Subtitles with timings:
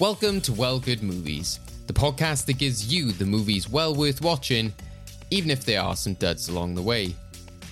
[0.00, 4.72] Welcome to Well Good Movies, the podcast that gives you the movies well worth watching,
[5.30, 7.14] even if there are some duds along the way.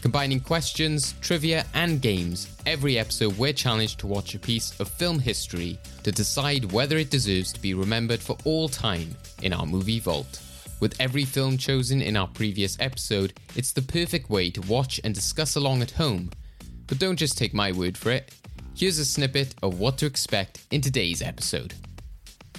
[0.03, 5.19] Combining questions, trivia, and games, every episode we're challenged to watch a piece of film
[5.19, 9.09] history to decide whether it deserves to be remembered for all time
[9.41, 10.43] in our movie vault.
[10.81, 15.15] With every film chosen in our previous episode, it's the perfect way to watch and
[15.15, 16.31] discuss along at home.
[16.89, 18.35] But don't just take my word for it.
[18.77, 21.73] Here's a snippet of what to expect in today's episode.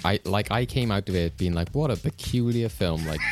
[0.04, 3.06] I like I came out of it being like, what a peculiar film.
[3.06, 3.20] Like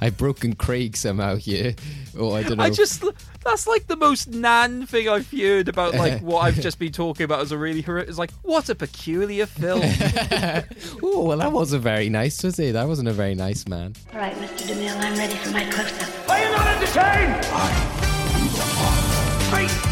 [0.00, 1.74] I've broken Craig somehow here.
[2.18, 2.64] Or I don't know.
[2.64, 3.04] I just
[3.44, 7.24] that's like the most nan thing I've heard about like what I've just been talking
[7.24, 8.10] about as a really horrific.
[8.10, 9.80] It's like what a peculiar film.
[11.02, 12.72] oh well, that wasn't very nice, was it?
[12.72, 13.94] That wasn't a very nice man.
[14.12, 14.68] All right, Mr.
[14.68, 16.28] DeMille, I'm ready for my close-up.
[16.28, 17.44] Are you not entertained?
[19.50, 19.87] Great Scott!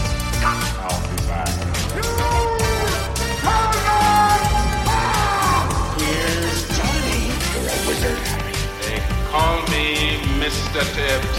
[9.36, 10.80] Call me Mr.
[10.96, 11.38] Tibbs.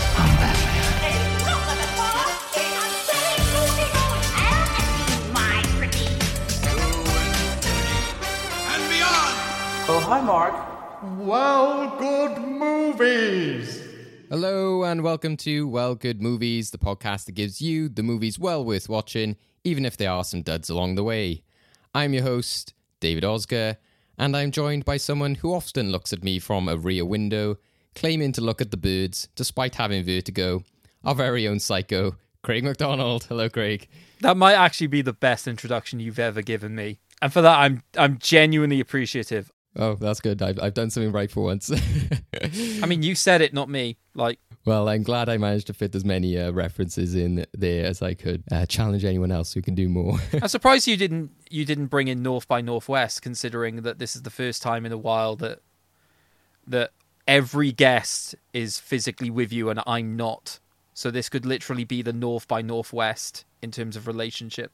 [8.71, 9.35] And beyond.
[9.89, 10.53] Oh, hi, Mark.
[11.17, 13.83] Well, good movies.
[14.29, 18.63] Hello and welcome to Well Good Movies, the podcast that gives you the movies well
[18.63, 21.41] worth watching, even if there are some duds along the way.
[21.95, 23.77] I'm your host, David Osger,
[24.19, 27.57] and I'm joined by someone who often looks at me from a rear window,
[27.97, 30.63] claiming to look at the birds despite having vertigo.
[31.03, 33.25] Our very own psycho, Craig McDonald.
[33.25, 33.87] Hello, Craig.
[34.21, 37.83] that might actually be the best introduction you've ever given me, and for that I'm
[37.97, 39.51] I'm genuinely appreciative.
[39.75, 40.41] Oh, that's good.
[40.41, 41.71] I've, I've done something right for once.
[42.81, 43.97] I mean, you said it, not me.
[44.15, 48.01] Like well, I'm glad I managed to fit as many uh, references in there as
[48.01, 48.43] I could.
[48.51, 50.17] Uh, challenge anyone else who can do more.
[50.33, 54.21] I'm surprised you didn't you didn't bring in North by Northwest, considering that this is
[54.21, 55.61] the first time in a while that
[56.67, 56.91] that
[57.28, 60.60] every guest is physically with you and I'm not.
[60.93, 64.71] So this could literally be the North by Northwest in terms of relationship.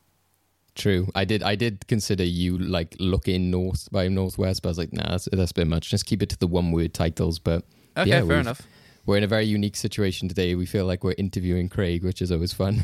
[0.75, 1.09] True.
[1.13, 1.43] I did.
[1.43, 5.29] I did consider you like looking north by northwest, but I was like, nah, that's,
[5.31, 5.89] that's a bit much.
[5.89, 7.37] Just keep it to the one word titles.
[7.37, 7.63] But
[7.95, 8.61] Okay, yeah, fair enough.
[9.05, 10.55] We're in a very unique situation today.
[10.55, 12.83] We feel like we're interviewing Craig, which is always fun.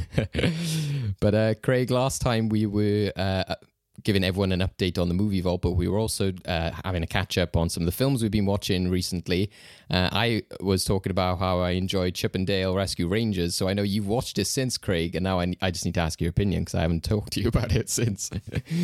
[1.20, 3.56] but uh, Craig, last time we were uh,
[4.04, 7.08] giving everyone an update on the movie vault, but we were also uh, having a
[7.08, 9.50] catch up on some of the films we've been watching recently.
[9.90, 13.74] Uh, I was talking about how I enjoyed Chip 'n Dale Rescue Rangers, so I
[13.74, 16.30] know you've watched it since, Craig, and now I, I just need to ask your
[16.30, 18.30] opinion because I haven't talked to you about it since.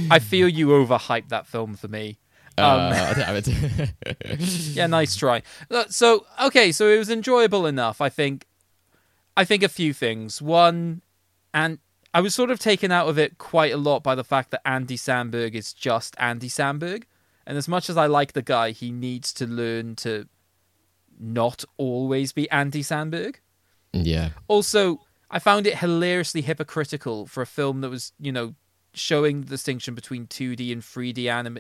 [0.10, 2.18] I feel you overhyped that film for me.
[2.58, 3.50] uh, damn it.
[4.76, 5.42] Yeah, nice try.
[5.70, 8.02] Uh, So, okay, so it was enjoyable enough.
[8.02, 8.46] I think.
[9.38, 10.42] I think a few things.
[10.42, 11.02] One,
[11.54, 11.80] and
[12.16, 14.62] I was sort of taken out of it quite a lot by the fact that
[14.66, 17.04] Andy Samberg is just Andy Samberg,
[17.46, 20.28] and as much as I like the guy, he needs to learn to
[21.20, 23.36] not always be Andy Samberg.
[23.92, 24.30] yeah.
[24.48, 28.56] Also, I found it hilariously hypocritical for a film that was, you know,
[28.94, 31.60] showing the distinction between 2D and 3D anim-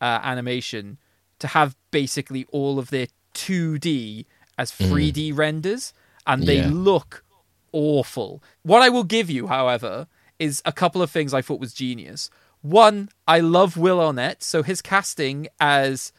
[0.00, 0.98] uh, animation
[1.38, 4.24] to have basically all of their 2D
[4.58, 5.92] as 3D renders,
[6.26, 6.70] and they Yeah.
[6.72, 7.24] look
[7.72, 8.42] awful.
[8.62, 10.06] What I will give you, however,
[10.38, 12.30] is a couple of things I thought was genius.
[12.62, 16.12] One, I love Will Arnett, so his casting as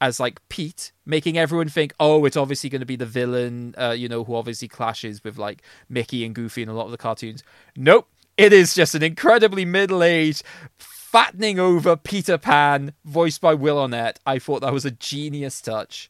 [0.00, 3.90] as like Pete, making everyone think, oh, it's obviously going to be the villain, uh,
[3.90, 6.96] you know, who obviously clashes with like Mickey and Goofy and a lot of the
[6.96, 7.42] cartoons.
[7.74, 10.44] Nope, it is just an incredibly middle-aged,
[10.76, 14.20] fattening over Peter Pan, voiced by Will Arnett.
[14.24, 16.08] I thought that was a genius touch,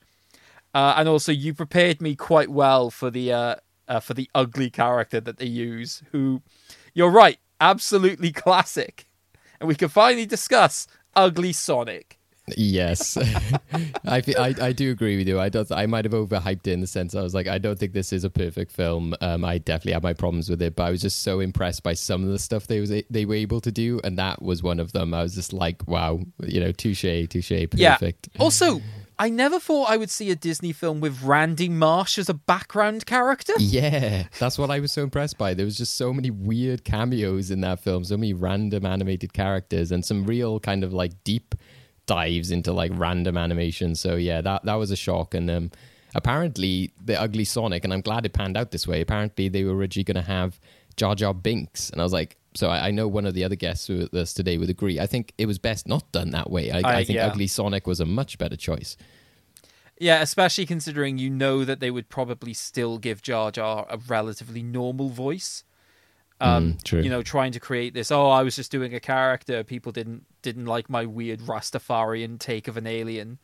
[0.74, 3.54] uh, and also you prepared me quite well for the uh,
[3.88, 6.02] uh, for the ugly character that they use.
[6.12, 6.42] Who,
[6.94, 9.06] you're right, absolutely classic,
[9.60, 12.18] and we can finally discuss ugly Sonic.
[12.56, 13.16] Yes,
[14.06, 15.38] I, I I do agree with you.
[15.40, 15.70] I don't.
[15.70, 18.12] I might have overhyped it in the sense I was like, I don't think this
[18.12, 19.14] is a perfect film.
[19.20, 21.94] Um, I definitely have my problems with it, but I was just so impressed by
[21.94, 24.80] some of the stuff they was they were able to do, and that was one
[24.80, 25.12] of them.
[25.12, 28.28] I was just like, wow, you know, touche, touche, perfect.
[28.34, 28.42] Yeah.
[28.42, 28.80] Also,
[29.20, 33.04] I never thought I would see a Disney film with Randy Marsh as a background
[33.04, 33.52] character.
[33.58, 35.54] Yeah, that's what I was so impressed by.
[35.54, 39.90] There was just so many weird cameos in that film, so many random animated characters,
[39.90, 41.56] and some real kind of like deep
[42.06, 43.94] dives into like random animation.
[43.96, 45.34] So yeah, that that was a shock.
[45.34, 45.70] And um,
[46.14, 49.00] apparently, the Ugly Sonic, and I'm glad it panned out this way.
[49.00, 50.60] Apparently, they were originally going to have
[50.96, 52.36] Jar Jar Binks, and I was like.
[52.58, 54.98] So I, I know one of the other guests with us today would agree.
[54.98, 56.70] I think it was best not done that way.
[56.72, 57.26] I, I- I think yeah.
[57.28, 58.96] Ugly Sonic was a much better choice.
[60.00, 64.62] Yeah, especially considering you know that they would probably still give Jar Jar a relatively
[64.62, 65.64] normal voice.
[66.40, 67.00] Um, Mm, true.
[67.02, 68.10] You know, trying to create this.
[68.12, 69.64] Oh, I was just doing a character.
[69.64, 73.38] People didn't didn't like my weird Rastafarian take of an alien.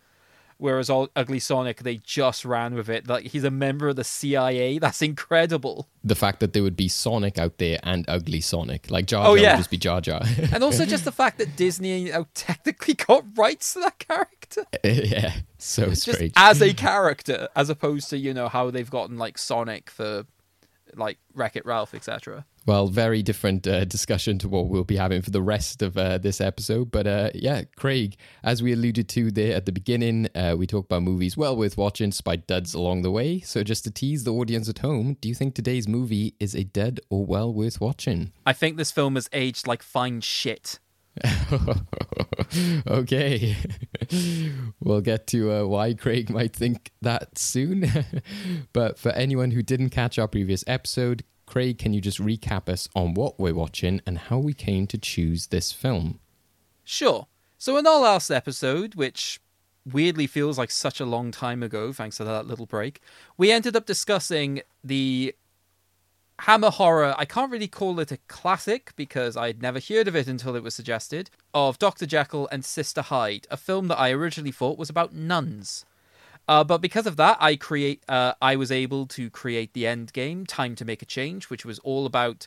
[0.56, 3.08] Whereas all Ugly Sonic, they just ran with it.
[3.08, 4.78] Like he's a member of the CIA.
[4.84, 5.88] That's incredible.
[6.02, 9.24] The fact that there would be Sonic out there and ugly Sonic, like Jar oh,
[9.24, 9.56] Jar Oh, would yeah.
[9.56, 10.22] just be Jar Jar.
[10.52, 14.64] And also just the fact that Disney you know, technically got rights to that character.
[14.84, 16.32] yeah, so just strange.
[16.36, 20.26] as a character, as opposed to you know how they've gotten like Sonic for
[20.98, 22.44] like Wreck It Ralph, etc.
[22.66, 26.16] Well, very different uh, discussion to what we'll be having for the rest of uh,
[26.18, 26.90] this episode.
[26.90, 30.86] But uh, yeah, Craig, as we alluded to there at the beginning, uh, we talked
[30.86, 33.40] about movies well worth watching, despite duds along the way.
[33.40, 36.64] So just to tease the audience at home, do you think today's movie is a
[36.64, 38.32] dud or well worth watching?
[38.46, 40.78] I think this film has aged like fine shit.
[42.86, 43.56] okay.
[44.80, 47.90] we'll get to uh, why Craig might think that soon.
[48.72, 52.88] but for anyone who didn't catch our previous episode, Craig, can you just recap us
[52.94, 56.20] on what we're watching and how we came to choose this film?
[56.84, 57.26] Sure.
[57.58, 59.40] So in our last episode, which
[59.90, 63.00] weirdly feels like such a long time ago, thanks to that little break,
[63.36, 65.34] we ended up discussing the
[66.40, 67.14] Hammer horror.
[67.16, 70.62] I can't really call it a classic because I'd never heard of it until it
[70.62, 71.30] was suggested.
[71.52, 72.06] Of Dr.
[72.06, 75.84] Jekyll and Sister Hyde, a film that I originally thought was about nuns.
[76.46, 78.02] Uh, but because of that, I create.
[78.08, 81.64] Uh, I was able to create the end game, Time to Make a Change, which
[81.64, 82.46] was all about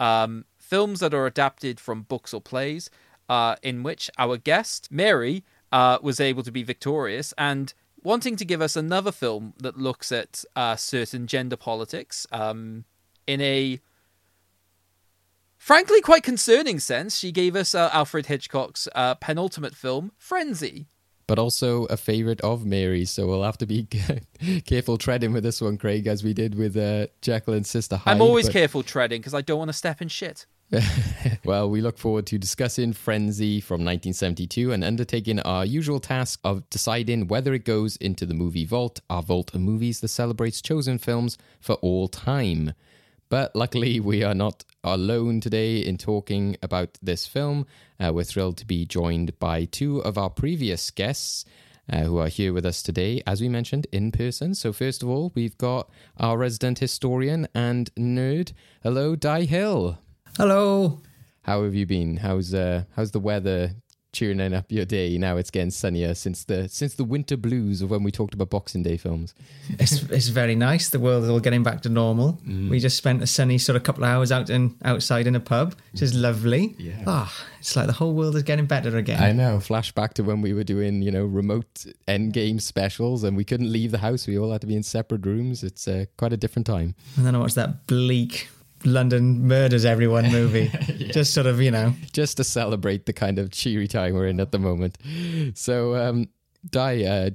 [0.00, 2.90] um, films that are adapted from books or plays,
[3.28, 8.44] uh, in which our guest Mary uh, was able to be victorious and wanting to
[8.44, 12.84] give us another film that looks at uh, certain gender politics um,
[13.28, 13.80] in a
[15.56, 17.16] frankly quite concerning sense.
[17.16, 20.86] She gave us uh, Alfred Hitchcock's uh, penultimate film, Frenzy.
[21.26, 23.86] But also a favorite of Mary's, so we'll have to be
[24.66, 27.06] careful treading with this one, Craig, as we did with uh,
[27.46, 28.14] and Sister Hyde.
[28.14, 30.46] I'm always but- careful treading because I don't want to step in shit.
[31.44, 36.68] well, we look forward to discussing Frenzy from 1972 and undertaking our usual task of
[36.68, 40.98] deciding whether it goes into the movie vault, our vault of movies that celebrates chosen
[40.98, 42.74] films for all time.
[43.28, 47.66] But luckily, we are not alone today in talking about this film.
[48.00, 51.44] Uh, we're thrilled to be joined by two of our previous guests.
[51.90, 54.54] Uh, who are here with us today, as we mentioned, in person.
[54.54, 55.88] So, first of all, we've got
[56.18, 58.52] our resident historian and nerd.
[58.82, 59.98] Hello, Di Hill.
[60.36, 61.00] Hello.
[61.44, 62.18] How have you been?
[62.18, 63.70] How's uh how's the weather
[64.18, 65.16] cheering up your day?
[65.18, 68.50] Now it's getting sunnier since the since the winter blues of when we talked about
[68.50, 69.34] Boxing Day films.
[69.78, 70.90] It's, it's very nice.
[70.90, 72.38] The world is all getting back to normal.
[72.46, 75.40] We just spent a sunny sort of couple of hours out in outside in a
[75.40, 76.74] pub, which is lovely.
[76.78, 77.02] Yeah.
[77.06, 79.22] Ah, it's like the whole world is getting better again.
[79.22, 79.58] I know.
[79.58, 83.70] Flashback to when we were doing, you know, remote end game specials and we couldn't
[83.72, 84.26] leave the house.
[84.26, 85.62] We all had to be in separate rooms.
[85.62, 86.94] It's uh, quite a different time.
[87.16, 88.48] and then I watched that bleak
[88.84, 90.68] London murders everyone movie.
[91.12, 94.40] Just sort of, you know, Just to celebrate the kind of cheery time we're in
[94.40, 94.98] at the moment.
[95.54, 96.28] So, um,
[96.68, 97.30] Di, uh,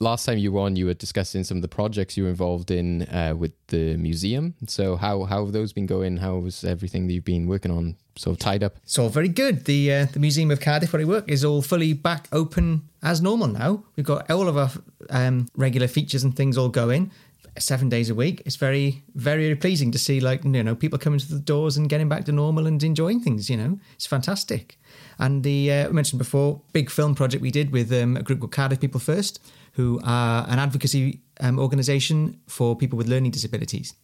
[0.00, 2.70] last time you were on, you were discussing some of the projects you were involved
[2.70, 4.54] in uh, with the museum.
[4.66, 6.18] So, how how have those been going?
[6.18, 8.76] How was everything that you've been working on sort of tied up?
[8.82, 9.64] it's all very good.
[9.64, 13.20] The uh, the Museum of Cardiff where I work is all fully back open as
[13.22, 13.84] normal now.
[13.96, 14.70] We've got all of our
[15.10, 17.10] um, regular features and things all going
[17.58, 18.42] seven days a week.
[18.44, 21.88] It's very very pleasing to see like you know people coming to the doors and
[21.88, 23.48] getting back to normal and enjoying things.
[23.50, 24.78] You know, it's fantastic.
[25.18, 28.52] And the uh, mentioned before big film project we did with um, a group called
[28.52, 29.40] Cardiff People First,
[29.72, 33.94] who are an advocacy um, organisation for people with learning disabilities.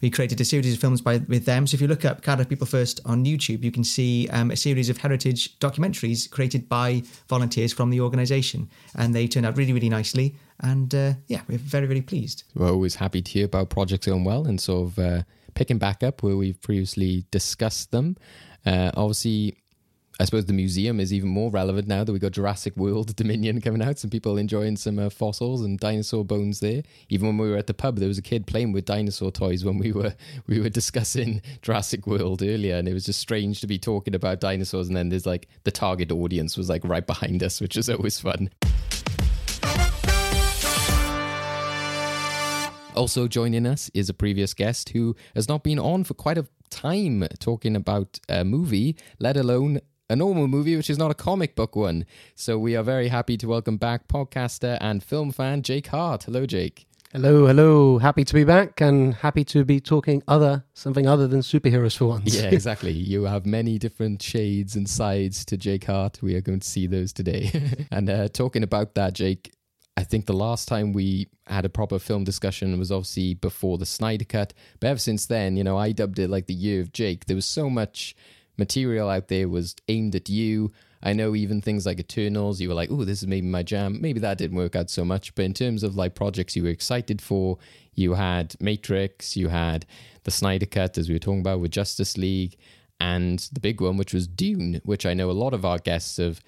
[0.00, 1.66] We created a series of films by with them.
[1.66, 4.56] So if you look up Cardiff People First on YouTube, you can see um, a
[4.56, 9.72] series of heritage documentaries created by volunteers from the organisation, and they turned out really,
[9.72, 10.36] really nicely.
[10.60, 12.44] And uh, yeah, we're very, very pleased.
[12.54, 15.22] We're always happy to hear about projects going well and sort of uh,
[15.54, 18.16] picking back up where we've previously discussed them.
[18.66, 19.56] Uh, obviously,
[20.20, 23.62] I suppose the museum is even more relevant now that we've got Jurassic World Dominion
[23.62, 23.98] coming out.
[23.98, 26.82] Some people enjoying some uh, fossils and dinosaur bones there.
[27.08, 29.64] Even when we were at the pub, there was a kid playing with dinosaur toys
[29.64, 30.14] when we were
[30.46, 34.40] we were discussing Jurassic World earlier, and it was just strange to be talking about
[34.40, 34.88] dinosaurs.
[34.88, 38.20] And then there's like the target audience was like right behind us, which is always
[38.20, 38.50] fun.
[43.00, 46.44] Also joining us is a previous guest who has not been on for quite a
[46.68, 49.80] time talking about a movie, let alone
[50.10, 52.04] a normal movie, which is not a comic book one.
[52.34, 56.24] So we are very happy to welcome back podcaster and film fan Jake Hart.
[56.24, 56.86] Hello, Jake.
[57.10, 57.96] Hello, hello.
[57.96, 62.04] Happy to be back and happy to be talking other something other than superheroes for
[62.04, 62.36] once.
[62.36, 62.92] Yeah, exactly.
[62.92, 66.22] you have many different shades and sides to Jake Hart.
[66.22, 67.86] We are going to see those today.
[67.90, 69.52] and uh, talking about that, Jake,
[70.00, 73.84] I think the last time we had a proper film discussion was obviously before the
[73.84, 74.54] Snyder Cut.
[74.80, 77.26] But ever since then, you know, I dubbed it like the year of Jake.
[77.26, 78.16] There was so much
[78.56, 80.72] material out there was aimed at you.
[81.02, 84.00] I know even things like Eternals, you were like, oh, this is maybe my jam.
[84.00, 85.34] Maybe that didn't work out so much.
[85.34, 87.58] But in terms of like projects you were excited for,
[87.94, 89.84] you had Matrix, you had
[90.24, 92.56] the Snyder Cut, as we were talking about with Justice League,
[93.00, 96.16] and the big one, which was Dune, which I know a lot of our guests
[96.16, 96.40] have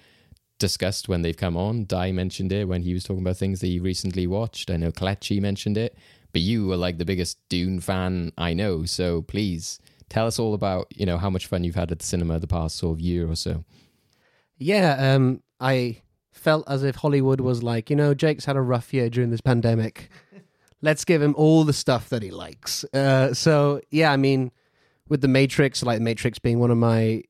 [0.63, 1.83] discussed when they've come on.
[1.83, 4.71] Di mentioned it when he was talking about things that he recently watched.
[4.71, 5.97] I know Kalechi mentioned it,
[6.31, 8.85] but you are like the biggest Dune fan I know.
[8.85, 9.77] So please
[10.07, 12.47] tell us all about you know how much fun you've had at the cinema the
[12.47, 13.65] past sort of year or so.
[14.57, 16.01] Yeah, um, I
[16.31, 19.41] felt as if Hollywood was like, you know, Jake's had a rough year during this
[19.41, 20.09] pandemic.
[20.81, 22.85] Let's give him all the stuff that he likes.
[22.93, 24.53] Uh, so yeah, I mean,
[25.09, 27.23] with the Matrix, like Matrix being one of my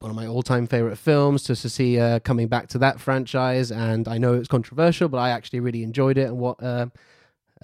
[0.00, 3.72] one of my all-time favorite films, to, to see uh, coming back to that franchise,
[3.72, 6.86] and I know it's controversial, but I actually really enjoyed it and what uh,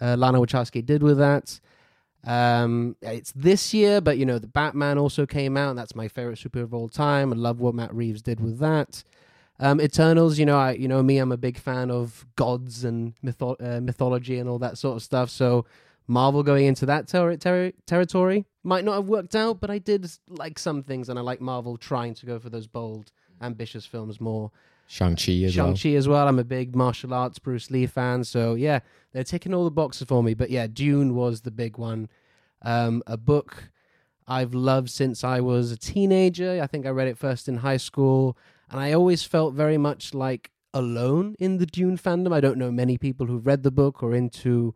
[0.01, 1.61] uh, Lana Wachowski did with that.
[2.27, 6.09] Um, it's this year, but you know, the Batman also came out, and that's my
[6.09, 7.33] favorite superhero of all time.
[7.33, 9.05] I love what Matt Reeves did with that.
[9.61, 13.15] Um, Eternals, you know, I you know me, I'm a big fan of gods and
[13.25, 15.31] mytho- uh, mythology and all that sort of stuff.
[15.31, 15.67] So
[16.09, 20.11] Marvel going into that ter- ter- territory might not have worked out, but I did
[20.29, 24.21] like some things, and I like Marvel trying to go for those bold, ambitious films
[24.21, 24.51] more.
[24.87, 25.67] Shang-Chi as well.
[25.67, 26.27] Shang-Chi as well.
[26.27, 28.81] I'm a big martial arts Bruce Lee fan, so yeah,
[29.13, 30.35] they're ticking all the boxes for me.
[30.35, 32.09] But yeah, Dune was the big one.
[32.63, 33.71] Um, a book
[34.27, 36.61] I've loved since I was a teenager.
[36.63, 38.37] I think I read it first in high school,
[38.71, 42.33] and I always felt very much like alone in the Dune fandom.
[42.33, 44.75] I don't know many people who've read the book or into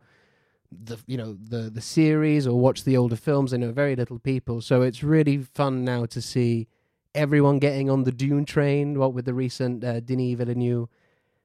[0.71, 3.53] the you know the the series or watch the older films.
[3.53, 6.67] I know very little people, so it's really fun now to see
[7.15, 8.99] everyone getting on the Dune train.
[8.99, 10.89] What with the recent uh, Denis Villeneuve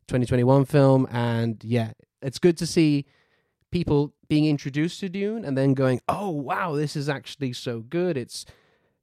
[0.06, 3.06] 2021 film, and yeah, it's good to see
[3.70, 8.16] people being introduced to Dune and then going, "Oh wow, this is actually so good."
[8.16, 8.44] It's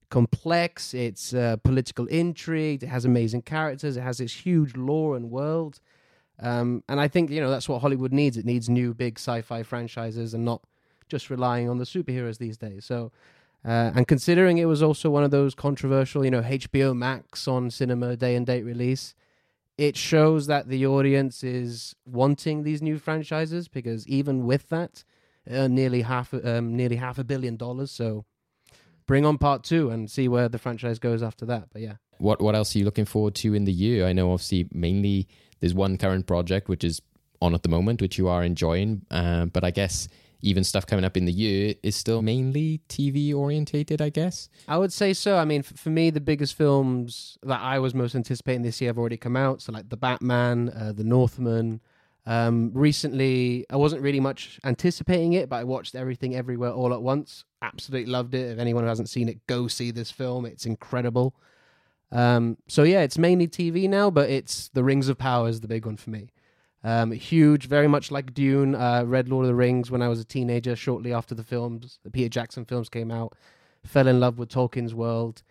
[0.10, 0.94] complex.
[0.94, 2.84] It's uh, political intrigue.
[2.84, 3.98] It has amazing characters.
[3.98, 5.80] It has this huge lore and world.
[6.42, 8.38] Um, and I think you know that's what Hollywood needs.
[8.38, 10.62] It needs new big sci-fi franchises and not
[11.08, 12.86] just relying on the superheroes these days.
[12.86, 13.12] So,
[13.64, 17.70] uh, and considering it was also one of those controversial, you know, HBO Max on
[17.70, 19.14] cinema day and date release,
[19.78, 25.04] it shows that the audience is wanting these new franchises because even with that,
[25.50, 27.92] uh, nearly half um, nearly half a billion dollars.
[27.92, 28.26] So,
[29.06, 31.70] bring on part two and see where the franchise goes after that.
[31.72, 31.96] But yeah.
[32.18, 34.08] What what else are you looking forward to in the year?
[34.08, 35.28] I know obviously mainly
[35.62, 37.01] there's one current project which is
[37.41, 39.06] on at the moment, which you are enjoying.
[39.10, 40.08] Uh, but I guess
[40.41, 44.50] even stuff coming up in the year is still mainly TV orientated, I guess.
[44.68, 45.38] I would say so.
[45.38, 48.89] I mean, f- for me, the biggest films that I was most anticipating this year
[48.89, 49.62] have already come out.
[49.62, 51.80] So, like The Batman, uh, The Northman.
[52.25, 57.01] Um, recently, I wasn't really much anticipating it, but I watched Everything Everywhere All at
[57.01, 57.46] Once.
[57.62, 58.51] Absolutely loved it.
[58.51, 60.46] If anyone who hasn't seen it, go see this film.
[60.46, 61.36] It's incredible.
[62.12, 65.68] Um, so yeah, it's mainly TV now, but it's The Rings of Power is the
[65.68, 66.30] big one for me.
[66.84, 68.75] Um, huge, very much like Dune.
[68.75, 70.75] Uh, read Lord of the Rings when I was a teenager.
[70.75, 73.34] Shortly after the films, the Peter Jackson films came out,
[73.86, 75.44] fell in love with Tolkien's world,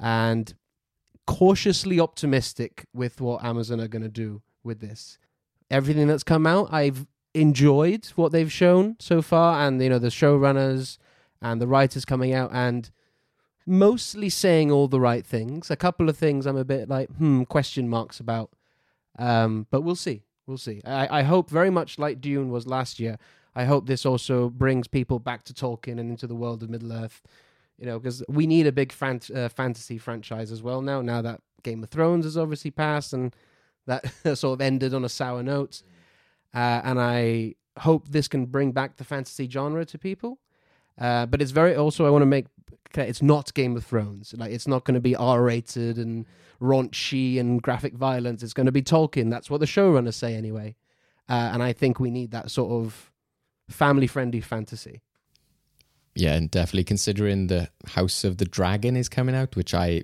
[0.00, 0.52] and
[1.26, 5.18] cautiously optimistic with what Amazon are going to do with this.
[5.70, 10.08] Everything that's come out, I've enjoyed what they've shown so far, and you know the
[10.08, 10.98] showrunners
[11.40, 12.90] and the writers coming out and
[13.66, 15.70] mostly saying all the right things.
[15.70, 18.50] A couple of things I'm a bit like hmm question marks about,
[19.18, 20.22] um, but we'll see.
[20.46, 20.80] We'll see.
[20.84, 23.18] I, I hope very much like Dune was last year.
[23.54, 26.92] I hope this also brings people back to Tolkien and into the world of Middle
[26.92, 27.22] Earth.
[27.78, 31.02] You know, because we need a big uh, fantasy franchise as well now.
[31.02, 33.34] Now that Game of Thrones has obviously passed and
[33.86, 34.04] that
[34.36, 35.82] sort of ended on a sour note,
[36.54, 40.38] uh, and I hope this can bring back the fantasy genre to people.
[40.98, 42.46] Uh, but it's very also I want to make
[42.96, 44.34] it's not Game of Thrones.
[44.36, 46.26] Like it's not going to be R rated and
[46.60, 48.42] raunchy and graphic violence.
[48.42, 49.30] It's going to be Tolkien.
[49.30, 50.76] That's what the showrunners say anyway.
[51.28, 53.10] Uh, and I think we need that sort of
[53.68, 55.00] family friendly fantasy.
[56.14, 60.02] Yeah, and definitely considering the House of the Dragon is coming out, which I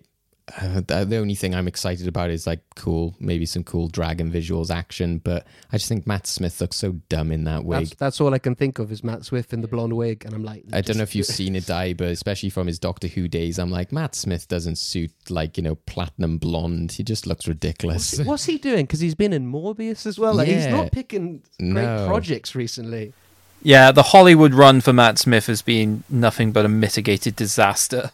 [0.57, 4.31] uh, the the only thing I'm excited about is like cool, maybe some cool dragon
[4.33, 5.19] visuals, action.
[5.19, 7.81] But I just think Matt Smith looks so dumb in that wig.
[7.89, 10.35] That's, that's all I can think of is Matt Smith in the blonde wig, and
[10.35, 13.09] I'm like, I don't know if you've seen it die, but especially from his Doctor
[13.09, 16.93] Who days, I'm like Matt Smith doesn't suit like you know platinum blonde.
[16.93, 18.17] He just looks ridiculous.
[18.19, 18.87] What's, what's he doing?
[18.87, 20.35] Because he's been in Morbius as well.
[20.35, 22.07] Like he's not picking great No.
[22.07, 23.13] projects recently.
[23.61, 28.13] Yeah, the Hollywood run for Matt Smith has been nothing but a mitigated disaster.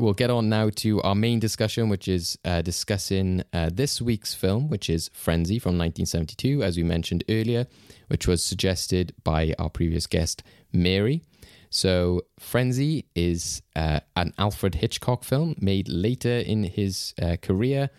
[0.00, 4.32] We'll get on now to our main discussion, which is uh, discussing uh, this week's
[4.32, 7.66] film, which is Frenzy from 1972, as we mentioned earlier,
[8.06, 11.24] which was suggested by our previous guest, Mary.
[11.70, 17.90] So, Frenzy is uh, an Alfred Hitchcock film made later in his uh, career.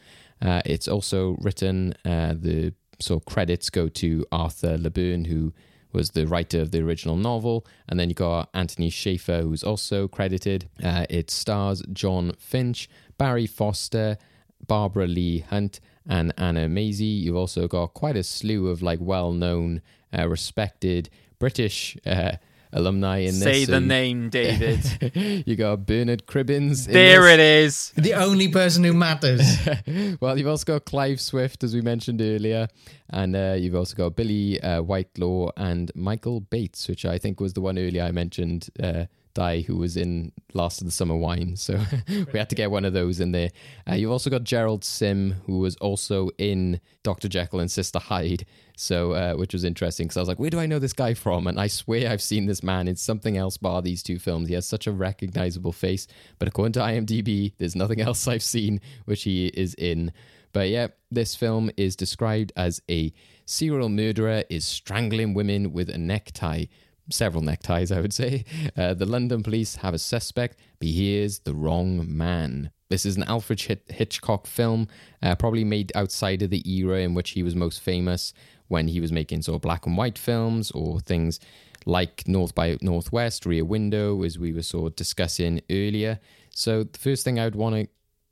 [0.42, 2.74] Uh, it's also written, uh, the
[3.10, 5.54] of credits go to Arthur La Bern, who
[5.92, 7.66] was the writer of the original novel.
[7.88, 10.70] And then you got Anthony Shaffer, who's also credited.
[10.84, 14.18] Uh, it stars Jon Finch, Barry Foster,
[14.66, 17.06] Barbara Leigh-Hunt, and Anna Massey.
[17.06, 19.82] You've also got quite a slew of like well known,
[20.18, 21.98] uh, respected British.
[22.06, 22.34] Uh,
[22.72, 23.44] alumni in this.
[23.44, 25.14] Say the you- name, David.
[25.48, 26.88] you got Bernard Cribbins.
[26.88, 27.34] in there this.
[27.34, 27.92] it is.
[27.96, 29.42] The only person who matters.
[30.22, 32.68] well, you've also got Clive Swift, as we mentioned earlier,
[33.10, 37.54] and uh, you've also got Billie uh, Whitelaw and Michael Bates, which I think was
[37.54, 41.56] the one earlier I mentioned, uh, Di, who was in Last of the Summer Wine.
[41.56, 43.50] So we had to get one of those in there.
[43.90, 47.28] Uh, you've also got Gerald Sim, who was also in Dr.
[47.28, 48.46] Jekyll and Sister Hyde.
[48.76, 51.14] So, uh, which was interesting because I was like, where do I know this guy
[51.14, 51.48] from?
[51.48, 54.48] And I swear I've seen this man in something else bar these two films.
[54.48, 56.08] He has such a recognizable face.
[56.38, 60.12] But according to IMDb, there's nothing else I've seen which he is in.
[60.52, 63.14] But yeah, this film is described as a
[63.46, 66.66] serial murderer is strangling women with a necktie.
[67.10, 68.46] Several neckties, I would say.
[68.78, 72.72] Uh, the London police have a suspect, but he is the wrong man.
[72.90, 74.88] This is an Alfred Hit- Hitchcock film,
[75.22, 78.34] uh, probably made outside of the era in which he was most famous
[78.68, 81.40] when he was making sort of black and white films or things
[81.86, 86.20] like North by Northwest, Rear Window, as we were sort of discussing earlier.
[86.54, 87.88] So the first thing I would want to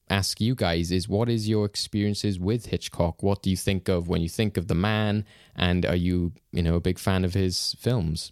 [0.09, 3.21] ask you guys is what is your experiences with Hitchcock?
[3.21, 5.25] What do you think of when you think of the man?
[5.55, 8.31] And are you, you know, a big fan of his films?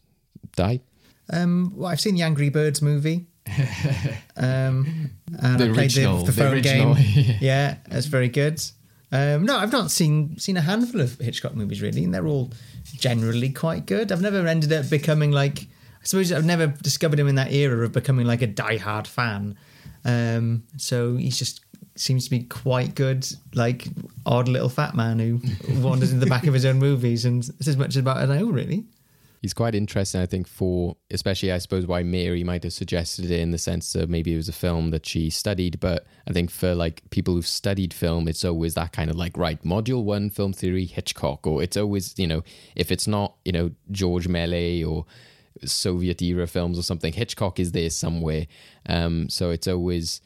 [0.56, 0.80] Di?
[1.32, 3.28] Um, well, I've seen the Angry Birds movie.
[4.38, 6.96] Um, and The I played the, the the phone original.
[6.96, 7.36] game.
[7.40, 8.62] yeah, that's very good.
[9.12, 12.52] Um, no, I've not seen seen a handful of Hitchcock movies really, and they're all
[12.98, 14.12] generally quite good.
[14.12, 15.62] I've never ended up becoming like.
[15.62, 19.56] I suppose I've never discovered him in that era of becoming like a diehard fan.
[20.04, 21.62] Um, so he's just
[21.96, 23.88] seems to be quite good, like
[24.26, 25.40] odd little fat man who
[25.82, 28.48] wanders in the back of his own movies, and it's as much about I know
[28.48, 28.84] really.
[29.46, 33.40] He's quite interesting, I think, for especially, I suppose, why Mary might have suggested it
[33.40, 35.80] in the sense that maybe it was a film that she studied.
[35.80, 39.38] But I think for like people who've studied film, it's always that kind of like,
[39.38, 42.44] right, module one, film theory, Hitchcock, or it's always, you know,
[42.76, 45.06] if it's not, you know, Georges Méliès or
[45.64, 48.48] Soviet era films or something, Hitchcock is there somewhere.
[48.90, 50.22] Um, so it's always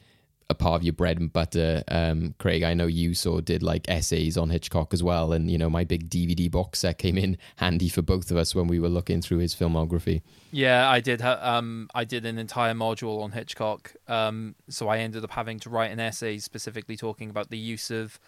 [0.50, 1.82] a part of your bread and butter.
[1.88, 5.56] Um, Craig, I know you of did like essays on Hitchcock as well, and you
[5.56, 8.80] know my big DVD box set came in handy for both of us when we
[8.80, 10.22] were looking through his filmography.
[10.50, 11.20] Yeah, I did.
[11.20, 13.94] Ha- um, I did an entire module on Hitchcock.
[14.08, 17.90] Um, so I ended up having to write an essay specifically talking about the use
[17.90, 18.18] of.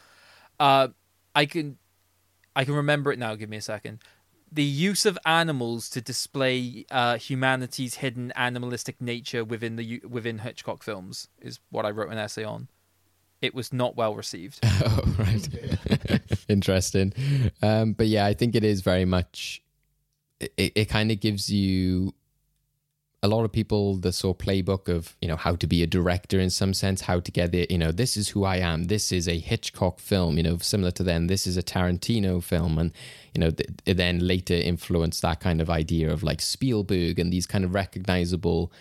[0.61, 0.89] Uh,
[1.35, 1.79] I can,
[2.55, 3.35] I can remember it now.
[3.35, 3.99] Give me a second.
[4.55, 10.83] The use of animals to display uh, humanity's hidden animalistic nature within the within Hitchcock
[10.83, 12.69] films is what I wrote an essay on.
[13.41, 14.61] It was not well received.
[14.65, 16.21] oh, right.
[16.49, 17.13] Interesting.
[17.63, 19.63] Um, but yeah, I think it is very much.
[20.39, 22.15] It, it kind of gives you
[23.25, 25.87] a lot of people the sort of playbook of you know how to be a
[25.87, 27.71] director in some sense, how to get it.
[27.71, 28.85] You know, this is who I am.
[28.85, 30.37] This is a Hitchcock film.
[30.37, 32.93] You know, similar to then, this is a Tarantino film, and
[33.35, 37.33] you know, th- it then later influenced that kind of idea of like Spielberg and
[37.33, 38.73] these kind of recognizable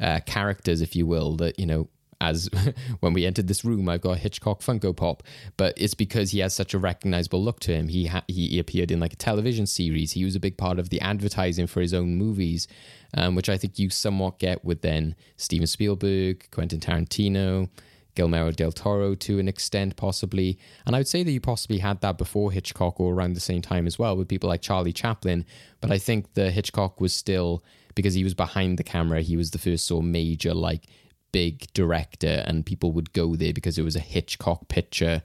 [0.00, 1.88] uh, characters, if you will, that you know
[2.20, 2.48] as
[3.00, 5.22] when we entered this room, I've got Hitchcock Funko Pop,
[5.56, 7.88] but it's because he has such a recognizable look to him.
[7.88, 10.12] He ha- he appeared in like a television series.
[10.12, 12.68] He was a big part of the advertising for his own movies,
[13.14, 17.68] um, which I think you somewhat get with then Steven Spielberg, Quentin Tarantino.
[18.16, 20.58] Guillermo del Toro to an extent, possibly.
[20.84, 23.62] And I would say that you possibly had that before Hitchcock or around the same
[23.62, 25.46] time as well with people like Charlie Chaplin.
[25.80, 27.62] But I think the Hitchcock was still,
[27.94, 30.86] because he was behind the camera, he was the first sort of major, like,
[31.32, 35.22] big director, and people would go there because it was a Hitchcock picture.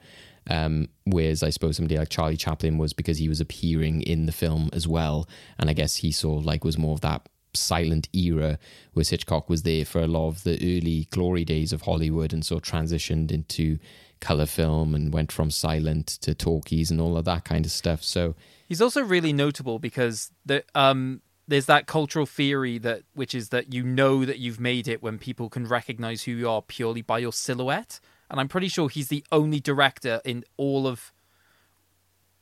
[0.48, 4.32] Um, whereas I suppose somebody like Charlie Chaplin was because he was appearing in the
[4.32, 5.28] film as well.
[5.58, 8.58] And I guess he sort of like was more of that silent era,
[8.92, 12.44] where Hitchcock was there for a lot of the early glory days of Hollywood and
[12.44, 13.78] sort of transitioned into
[14.20, 18.02] color film and went from silent to talkies and all of that kind of stuff.
[18.02, 18.34] So
[18.68, 23.72] He's also really notable because the um there's that cultural theory that which is that
[23.72, 27.18] you know that you've made it when people can recognize who you are purely by
[27.18, 28.00] your silhouette.
[28.28, 31.12] And I'm pretty sure he's the only director in all of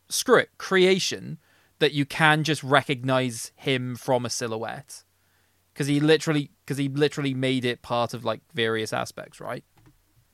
[0.08, 1.38] screw it, creation
[1.78, 5.04] that you can just recognize him from a silhouette.
[5.74, 9.64] Cuz he literally cuz he literally made it part of like various aspects, right?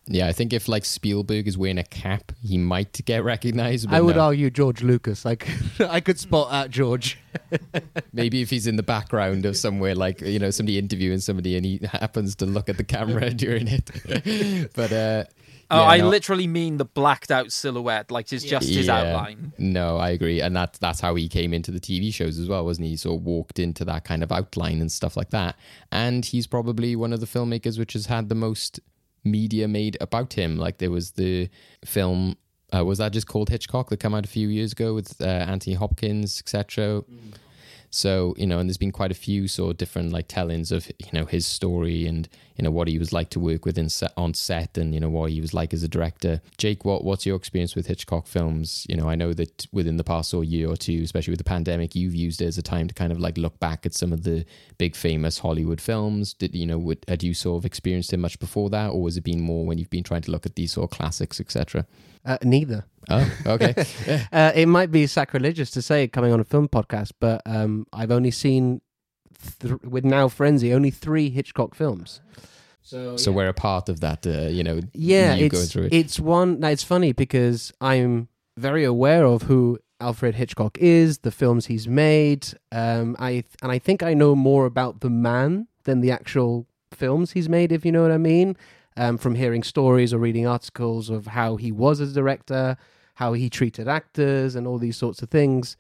[0.07, 3.89] Yeah, I think if like Spielberg is wearing a cap, he might get recognized.
[3.89, 4.23] but I would no.
[4.23, 5.25] argue George Lucas.
[5.25, 5.49] Like
[5.81, 7.19] I could spot out George.
[8.13, 11.65] Maybe if he's in the background of somewhere, like you know, somebody interviewing somebody, and
[11.65, 14.73] he happens to look at the camera during it.
[14.75, 15.25] but uh,
[15.73, 19.53] Oh, yeah, I no, literally mean the blacked out silhouette, like it's just his outline.
[19.57, 22.65] No, I agree, and that's that's how he came into the TV shows as well,
[22.65, 22.91] wasn't he?
[22.93, 25.57] He sort of walked into that kind of outline and stuff like that.
[25.93, 28.81] And he's probably one of the filmmakers which has had the most
[29.25, 30.57] media made about him.
[30.57, 31.49] Like there was the
[31.85, 32.37] film.
[32.73, 35.25] Uh, was that just called Hitchcock that came out a few years ago with uh,
[35.25, 37.03] Anthony Hopkins, etc.
[37.91, 40.89] So you know, and there's been quite a few sort of different like tellings of
[40.99, 42.29] you know his story and
[42.61, 45.01] you know what he was like to work with in set, on set and you
[45.01, 46.43] know what he was like as a director.
[46.59, 48.87] Jake, what what's your experience with Hitchcock films?
[48.87, 51.45] You know, I know that within the past of year or two, especially with the
[51.45, 54.13] pandemic, you've used it as a time to kind of like look back at some
[54.13, 54.45] of the
[54.77, 56.35] big famous Hollywood films.
[56.35, 56.77] Did you know?
[56.77, 59.65] Would, had you sort of experienced it much before that, or was it been more
[59.65, 61.87] when you've been trying to look at these sort of classics, etc.?
[62.27, 62.85] Uh, neither.
[63.09, 63.75] Oh, okay.
[64.33, 68.11] Uh, it might be sacrilegious to say coming on a film podcast, but um, I've
[68.11, 68.83] only seen
[69.61, 72.21] th- with now Frenzy only three Hitchcock films.
[72.83, 74.27] So, so we're a part of that.
[74.27, 75.93] Uh, you know, yeah, you going it's through it.
[75.93, 76.61] it's one.
[76.61, 81.87] Now it's funny because I'm very aware of who Alfred Hitchcock is, the films he's
[81.87, 82.49] made.
[82.73, 87.33] Um, I and I think I know more about the man than the actual films
[87.33, 88.57] he's made, if you know what I mean.
[88.97, 92.77] Um, from hearing stories or reading articles of how he was as a director,
[93.15, 95.77] how he treated actors, and all these sorts of things.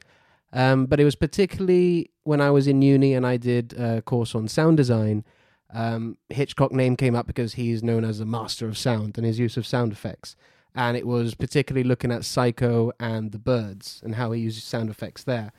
[0.52, 4.34] Um, but it was particularly when I was in uni and I did a course
[4.34, 5.24] on sound design.
[5.72, 9.38] Um, Hitchcock name came up because he's known as a master of sound and his
[9.38, 10.34] use of sound effects.
[10.74, 14.90] And it was particularly looking at Psycho and The Birds and how he uses sound
[14.90, 15.52] effects there.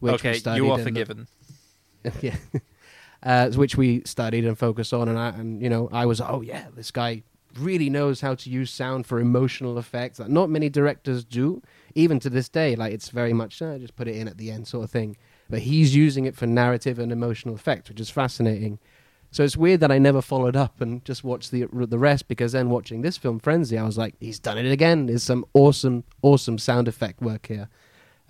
[0.00, 1.26] Which we Okay, you are forgiven.
[2.20, 2.36] yeah.
[3.22, 6.40] Uh, which we studied and focused on, and I, and you know, I was, oh
[6.40, 7.24] yeah, this guy
[7.58, 11.62] really knows how to use sound for emotional effects that not many directors do,
[11.98, 12.76] even to this day.
[12.76, 15.16] Like it's very much, uh, just put it in at the end, sort of thing.
[15.50, 18.78] But he's using it for narrative and emotional effect, which is fascinating.
[19.30, 22.52] So it's weird that I never followed up and just watched the the rest because
[22.52, 25.06] then watching this film Frenzy, I was like, he's done it again.
[25.06, 27.68] There's some awesome, awesome sound effect work here.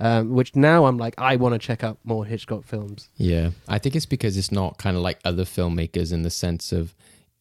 [0.01, 3.09] Um, which now I'm like, I want to check out more Hitchcock films.
[3.17, 6.71] Yeah, I think it's because it's not kind of like other filmmakers in the sense
[6.71, 6.95] of,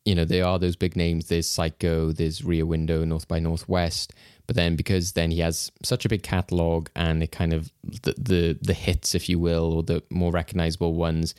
[0.05, 1.27] you know, there are those big names.
[1.27, 4.11] There's Psycho, there's Rear Window, North by Northwest.
[4.47, 8.15] But then because then he has such a big catalog and it kind of the
[8.17, 11.35] the, the hits, if you will, or the more recognizable ones,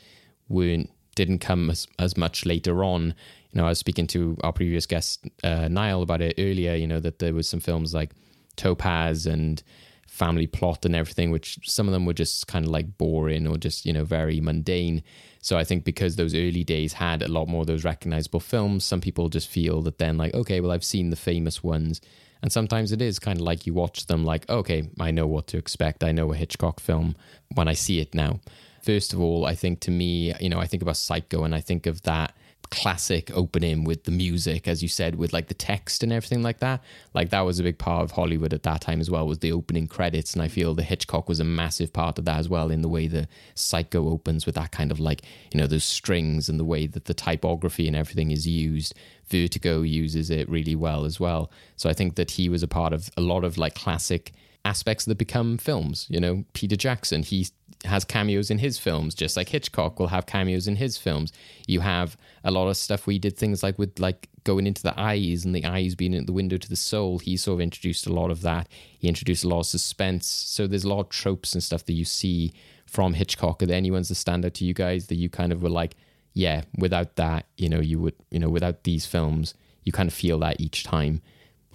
[0.48, 3.14] weren't didn't come as, as much later on.
[3.50, 6.74] You know, I was speaking to our previous guest uh, Niall about it earlier.
[6.74, 8.10] You know that there was some films like
[8.56, 9.62] Topaz and
[10.06, 13.56] family plot and everything, which some of them were just kind of like boring or
[13.56, 15.02] just, you know, very mundane.
[15.40, 18.84] So I think because those early days had a lot more of those recognizable films,
[18.84, 22.00] some people just feel that then, like, okay, well, I've seen the famous ones.
[22.42, 25.46] And sometimes it is kind of like you watch them, like, okay, I know what
[25.48, 26.04] to expect.
[26.04, 27.16] I know a Hitchcock film
[27.54, 28.40] when I see it now.
[28.82, 31.60] First of all, I think to me, you know, I think about Psycho and I
[31.60, 32.34] think of that
[32.70, 36.60] classic opening with the music as you said with like the text and everything like
[36.60, 36.82] that.
[37.14, 39.52] Like that was a big part of hollywood at that time as well was the
[39.52, 40.34] opening credits.
[40.34, 42.88] And i feel the hitchcock was a massive part of that as well in the
[42.88, 46.64] way the psycho opens with that kind of like you know those strings and the
[46.64, 48.94] way that the typography and everything is used.
[49.28, 51.50] Vertigo uses it really well as well.
[51.76, 54.32] So i think that he was a part of a lot of like classic
[54.64, 57.46] aspects that become films you know peter jackson he
[57.84, 61.32] has cameos in his films, just like Hitchcock will have cameos in his films.
[61.66, 64.98] You have a lot of stuff we did things like with like going into the
[64.98, 67.18] eyes and the eyes being in the window to the soul.
[67.18, 68.68] He sort of introduced a lot of that.
[68.98, 70.26] He introduced a lot of suspense.
[70.26, 72.52] So there's a lot of tropes and stuff that you see
[72.86, 73.62] from Hitchcock.
[73.62, 75.68] Are there any ones that stand out to you guys that you kind of were
[75.68, 75.94] like,
[76.34, 80.14] yeah, without that, you know, you would, you know, without these films, you kind of
[80.14, 81.22] feel that each time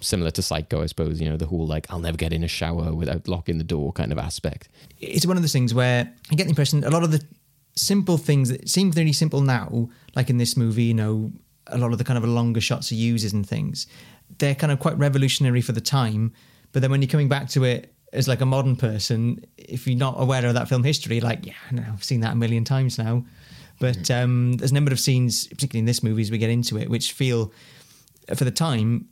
[0.04, 2.48] similar to Psycho, I suppose, you know, the whole like, I'll never get in a
[2.48, 4.68] shower without locking the door kind of aspect.
[5.00, 7.24] it's one of those things where I get the impression a lot of the
[7.76, 11.32] simple things that seem really simple now, like in this movie, you know,
[11.68, 13.86] a lot of the kind of longer shots he uses and things,
[14.38, 16.32] they're kind of quite revolutionary for the time.
[16.72, 19.98] But then when you're coming back to it as like a modern person, if you're
[19.98, 22.98] not aware of that film history, like, yeah, no, I've seen that a million times
[22.98, 23.24] now.
[23.80, 26.78] But um, there's a number of scenes, particularly in this movie as we get into
[26.78, 27.52] it, which feel,
[28.34, 29.08] for the time,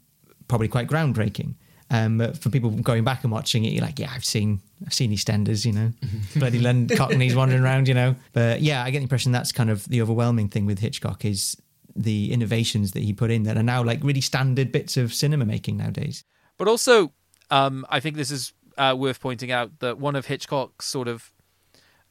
[0.52, 1.54] probably quite groundbreaking.
[1.88, 4.92] Um, but for people going back and watching it, you're like, yeah, I've seen, I've
[4.92, 5.92] seen EastEnders, you know,
[6.36, 8.16] bloody London Cockneys wandering around, you know.
[8.34, 11.56] But yeah, I get the impression that's kind of the overwhelming thing with Hitchcock is
[11.96, 15.46] the innovations that he put in that are now like really standard bits of cinema
[15.46, 16.22] making nowadays.
[16.58, 17.12] But also,
[17.50, 21.32] um, I think this is uh, worth pointing out that one of Hitchcock's sort of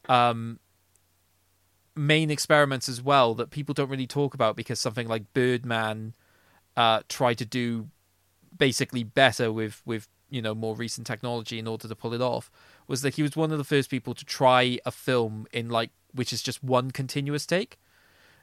[0.10, 0.60] um,
[1.96, 6.16] main experiments as well that people don't really talk about because something like Birdman
[6.76, 7.90] uh, tried to do
[8.62, 12.52] basically better with with you know more recent technology in order to pull it off
[12.88, 15.90] was that he was one of the first people to try a film in like
[16.14, 17.80] which is just one continuous take.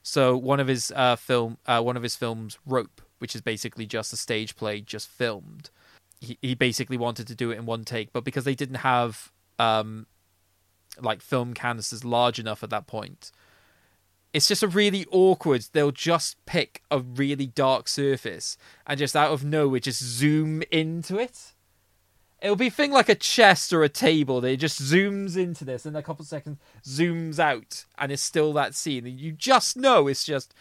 [0.03, 3.87] So one of his uh, film, uh, one of his films, Rope, which is basically
[3.87, 5.71] just a stage play just filmed.
[6.21, 9.31] He he basically wanted to do it in one take, but because they didn't have
[9.61, 10.07] um,
[11.01, 13.31] like film canisters large enough at that point,
[14.39, 15.67] it's just a really awkward.
[15.73, 21.19] They'll just pick a really dark surface and just out of nowhere just zoom into
[21.19, 21.55] it.
[22.41, 24.45] It'll be thing like a chest or a table.
[24.45, 28.23] It just zooms into this, and in a couple of seconds zooms out, and it's
[28.23, 29.09] still that scene.
[29.09, 30.55] And you just know it's just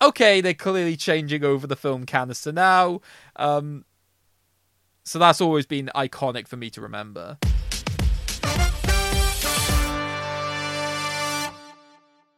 [0.00, 0.40] okay.
[0.40, 3.00] They're clearly changing over the film canister now.
[3.34, 3.84] Um,
[5.02, 7.38] so that's always been iconic for me to remember.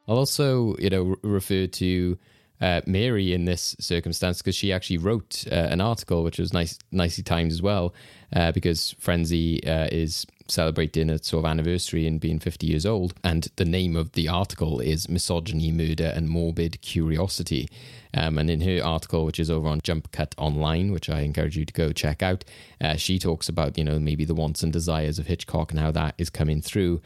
[0.09, 2.19] I'll also, you know, re- refer to
[2.61, 6.79] uh, Mary in this circumstance because she actually wrote uh, an article which was nice,
[6.91, 7.95] nicely timed as well,
[8.35, 13.15] uh, because Frenzy uh, is celebrating a sort of anniversary and being 50 years old,
[13.25, 17.69] and the name of the article is Misogyny, Murder, and Morbid Curiosity.
[18.15, 21.57] Um, and in her article, which is over on Jump Cut Online, which I encourage
[21.57, 22.45] you to go check out,
[22.81, 25.91] uh, she talks about, you know, maybe the wants and desires of Hitchcock and how
[25.91, 27.03] that is coming through.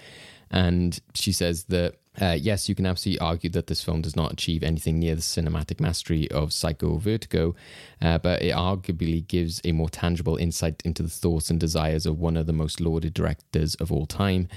[0.50, 4.32] And she says that uh, yes, you can absolutely argue that this film does not
[4.32, 7.54] achieve anything near the cinematic mastery of Psycho or Vertigo,
[8.02, 12.18] uh, but it arguably gives a more tangible insight into the thoughts and desires of
[12.18, 14.48] one of the most lauded directors of all time.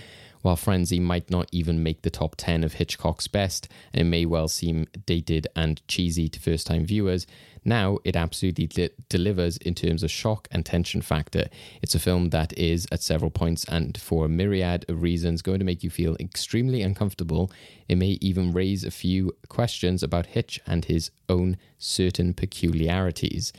[0.44, 4.26] While Frenzy might not even make the top 10 of Hitchcock's best, and it may
[4.26, 7.26] well seem dated and cheesy to first time viewers,
[7.64, 11.48] now it absolutely de- delivers in terms of shock and tension factor.
[11.82, 15.60] It's a film that is, at several points and for a myriad of reasons, going
[15.60, 17.50] to make you feel extremely uncomfortable.
[17.88, 23.54] It may even raise a few questions about Hitch and his own certain peculiarities.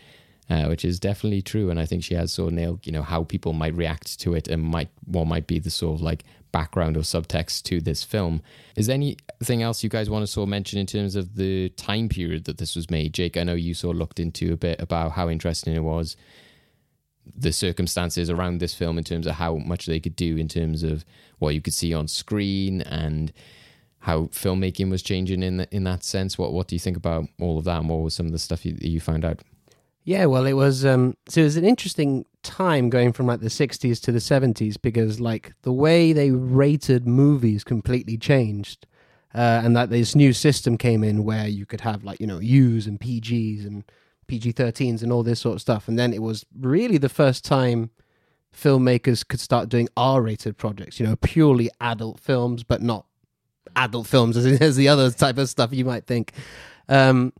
[0.50, 3.02] Uh, which is definitely true, and I think she has sort of nailed, you know,
[3.02, 6.22] how people might react to it, and might what might be the sort of like
[6.54, 8.40] background or subtext to this film.
[8.76, 12.08] Is anything else you guys want to sort of mention in terms of the time
[12.08, 13.12] period that this was made?
[13.12, 16.16] Jake, I know you sort of looked into a bit about how interesting it was,
[17.36, 20.84] the circumstances around this film in terms of how much they could do in terms
[20.84, 21.04] of
[21.40, 23.32] what you could see on screen and
[23.98, 26.38] how filmmaking was changing in the, in that sense.
[26.38, 27.80] What what do you think about all of that?
[27.80, 29.40] And what was some of the stuff you, you found out?
[30.04, 33.48] Yeah, well, it was um, so it was an interesting time going from like the
[33.48, 38.86] 60s to the 70s because like the way they rated movies completely changed.
[39.34, 42.38] Uh, and that this new system came in where you could have like you know
[42.38, 43.82] U's and PGs and
[44.28, 47.90] PG-13s and all this sort of stuff, and then it was really the first time
[48.56, 53.06] filmmakers could start doing R-rated projects, you know, purely adult films, but not
[53.74, 56.32] adult films as, as the other type of stuff you might think.
[56.88, 57.32] Um,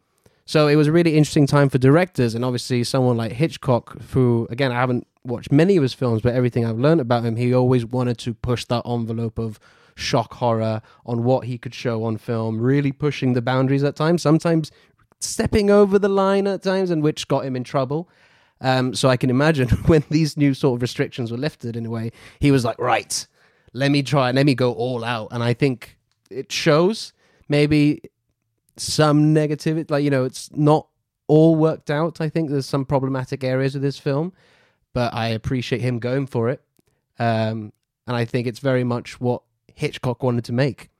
[0.46, 4.46] so it was a really interesting time for directors, and obviously someone like Hitchcock, who
[4.50, 7.54] again I haven't watched many of his films, but everything I've learned about him, he
[7.54, 9.58] always wanted to push that envelope of
[9.94, 14.22] shock horror on what he could show on film, really pushing the boundaries at times,
[14.22, 14.70] sometimes
[15.20, 18.08] stepping over the line at times, and which got him in trouble.
[18.60, 21.90] Um, so I can imagine when these new sort of restrictions were lifted in a
[21.90, 23.26] way, he was like, right,
[23.72, 25.96] let me try, let me go all out, and I think
[26.30, 27.12] it shows.
[27.48, 28.00] Maybe
[28.76, 29.90] some negativity.
[29.90, 30.88] Like you know, it's not
[31.26, 32.20] all worked out.
[32.20, 34.32] I think there's some problematic areas of this film,
[34.92, 36.62] but I appreciate him going for it,
[37.18, 37.72] um,
[38.06, 39.42] and I think it's very much what
[39.74, 40.90] Hitchcock wanted to make.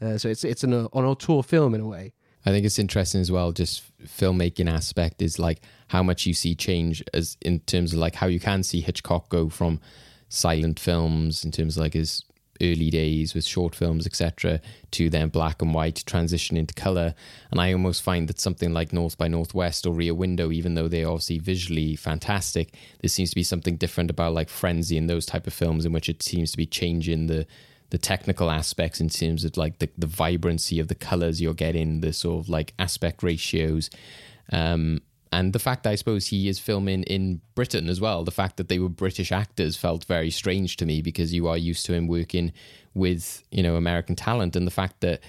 [0.00, 2.12] Uh, so it's it's an, an auteur film in a way.
[2.46, 3.52] I think it's interesting as well.
[3.52, 8.14] Just filmmaking aspect is like how much you see change as in terms of like
[8.14, 9.78] how you can see Hitchcock go from
[10.28, 12.24] silent films in terms of like his
[12.60, 14.60] early days with short films, etc.,
[14.92, 17.14] to then black and white transition into color.
[17.50, 20.88] And I almost find that something like North by Northwest or Rear Window, even though
[20.88, 25.26] they're obviously visually fantastic, there seems to be something different about like Frenzy and those
[25.26, 27.46] type of films in which it seems to be changing the
[27.90, 32.00] the technical aspects in terms of like the, the vibrancy of the colors you're getting,
[32.00, 33.90] the sort of like aspect ratios.
[34.52, 35.00] Um,
[35.32, 38.56] and the fact that I suppose he is filming in Britain as well, the fact
[38.56, 41.92] that they were British actors felt very strange to me because you are used to
[41.92, 42.52] him working
[42.94, 44.56] with, you know, American talent.
[44.56, 45.20] And the fact that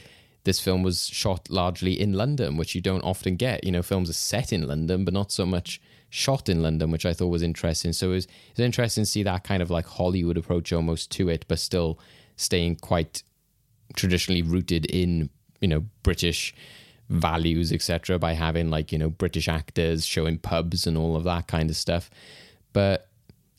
[0.44, 3.64] this film was shot largely in London, which you don't often get.
[3.64, 7.06] You know, films are set in London, but not so much shot in London, which
[7.06, 7.94] I thought was interesting.
[7.94, 11.12] So it was, it was interesting to see that kind of like Hollywood approach almost
[11.12, 12.00] to it, but still
[12.38, 13.22] staying quite
[13.96, 16.56] traditionally rooted in, you know, British
[17.12, 21.48] values, etc., by having like, you know, British actors showing pubs and all of that
[21.48, 22.10] kind of stuff.
[22.74, 23.10] But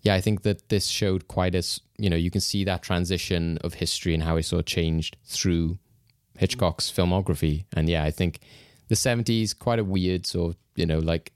[0.02, 3.58] yeah, I think that this showed quite as, you know, you can see that transition
[3.58, 5.78] of history and how it sort of changed through
[6.38, 7.64] Hitchcock's filmography.
[7.74, 8.40] And yeah, I think
[8.88, 11.32] the 70s, quite a weird sort of, you know, like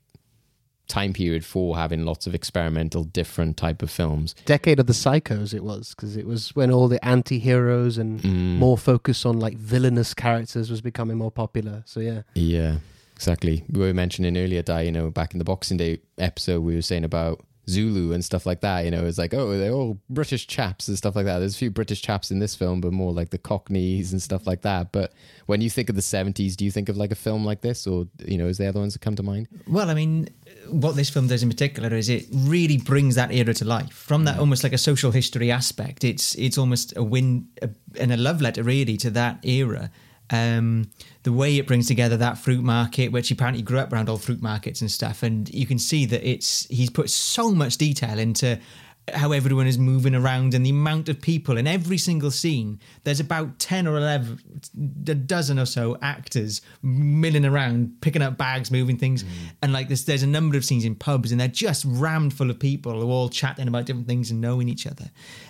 [0.87, 4.35] time period for having lots of experimental, different type of films.
[4.45, 8.57] Decade of the Psychos, it was because it was when all the anti-heroes and mm.
[8.57, 11.83] more focus on like villainous characters was becoming more popular.
[11.85, 12.77] So yeah, Yeah,
[13.15, 13.63] exactly.
[13.69, 16.81] We were mentioning earlier, Di, you know, back in the Boxing Day episode, we were
[16.81, 18.85] saying about Zulu and stuff like that.
[18.85, 21.39] You know, it's like, oh, they're all British chaps and stuff like that.
[21.39, 24.47] There's a few British chaps in this film, but more like the Cockneys and stuff
[24.47, 24.91] like that.
[24.91, 25.13] But
[25.47, 27.85] when you think of the 70s, do you think of like a film like this,
[27.85, 29.47] or, you know, is there other ones that come to mind?
[29.67, 30.29] Well, I mean,
[30.69, 34.25] what this film does in particular is it really brings that era to life from
[34.25, 36.03] that almost like a social history aspect.
[36.03, 39.91] It's it's almost a win a, and a love letter really to that era.
[40.29, 40.91] Um,
[41.23, 44.41] the way it brings together that fruit market, which apparently grew up around all fruit
[44.41, 48.59] markets and stuff, and you can see that it's he's put so much detail into
[49.13, 52.79] how everyone is moving around and the amount of people in every single scene.
[53.03, 54.39] There's about 10 or 11,
[55.07, 59.23] a dozen or so actors milling around, picking up bags, moving things.
[59.23, 59.29] Mm.
[59.61, 62.49] And like there's, there's a number of scenes in pubs and they're just rammed full
[62.49, 65.09] of people who are all chatting about different things and knowing each other.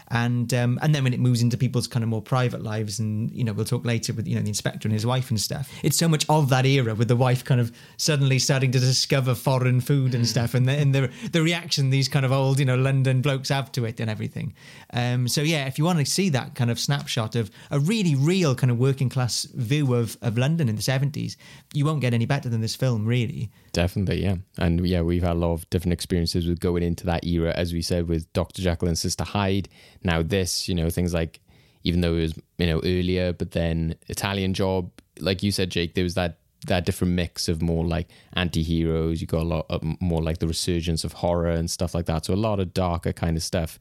[0.09, 3.29] And um, and then when it moves into people's kind of more private lives, and
[3.31, 5.69] you know we'll talk later with you know the inspector and his wife and stuff.
[5.83, 9.35] It's so much of that era with the wife kind of suddenly starting to discover
[9.35, 12.65] foreign food and stuff, and the and the the reaction these kind of old you
[12.65, 14.53] know London blokes have to it and everything.
[14.93, 18.15] Um, so yeah, if you want to see that kind of snapshot of a really
[18.15, 21.35] real kind of working class view of of London in the seventies,
[21.73, 23.51] you won't get any better than this film, really.
[23.73, 24.37] Definitely, yeah.
[24.57, 27.73] And yeah, we've had a lot of different experiences with going into that era, as
[27.73, 28.61] we said, with Dr.
[28.61, 29.69] Jekyll and Sister Hyde.
[30.03, 31.39] Now, this, you know, things like,
[31.83, 35.93] even though it was, you know, earlier, but then Italian Job, like you said, Jake,
[35.95, 39.21] there was that that different mix of more like anti-heroes.
[39.21, 42.25] You got a lot of more like the resurgence of horror and stuff like that.
[42.25, 43.77] So a lot of darker kind of stuff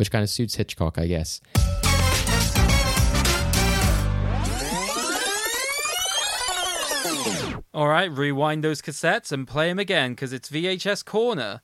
[0.00, 1.42] which kind of suits hitchcock i guess.
[7.72, 11.60] All right, rewind those cassettes and play them again because it's VHS Corner.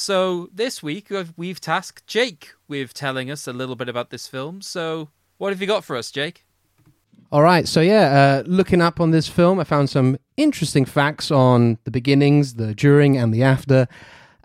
[0.00, 4.26] So this week we've- we've tasked Jake with telling us a little bit about this
[4.26, 4.62] film.
[4.62, 6.46] So what have you got for us, Jake?
[7.30, 11.30] All right, so yeah, uh, looking up on this film, I found some interesting facts
[11.30, 13.88] on the beginnings, the during, and the after.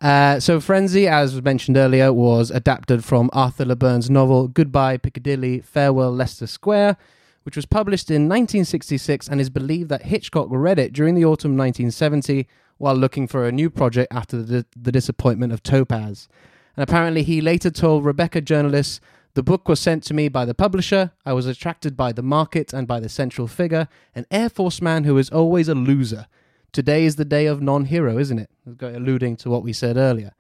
[0.02, 4.98] Uh, so, Frenzy, as was mentioned earlier, was adapted from Arthur La Bern's novel Goodbye
[4.98, 6.98] Piccadilly, Farewell Leicester Square,
[7.44, 11.56] which was published in 1966 and is believed that Hitchcock read it during the autumn
[11.56, 12.46] 1970
[12.78, 16.28] while looking for a new project after the, the disappointment of Topaz.
[16.76, 19.00] And apparently, he later told Rebecca journalists,
[19.34, 21.12] The book was sent to me by the publisher.
[21.26, 25.06] I was attracted by the market and by the central figure, an Air Force man
[25.06, 26.28] who is always a loser.
[26.72, 28.50] Today is the day of non hero, isn't it?
[28.82, 30.34] Alluding to what we said earlier.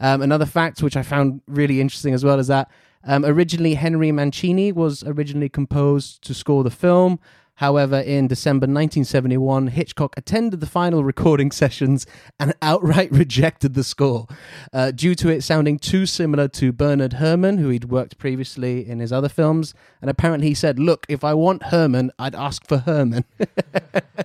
[0.00, 2.70] Um, another fact which I found really interesting as well is that
[3.06, 7.20] um, originally Henry Mancini was originally composed to score the film.
[7.56, 12.06] However, in December 1971, Hitchcock attended the final recording sessions
[12.38, 14.26] and outright rejected the score
[14.72, 18.98] uh, due to it sounding too similar to Bernard Herrmann, who he'd worked previously in
[18.98, 19.72] his other films.
[20.00, 23.24] And apparently, he said, Look, if I want Herrmann, I'd ask for Herrmann.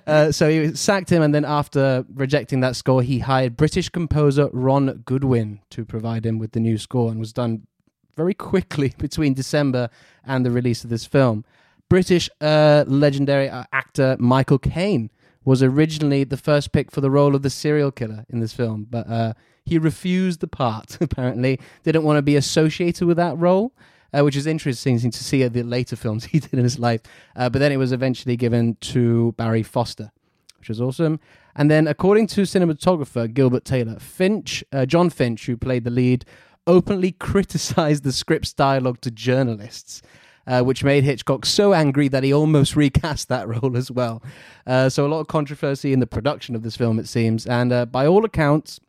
[0.06, 4.50] Uh, so he sacked him, and then after rejecting that score, he hired British composer
[4.52, 7.68] Ron Goodwin to provide him with the new score, and was done
[8.16, 9.90] very quickly between December
[10.26, 11.46] and the release of this film.
[11.90, 15.10] British uh, legendary uh, actor Michael Caine
[15.44, 18.86] was originally the first pick for the role of the serial killer in this film,
[18.90, 19.34] but uh,
[19.66, 20.98] he refused the part.
[21.02, 23.74] Apparently, didn't want to be associated with that role.
[24.12, 27.00] Uh, which is interesting to see the later films he did in his life.
[27.36, 30.12] Uh, but then it was eventually given to Barry Foster,
[30.58, 31.20] which was awesome.
[31.56, 36.26] And then, according to cinematographer Gilbert Taylor, Finch, uh, Jon Finch, who played the lead,
[36.66, 40.02] openly criticized the script's dialogue to journalists.
[40.50, 44.24] Uh, which made Hitchcock so angry that he almost recast that role as well.
[44.66, 47.46] Uh, so, a lot of controversy in the production of this film, it seems.
[47.46, 48.80] And uh, by all accounts,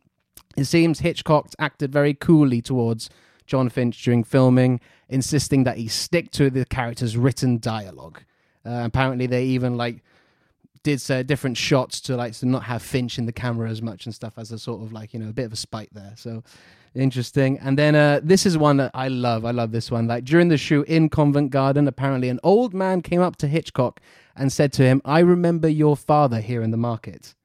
[0.57, 3.11] it seems Hitchcock acted very coolly towards
[3.45, 8.23] Jon Finch during filming, insisting that he stick to the character's written dialogue.
[8.65, 10.03] Uh, apparently, they even like
[10.83, 14.05] did uh, different shots to like to not have Finch in the camera as much
[14.05, 16.13] and stuff as a sort of like you know a bit of a spite there.
[16.15, 16.43] So
[16.95, 17.57] interesting.
[17.59, 19.45] And then uh, this is one that I love.
[19.45, 20.07] I love this one.
[20.07, 23.99] Like during the shoot in Covent Garden, apparently an old man came up to Hitchcock
[24.35, 27.35] and said to him, "I remember your father here in the market."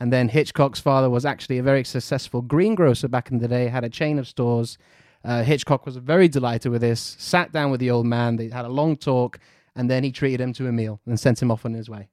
[0.00, 3.84] And then Hitchcock's father was actually a very successful greengrocer back in the day, had
[3.84, 4.78] a chain of stores.
[5.24, 8.64] Uh, Hitchcock was very delighted with this, sat down with the old man, they had
[8.64, 9.40] a long talk,
[9.74, 12.08] and then he treated him to a meal and sent him off on his way.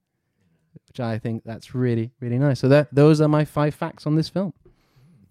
[0.87, 2.59] Which I think that's really, really nice.
[2.59, 4.53] So that those are my five facts on this film.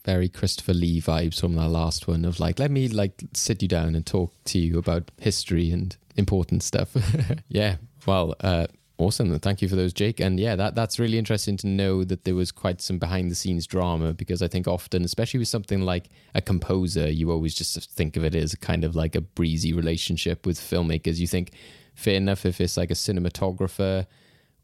[0.05, 3.69] Very christopher lee vibes from that last one of like let me like sit you
[3.69, 6.97] down and talk to you about history and important stuff
[7.49, 7.77] yeah
[8.07, 9.37] well uh Awesome.
[9.41, 10.21] Thank you for those, Jake.
[10.21, 13.35] And yeah, that that's really interesting to know that there was quite some behind the
[13.35, 17.91] scenes drama because I think often, especially with something like a composer, you always just
[17.91, 21.19] think of it as kind of like a breezy relationship with filmmakers.
[21.19, 21.51] You think,
[21.97, 24.07] fair enough, if it's like a cinematographer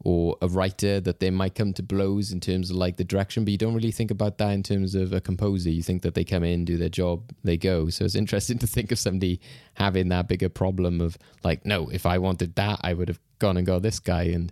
[0.03, 3.45] or a writer that they might come to blows in terms of like the direction,
[3.45, 5.69] but you don't really think about that in terms of a composer.
[5.69, 7.89] You think that they come in, do their job, they go.
[7.89, 9.39] So it's interesting to think of somebody
[9.75, 13.57] having that bigger problem of like, no, if I wanted that, I would have gone
[13.57, 14.23] and got this guy.
[14.23, 14.51] And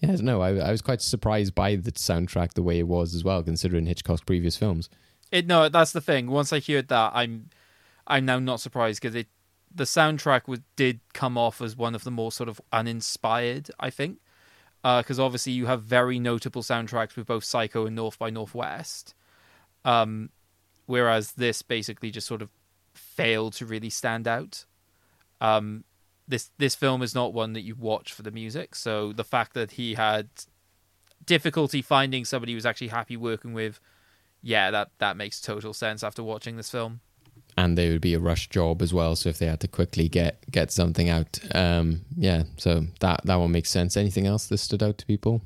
[0.00, 0.38] yeah, I.
[0.38, 3.86] I, I was quite surprised by the soundtrack the way it was as well, considering
[3.86, 4.88] Hitchcock's previous films.
[5.30, 6.28] It no, that's the thing.
[6.28, 7.50] Once I heard that, I'm
[8.06, 9.28] I'm now not surprised because it
[9.74, 13.70] the soundtrack was did come off as one of the more sort of uninspired.
[13.80, 14.18] I think
[14.82, 19.14] because uh, obviously you have very notable soundtracks with both Psycho and North by Northwest,
[19.84, 20.30] um,
[20.86, 22.50] whereas this basically just sort of
[22.94, 24.64] failed to really stand out.
[25.40, 25.84] Um,
[26.26, 29.54] this this film is not one that you watch for the music, so the fact
[29.54, 30.28] that he had
[31.24, 33.78] difficulty finding somebody he was actually happy working with,
[34.42, 37.00] yeah, that that makes total sense after watching this film
[37.56, 39.16] and they would be a rush job as well.
[39.16, 42.44] So if they had to quickly get get something out, um, yeah.
[42.56, 43.96] So that that one makes sense.
[43.96, 45.42] Anything else that stood out to people?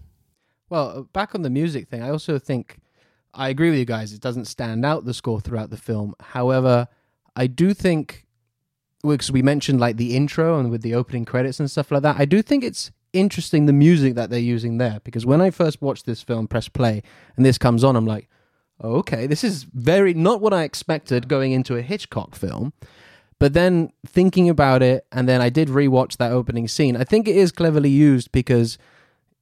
[0.68, 2.78] Well, uh, back on the music thing, I also think
[3.34, 4.12] I agree with you guys.
[4.12, 6.14] It doesn't stand out the score throughout the film.
[6.20, 6.88] However,
[7.34, 8.26] I do think
[9.02, 12.16] because we mentioned like the intro and with the opening credits and stuff like that.
[12.18, 15.80] I do think it's interesting the music that they're using there because when I first
[15.80, 17.02] watched this film, press play,
[17.36, 18.28] and this comes on, I'm like
[18.82, 22.72] okay, this is very not what I expected going into a Hitchcock film.
[23.38, 26.96] But then thinking about it, and then I did rewatch that opening scene.
[26.96, 28.78] I think it is cleverly used because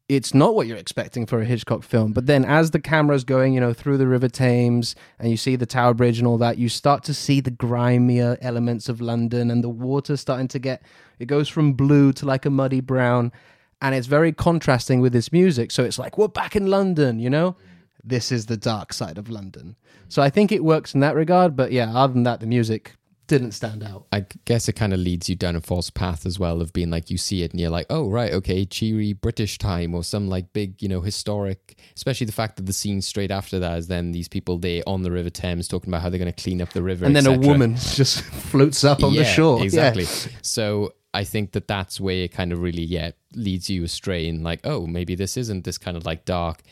[0.08, 2.12] it's not what you're expecting for a Hitchcock film.
[2.12, 5.56] But then as the camera's going, you know, through the River Thames and you see
[5.56, 9.50] the Tower Bridge and all that, you start to see the grimier elements of London
[9.50, 10.82] and the water starting to get,
[11.18, 13.32] it goes from blue to like a muddy brown.
[13.80, 15.70] And it's very contrasting with this music.
[15.70, 17.56] So it's like, we're back in London, you know?
[18.04, 19.76] This is the dark side of London.
[20.08, 21.56] So I think it works in that regard.
[21.56, 22.96] But yeah, other than that, the music
[23.26, 24.06] didn't stand out.
[24.12, 26.90] I guess it kind of leads you down a false path as well of being
[26.90, 30.28] like you see it and you're like, oh right, okay, cheery British time or some
[30.28, 31.78] like big, you know, historic.
[31.96, 35.02] Especially the fact that the scene straight after that is then these people there on
[35.02, 37.26] the River Thames talking about how they're going to clean up the river, and then
[37.26, 39.62] a woman just floats up on yeah, the shore.
[39.62, 40.04] Exactly.
[40.04, 40.38] Yeah.
[40.42, 44.44] So I think that that's where it kind of really yeah leads you astray and
[44.44, 46.62] like, oh, maybe this isn't this kind of like dark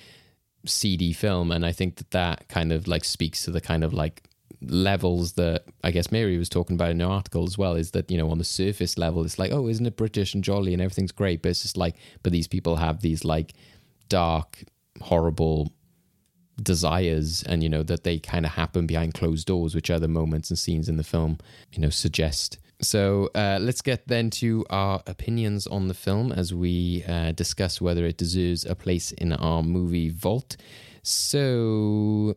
[0.65, 3.93] seedy film, and I think that that kind of like speaks to the kind of
[3.93, 4.25] like
[4.61, 7.75] levels that I guess Mary was talking about in her article as well.
[7.75, 10.45] Is that you know on the surface level, it's like oh, isn't it British and
[10.45, 13.53] jolly and everything's great, but it's just like but these people have these like
[14.09, 14.65] dark,
[15.01, 15.73] horrible
[16.63, 20.51] desires and you know that they kind of happen behind closed doors which other moments
[20.51, 21.39] and scenes in the film
[21.73, 26.53] you know suggest so uh, let's get then to our opinions on the film as
[26.53, 30.57] we uh, discuss whether it deserves a place in our movie vault.
[31.03, 32.37] So,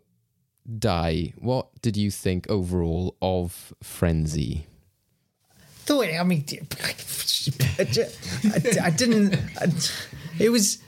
[0.80, 4.66] Di, what did you think overall of Frenzy?
[5.86, 6.44] Thought I mean,
[7.78, 7.86] I,
[8.84, 9.38] I didn't.
[10.40, 10.80] it was.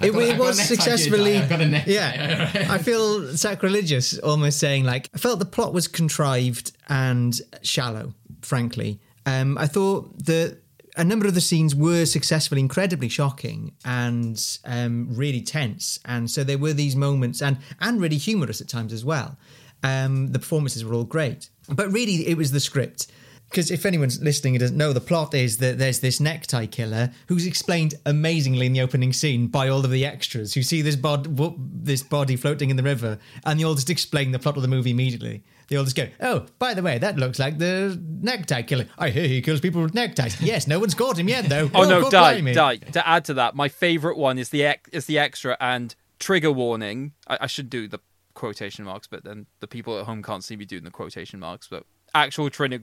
[0.00, 1.32] It, got- it was successfully.
[1.32, 1.44] here, Di.
[1.44, 1.90] I've got a necktie.
[1.92, 8.12] Yeah, I feel sacrilegious almost saying like I felt the plot was contrived and shallow.
[8.46, 10.58] Frankly, um, I thought that
[10.96, 16.44] a number of the scenes were successfully incredibly shocking and um, really tense, and so
[16.44, 19.36] there were these moments and and really humorous at times as well.
[19.82, 23.08] Um, the performances were all great, but really it was the script
[23.50, 27.10] because if anyone's listening and doesn't know, the plot is that there's this necktie killer
[27.28, 30.96] who's explained amazingly in the opening scene by all of the extras who see this
[30.96, 31.36] bod
[31.84, 34.68] this body floating in the river, and they all just explain the plot of the
[34.68, 35.42] movie immediately.
[35.68, 38.86] They all just go, "Oh, by the way, that looks like the necktie killer.
[38.98, 40.40] I hear he kills people with neckties.
[40.40, 41.70] Yes, no one's caught him yet, though.
[41.74, 42.76] Oh, no, God die, die.
[42.76, 46.52] To add to that, my favorite one is the ex- is the extra and trigger
[46.52, 47.12] warning.
[47.26, 47.98] I, I should do the
[48.34, 51.66] quotation marks, but then the people at home can't see me doing the quotation marks.
[51.68, 51.84] But
[52.14, 52.78] actual trigger,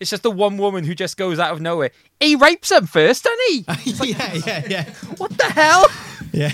[0.00, 1.90] it's just the one woman who just goes out of nowhere.
[2.18, 3.64] He rapes him first, doesn't he?
[4.12, 4.84] yeah, yeah, yeah,
[5.16, 5.86] what the hell?
[6.32, 6.52] yeah.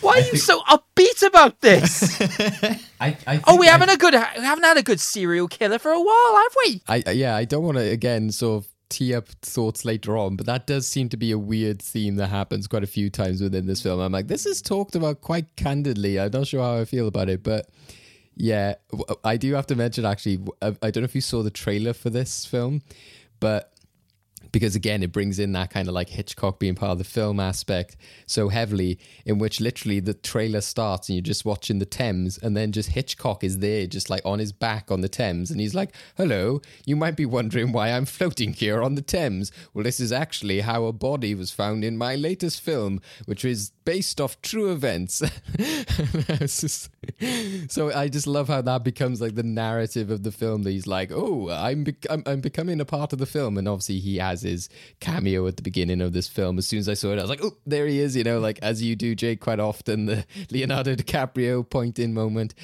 [0.00, 2.20] Why are you so upbeat about this?
[3.00, 5.92] I, I oh, we haven't a good, we haven't had a good serial killer for
[5.92, 6.82] a while, have we?
[6.86, 10.46] I yeah, I don't want to again sort of tee up thoughts later on, but
[10.46, 13.66] that does seem to be a weird theme that happens quite a few times within
[13.66, 14.00] this film.
[14.00, 16.20] I'm like, this is talked about quite candidly.
[16.20, 17.68] I'm not sure how I feel about it, but
[18.36, 18.74] yeah,
[19.22, 20.40] I do have to mention actually.
[20.62, 22.82] I don't know if you saw the trailer for this film,
[23.40, 23.73] but
[24.54, 27.40] because again it brings in that kind of like Hitchcock being part of the film
[27.40, 32.38] aspect so heavily in which literally the trailer starts and you're just watching the Thames
[32.38, 35.60] and then just Hitchcock is there just like on his back on the Thames and
[35.60, 39.50] he's like hello you might be wondering why I'm floating here on the Thames.
[39.74, 43.72] Well this is actually how a body was found in my latest film which is
[43.84, 45.20] based off true events.
[46.38, 46.90] Just-
[47.68, 50.86] so I just love how that becomes like the narrative of the film that he's
[50.86, 54.18] like oh I'm, bec- I'm I'm becoming a part of the film and obviously he
[54.18, 54.68] has his
[55.00, 57.30] cameo at the beginning of this film as soon as I saw it I was
[57.30, 60.24] like oh there he is you know like as you do Jake quite often the
[60.50, 62.54] Leonardo DiCaprio point in moment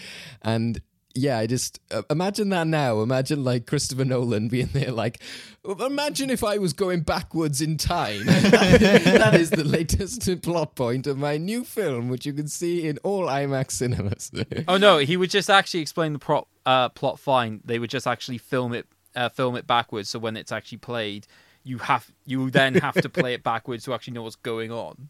[0.42, 0.80] and
[1.14, 3.00] yeah, I just uh, imagine that now.
[3.00, 5.20] Imagine like Christopher Nolan being there, like,
[5.64, 8.24] imagine if I was going backwards in time.
[8.26, 12.98] that is the latest plot point of my new film, which you can see in
[12.98, 14.30] all IMAX cinemas.
[14.68, 17.60] Oh no, he would just actually explain the prop, uh, plot fine.
[17.64, 20.08] They would just actually film it, uh, film it backwards.
[20.08, 21.26] So when it's actually played,
[21.64, 25.08] you have you then have to play it backwards to actually know what's going on.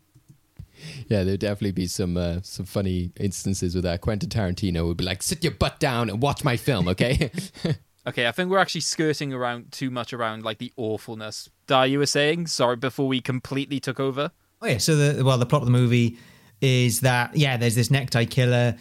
[1.09, 4.01] yeah, there'd definitely be some uh, some funny instances with that.
[4.01, 7.31] Quentin Tarantino would be like, "Sit your butt down and watch my film, okay?"
[8.07, 11.51] Okay, I think we're actually skirting around too much around like the awfulness.
[11.67, 14.31] Dar, you were saying sorry before we completely took over.
[14.63, 14.79] Oh yeah.
[14.79, 16.17] So the well, the plot of the movie
[16.63, 18.77] is that yeah, there's this necktie killer.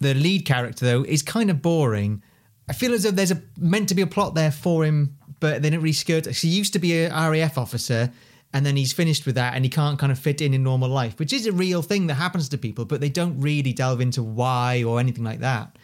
[0.00, 2.22] The lead character though is kind of boring.
[2.68, 5.62] I feel as though there's a meant to be a plot there for him, but
[5.62, 6.26] they didn't really skirt.
[6.26, 8.12] He used to be a RAF officer,
[8.52, 10.88] and then he's finished with that, and he can't kind of fit in in normal
[10.88, 12.84] life, which is a real thing that happens to people.
[12.84, 15.76] But they don't really delve into why or anything like that.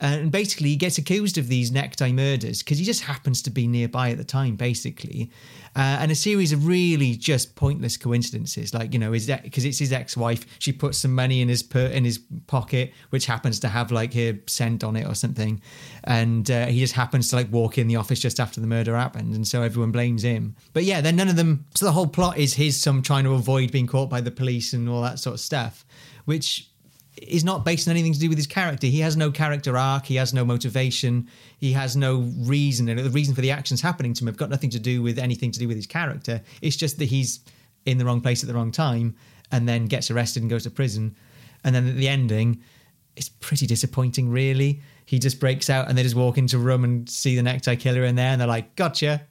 [0.00, 3.66] And basically, he gets accused of these necktie murders because he just happens to be
[3.66, 5.32] nearby at the time, basically.
[5.74, 9.64] Uh, and a series of really just pointless coincidences, like you know, is that because
[9.64, 10.46] it's his ex-wife.
[10.60, 14.14] She puts some money in his per- in his pocket, which happens to have like
[14.14, 15.60] her scent on it or something,
[16.04, 18.96] and uh, he just happens to like walk in the office just after the murder
[18.96, 20.54] happened, and so everyone blames him.
[20.74, 21.66] But yeah, then none of them.
[21.74, 24.72] So the whole plot is his some trying to avoid being caught by the police
[24.72, 25.84] and all that sort of stuff,
[26.24, 26.70] which
[27.22, 28.86] is not based on anything to do with his character.
[28.86, 30.06] He has no character arc.
[30.06, 31.28] He has no motivation.
[31.58, 32.88] He has no reason.
[32.88, 35.18] And the reason for the actions happening to him have got nothing to do with
[35.18, 36.40] anything to do with his character.
[36.62, 37.40] It's just that he's
[37.86, 39.16] in the wrong place at the wrong time
[39.50, 41.16] and then gets arrested and goes to prison.
[41.64, 42.62] And then at the ending,
[43.16, 44.80] it's pretty disappointing, really.
[45.04, 47.76] He just breaks out and they just walk into a room and see the necktie
[47.76, 49.22] killer in there and they're like, gotcha.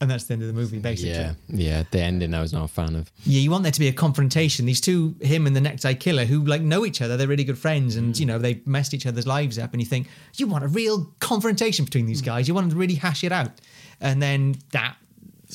[0.00, 1.12] And that's the end of the movie, basically.
[1.12, 1.84] yeah, yeah.
[1.90, 3.10] The ending I was not a fan of.
[3.24, 4.66] Yeah, you want there to be a confrontation.
[4.66, 7.58] These two, him and the necktie killer, who like know each other, they're really good
[7.58, 9.72] friends, and you know they've messed each other's lives up.
[9.72, 12.48] And you think you want a real confrontation between these guys.
[12.48, 13.52] You want them to really hash it out,
[14.00, 14.96] and then that,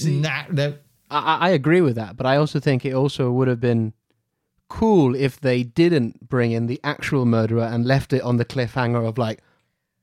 [0.03, 0.81] that, that
[1.11, 3.93] I, I I agree with that, but I also think it also would have been
[4.69, 9.07] cool if they didn't bring in the actual murderer and left it on the cliffhanger
[9.07, 9.41] of like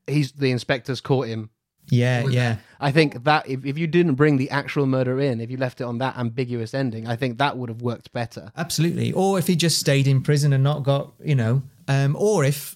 [0.05, 1.49] he's the inspector's caught him.
[1.89, 5.49] Yeah, yeah, I think that if, if you didn't bring the actual murder in, if
[5.49, 8.51] you left it on that ambiguous ending, I think that would have worked better.
[8.57, 9.11] absolutely.
[9.13, 12.75] Or if he just stayed in prison and not got, you know, um, or if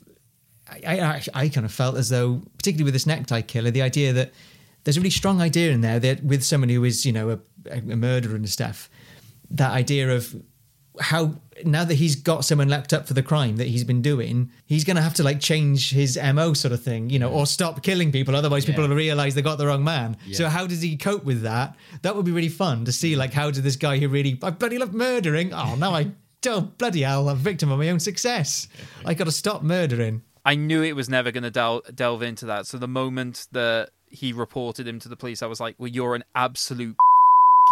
[0.69, 4.13] I, I, I kind of felt as though, particularly with this necktie killer, the idea
[4.13, 4.31] that
[4.83, 7.29] there's a really strong idea in there that with someone who is, you know,
[7.69, 8.89] a, a murderer and stuff,
[9.49, 10.35] that idea of
[10.99, 14.51] how now that he's got someone locked up for the crime that he's been doing,
[14.65, 17.45] he's going to have to like change his MO sort of thing, you know, or
[17.45, 18.35] stop killing people.
[18.35, 20.17] Otherwise, people will realize they got the wrong man.
[20.33, 21.75] So, how does he cope with that?
[22.01, 23.15] That would be really fun to see.
[23.15, 25.53] Like, how did this guy who really, I bloody love murdering.
[25.53, 26.11] Oh, now I,
[26.41, 28.67] don't bloody hell, I'm a victim of my own success.
[29.05, 30.23] I got to stop murdering.
[30.43, 32.65] I knew it was never going to del- delve into that.
[32.65, 36.15] So the moment that he reported him to the police, I was like, "Well, you're
[36.15, 36.97] an absolute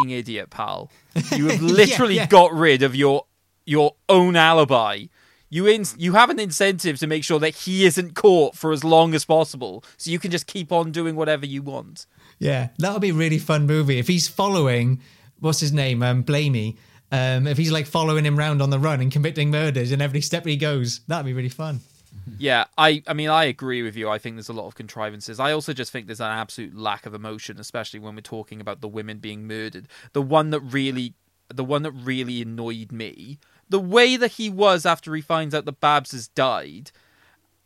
[0.02, 0.92] fing idiot, pal.
[1.36, 2.28] You have literally yeah.
[2.28, 3.26] got rid of your
[3.66, 5.06] your own alibi.
[5.50, 8.84] You in- you have an incentive to make sure that he isn't caught for as
[8.84, 12.06] long as possible, so you can just keep on doing whatever you want."
[12.38, 15.02] Yeah, that would be a really fun movie if he's following
[15.40, 16.78] what's his name, um, Blaney.
[17.12, 20.22] Um, if he's like following him round on the run and committing murders and every
[20.22, 21.80] step he goes, that'd be really fun.
[22.26, 24.10] Yeah, I I mean I agree with you.
[24.10, 25.40] I think there's a lot of contrivances.
[25.40, 28.82] I also just think there's an absolute lack of emotion, especially when we're talking about
[28.82, 29.88] the women being murdered.
[30.14, 31.14] The one that really
[31.54, 35.66] the one that really annoyed me, the way that he was after he finds out
[35.66, 36.92] that Babs has died,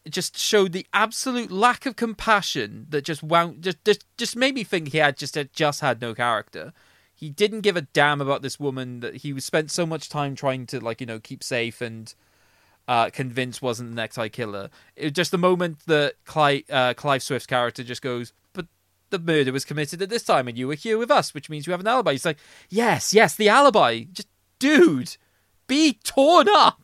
[0.10, 4.64] just showed the absolute lack of compassion that just wound just just, just made me
[4.64, 6.74] think he had just had just had no character.
[7.16, 10.66] He didn't give a damn about this woman that he spent so much time trying
[10.68, 12.14] to like, you know, keep safe and
[12.88, 14.70] uh, convinced wasn't the necktie killer.
[14.96, 18.68] It just the moment that Clive, uh, Clive Swift's character just goes, "But
[19.10, 21.68] the murder was committed at this time, and you were here with us, which means
[21.68, 24.28] you have an alibi." He's like, "Yes, yes, the alibi." Just,
[24.60, 25.18] dude,
[25.68, 26.82] be torn up.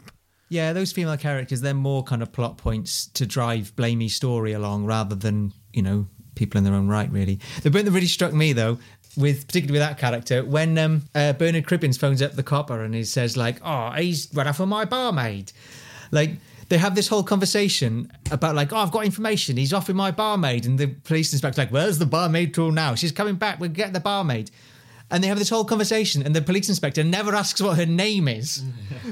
[0.50, 4.86] Yeah, those female characters, they're more kind of plot points to drive Blaney's story along
[4.86, 7.40] rather than, you know, people in their own right, really.
[7.62, 8.80] The bit that really struck me, though,
[9.16, 12.94] with particularly with that character when um, uh, Bernard Cribbins phones up the copper and
[12.96, 15.52] he says like, "Oh, he's run off with my barmaid,"
[16.12, 16.32] like.
[16.70, 19.58] They have this whole conversation about like, oh, I've got information.
[19.58, 22.94] He's off with my barmaid, and the police inspector's like, "Where's the barmaid till now?
[22.94, 23.60] She's coming back.
[23.60, 24.52] We'll get the barmaid."
[25.12, 28.28] And they have this whole conversation, and the police inspector never asks what her name
[28.28, 28.64] is.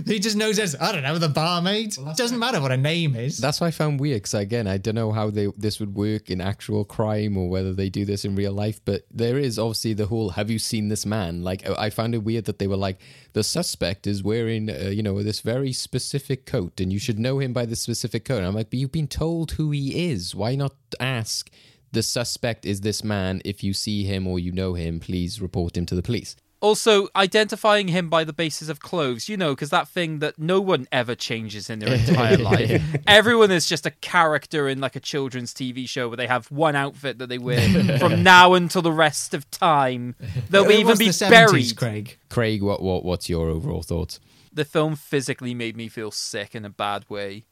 [0.05, 1.95] he just knows as I don't know the barmaid.
[2.15, 3.39] Doesn't matter what her name is.
[3.39, 6.29] That's what I found weird because again, I don't know how they this would work
[6.29, 8.79] in actual crime or whether they do this in real life.
[8.85, 12.19] But there is obviously the whole "Have you seen this man?" Like I found it
[12.19, 12.99] weird that they were like,
[13.33, 17.39] "The suspect is wearing, uh, you know, this very specific coat, and you should know
[17.39, 20.35] him by this specific coat." And I'm like, "But you've been told who he is.
[20.35, 21.49] Why not ask?"
[21.97, 23.41] The suspect is this man.
[23.43, 26.35] If you see him or you know him, please report him to the police.
[26.61, 30.61] Also, identifying him by the basis of clothes, you know, because that thing that no
[30.61, 32.83] one ever changes in their entire life.
[33.07, 36.75] Everyone is just a character in like a children's TV show where they have one
[36.75, 40.13] outfit that they wear from now until the rest of time.
[40.51, 41.75] They'll even be the 70s, buried.
[41.77, 42.17] Craig.
[42.29, 44.19] Craig, what what what's your overall thoughts?
[44.57, 47.45] the film physically made me feel sick in a bad way.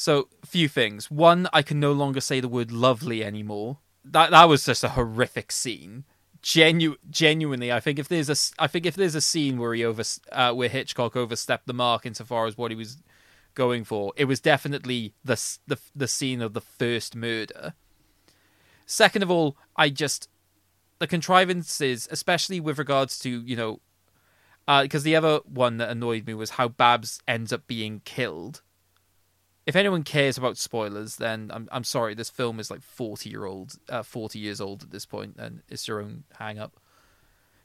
[0.00, 1.10] So, few things.
[1.10, 3.78] One, I can no longer say the word lovely anymore.
[4.04, 6.04] That that was just a horrific scene.
[6.40, 9.84] Genu- genuinely, I think if there's a I think if there's a scene where he
[9.84, 13.02] over uh, where Hitchcock overstepped the mark insofar as what he was
[13.54, 15.34] going for, it was definitely the
[15.66, 17.74] the the scene of the first murder.
[18.86, 20.28] Second of all, I just
[21.00, 23.80] the contrivances, especially with regards to you know
[24.80, 28.62] because the other one that annoyed me was how Babs ends up being killed.
[29.68, 32.14] If anyone cares about spoilers, then I'm I'm sorry.
[32.14, 35.60] This film is like forty year old, uh, forty years old at this point, and
[35.68, 36.80] it's your own hang up.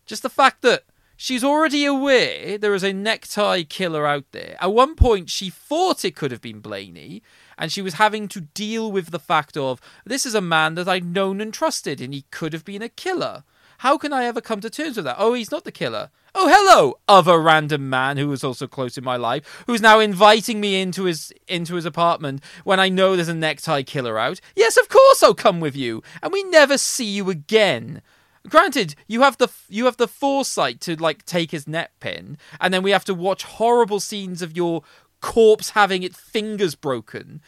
[0.05, 0.83] Just the fact that
[1.15, 4.57] she's already aware there is a necktie killer out there.
[4.59, 7.23] At one point, she thought it could have been Blaney,
[7.57, 10.89] and she was having to deal with the fact of this is a man that
[10.89, 13.45] I'd known and trusted, and he could have been a killer.
[13.83, 15.17] How can I ever come to terms with that?
[15.19, 16.09] Oh, he's not the killer.
[16.33, 20.61] Oh, hello, other random man who was also close in my life, who's now inviting
[20.61, 24.39] me into his into his apartment when I know there's a necktie killer out.
[24.55, 28.01] Yes, of course I'll come with you, and we never see you again.
[28.47, 32.73] Granted, you have the you have the foresight to like take his neck pin, and
[32.73, 34.83] then we have to watch horrible scenes of your
[35.19, 37.41] corpse having its fingers broken.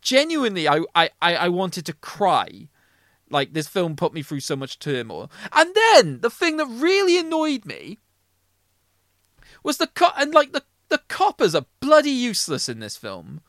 [0.00, 2.68] Genuinely, I I I wanted to cry.
[3.30, 5.30] Like this film put me through so much turmoil.
[5.52, 7.98] And then the thing that really annoyed me
[9.62, 13.40] was the co- and like the the coppers are bloody useless in this film.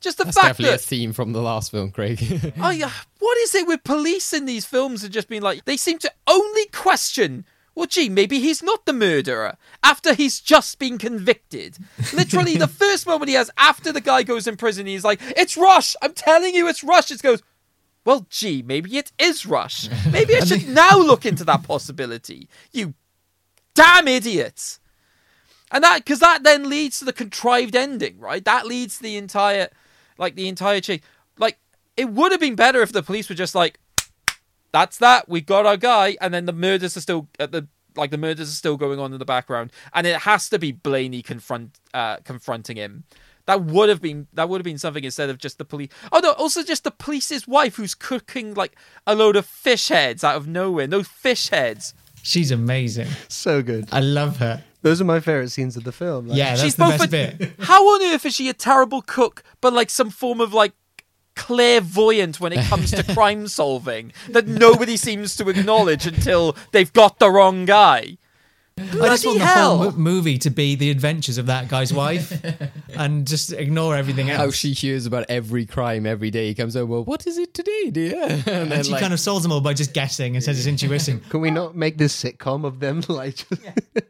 [0.00, 2.52] Just the That's fact definitely that a theme from the last film, Craig.
[2.60, 5.02] Oh yeah, what is it with police in these films?
[5.02, 7.44] Have just been like they seem to only question.
[7.76, 11.78] Well, gee, maybe he's not the murderer after he's just been convicted.
[12.12, 15.56] Literally, the first moment he has after the guy goes in prison, he's like, "It's
[15.56, 15.94] Rusk.
[16.02, 17.42] I'm telling you, it's Rusk." It goes,
[18.04, 19.90] "Well, gee, maybe it is Rusk.
[20.10, 22.94] Maybe I should now look into that possibility." You
[23.74, 24.80] damn idiots!
[25.70, 28.44] And that because that then leads to the contrived ending, right?
[28.44, 29.68] That leads to the entire,
[30.18, 31.00] like the entire chase.
[31.38, 31.58] Like
[31.96, 33.78] it would have been better if the police were just like,
[34.72, 35.28] "That's that.
[35.28, 38.48] We got our guy," and then the murders are still at the like the murders
[38.48, 42.16] are still going on in the background, and it has to be Blaney confront uh,
[42.24, 43.04] confronting him.
[43.50, 45.88] That would have been that would have been something instead of just the police.
[46.12, 48.76] Oh no, also just the police's wife who's cooking like
[49.08, 50.86] a load of fish heads out of nowhere.
[50.86, 51.92] Those fish heads.
[52.22, 53.08] She's amazing.
[53.28, 53.88] So good.
[53.90, 54.62] I love her.
[54.82, 56.28] Those are my favorite scenes of the film.
[56.28, 57.52] Like, Yeah, that's She's the both best a- bit.
[57.60, 60.72] How on earth is she a terrible cook, but like some form of like
[61.34, 67.18] clairvoyant when it comes to crime solving that nobody seems to acknowledge until they've got
[67.18, 68.16] the wrong guy?
[68.78, 68.92] I just
[69.24, 69.76] Bloody want the hell!
[69.78, 72.32] whole movie to be the adventures of that guy's wife,
[72.96, 74.38] and just ignore everything else.
[74.38, 76.48] How she hears about every crime every day.
[76.48, 78.22] He comes over, well, what is it today, dear?
[78.46, 80.58] And then and she like, kind of solves them all by just guessing and says
[80.58, 81.20] it's intuition.
[81.28, 83.02] Can we not make this sitcom of them?
[83.08, 83.62] Like, just-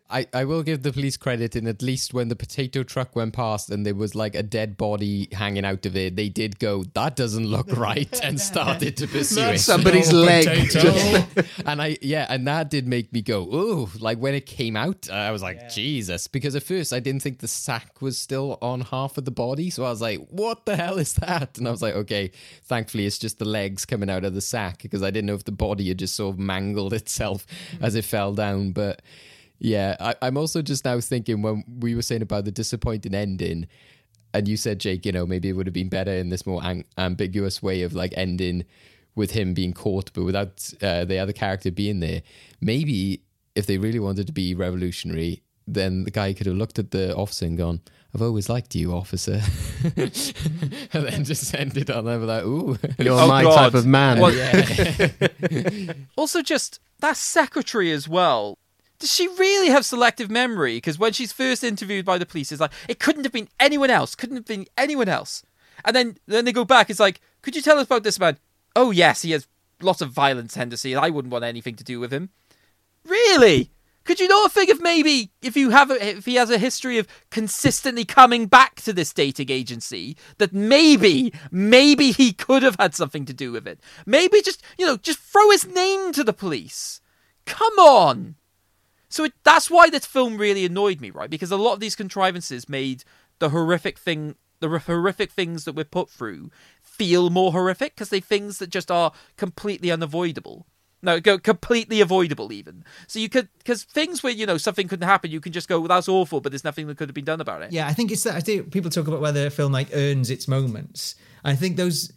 [0.08, 3.32] I, I will give the police credit in at least when the potato truck went
[3.32, 6.84] past and there was like a dead body hanging out of it, they did go,
[6.94, 9.58] that doesn't look right, and started to pursue it.
[9.58, 10.46] somebody's Oh, leg.
[10.68, 11.24] potato.
[11.66, 15.08] and I yeah, and that did make me go, oh, like when it came out,
[15.10, 18.82] I was like, Jesus, because at first I didn't think the sack was still on
[18.82, 21.58] half of the body, so I was like, what the hell is that?
[21.58, 22.30] And I was like, okay,
[22.64, 25.44] thankfully it's just the legs coming out of the sack because I didn't know if
[25.44, 27.46] the body had just sort of mangled itself
[27.80, 29.02] as it fell down, but.
[29.62, 33.66] Yeah, I, I'm also just now thinking when we were saying about the disappointing ending,
[34.32, 36.64] and you said, Jake, you know, maybe it would have been better in this more
[36.64, 38.64] ang- ambiguous way of like ending
[39.14, 42.22] with him being caught, but without uh, the other character being there.
[42.60, 43.22] Maybe
[43.54, 47.14] if they really wanted to be revolutionary, then the guy could have looked at the
[47.14, 47.80] officer and gone,
[48.14, 49.40] I've always liked you, officer.
[49.96, 50.12] and
[50.92, 52.76] then just ended on them like, ooh.
[52.98, 53.54] You're Oh, my God.
[53.56, 54.18] type of man.
[54.20, 54.32] Well-
[56.16, 58.58] Also, just that secretary as well.
[58.98, 60.76] Does she really have selective memory?
[60.76, 63.88] Because when she's first interviewed by the police, it's like it couldn't have been anyone
[63.90, 64.14] else.
[64.14, 65.42] Couldn't have been anyone else.
[65.84, 66.90] And then then they go back.
[66.90, 68.36] It's like, could you tell us about this man?
[68.76, 69.46] Oh yes, he has
[69.80, 70.96] lots of violent tendencies.
[70.96, 72.28] I wouldn't want anything to do with him.
[73.04, 73.70] Really?
[74.04, 76.98] Could you not think of maybe if you have a, if he has a history
[76.98, 82.94] of consistently coming back to this dating agency that maybe maybe he could have had
[82.94, 83.78] something to do with it.
[84.06, 87.00] Maybe just you know just throw his name to the police.
[87.46, 88.36] Come on.
[89.08, 91.30] So it, that's why this film really annoyed me, right?
[91.30, 93.04] Because a lot of these contrivances made
[93.38, 98.20] the horrific thing, the horrific things that we're put through, feel more horrific because they
[98.20, 100.66] things that just are completely unavoidable.
[101.02, 102.84] No, go completely avoidable even.
[103.06, 105.78] So you could because things where you know something couldn't happen, you can just go,
[105.80, 107.72] well, "That's awful," but there's nothing that could have been done about it.
[107.72, 108.34] Yeah, I think it's that.
[108.34, 111.14] I think people talk about whether a film like earns its moments.
[111.44, 112.12] I think those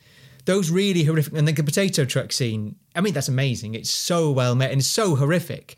[0.46, 2.76] those really horrific and the potato truck scene.
[2.96, 3.76] I mean, that's amazing.
[3.76, 5.78] It's so well made and so horrific,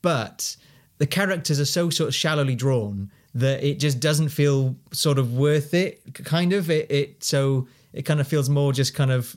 [0.00, 0.56] but
[0.98, 5.34] the characters are so sort of shallowly drawn that it just doesn't feel sort of
[5.34, 6.00] worth it.
[6.24, 6.90] Kind of it.
[6.90, 9.36] it so it kind of feels more just kind of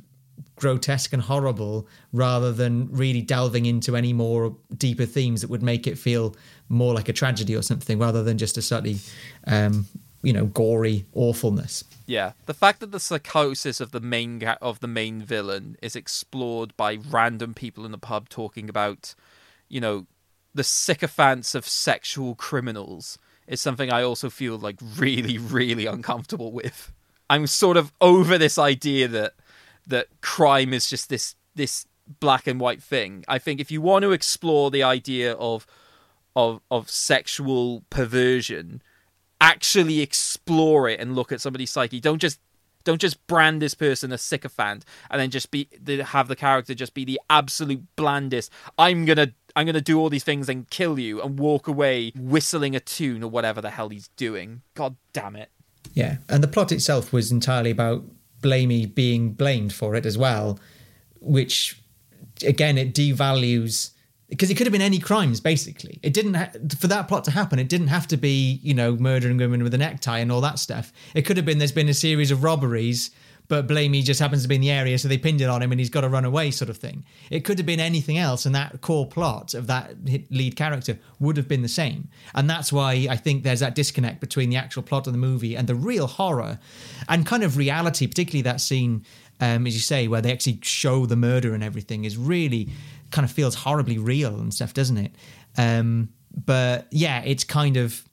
[0.59, 5.87] grotesque and horrible rather than really delving into any more deeper themes that would make
[5.87, 6.35] it feel
[6.67, 8.97] more like a tragedy or something rather than just a slightly
[9.47, 9.87] um,
[10.21, 14.87] you know gory awfulness Yeah, the fact that the psychosis of the main of the
[14.87, 19.13] main villain is explored by random people in the pub talking about,
[19.67, 20.07] you know,
[20.55, 26.91] the sycophants of sexual criminals is something I also feel like really, really uncomfortable with.
[27.29, 29.33] I'm sort of over this idea that
[29.89, 31.85] that crime is just this this
[32.19, 33.23] black and white thing.
[33.27, 35.67] I think if you want to explore the idea of
[36.35, 38.81] of of sexual perversion,
[39.41, 41.99] actually explore it and look at somebody's psyche.
[41.99, 42.39] Don't just
[42.83, 45.67] don't just brand this person a sycophant and then just be
[46.05, 48.51] have the character just be the absolute blandest.
[48.77, 52.75] I'm gonna I'm gonna do all these things and kill you and walk away whistling
[52.75, 54.61] a tune or whatever the hell he's doing.
[54.75, 55.49] God damn it.
[55.93, 58.05] yeah and the plot itself was entirely about
[58.41, 60.59] Blaney being blamed for it as well
[61.21, 61.81] which
[62.45, 63.91] again it devalues
[64.29, 65.99] because it could have been any crimes basically.
[66.03, 68.95] It didn't ha- for that plot to happen it didn't have to be you know
[68.95, 70.93] murdering women with a necktie and all that stuff.
[71.15, 73.11] It could have been there's been a series of robberies
[73.49, 75.71] but Blaney just happens to be in the area so they pinned it on him
[75.71, 78.45] and he's got to run away sort of thing it could have been anything else
[78.45, 79.95] and that core plot of that
[80.29, 84.21] lead character would have been the same and that's why i think there's that disconnect
[84.21, 86.57] between the actual plot of the movie and the real horror
[87.09, 89.03] and kind of reality particularly that scene
[89.41, 92.69] um, as you say, where they actually show the murder and everything, is really
[93.11, 95.15] kind of feels horribly real and stuff, doesn't it?
[95.57, 96.09] Um,
[96.45, 98.03] but yeah, it's kind of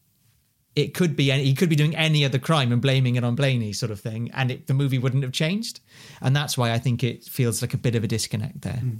[0.77, 3.35] it could be any, he could be doing any other crime and blaming it on
[3.35, 5.81] Blaney, sort of thing, and it, the movie wouldn't have changed,
[6.21, 8.75] and that's why I think it feels like a bit of a disconnect there.
[8.75, 8.97] Hmm.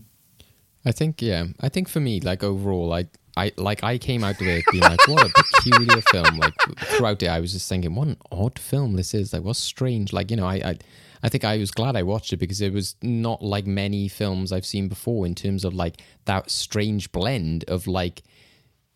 [0.87, 1.47] I think yeah.
[1.61, 3.07] I think for me, like overall, I
[3.37, 6.39] I like I came out of it being like, what a peculiar film.
[6.39, 9.33] Like throughout it, I was just thinking, what an odd film this is.
[9.33, 10.13] Like, what's strange.
[10.13, 10.79] Like you know, I I,
[11.23, 14.53] I think I was glad I watched it because it was not like many films
[14.53, 18.23] I've seen before in terms of like that strange blend of like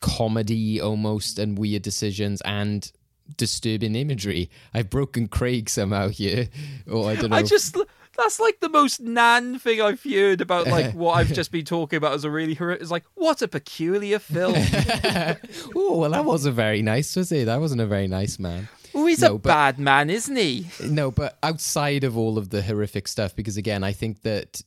[0.00, 2.90] comedy almost and weird decisions and
[3.36, 4.50] disturbing imagery.
[4.74, 6.48] I've broken Craig somehow here,
[6.90, 7.36] or I don't know.
[7.36, 7.76] I just
[8.18, 11.96] that's like the most nan thing I've heard about like what I've just been talking
[11.96, 12.82] about as a really horrific.
[12.82, 14.54] It's like what a peculiar film.
[15.74, 17.46] oh well, that wasn't very nice, was it?
[17.46, 18.68] That wasn't a very nice man.
[18.94, 20.66] oh, he's No, a but- bad man, isn't he?
[20.84, 24.60] No, but outside of all of the horrific stuff, because again, I think that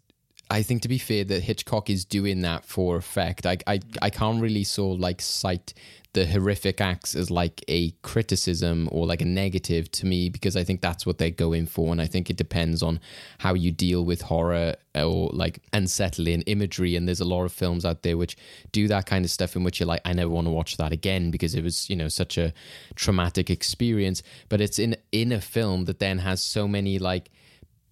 [0.49, 3.45] I think to be fair that Hitchcock is doing that for effect.
[3.45, 5.73] I I, I can't really of like cite
[6.13, 10.63] the horrific acts as like a criticism or like a negative to me because I
[10.63, 12.99] think that's what they're going for, and I think it depends on
[13.39, 16.95] how you deal with horror or like unsettling imagery.
[16.95, 18.37] And there's a lot of films out there which
[18.71, 20.91] do that kind of stuff in which you're like, I never want to watch that
[20.91, 22.53] again because it was you know such a
[22.95, 24.21] traumatic experience.
[24.49, 27.31] But it's in in a film that then has so many like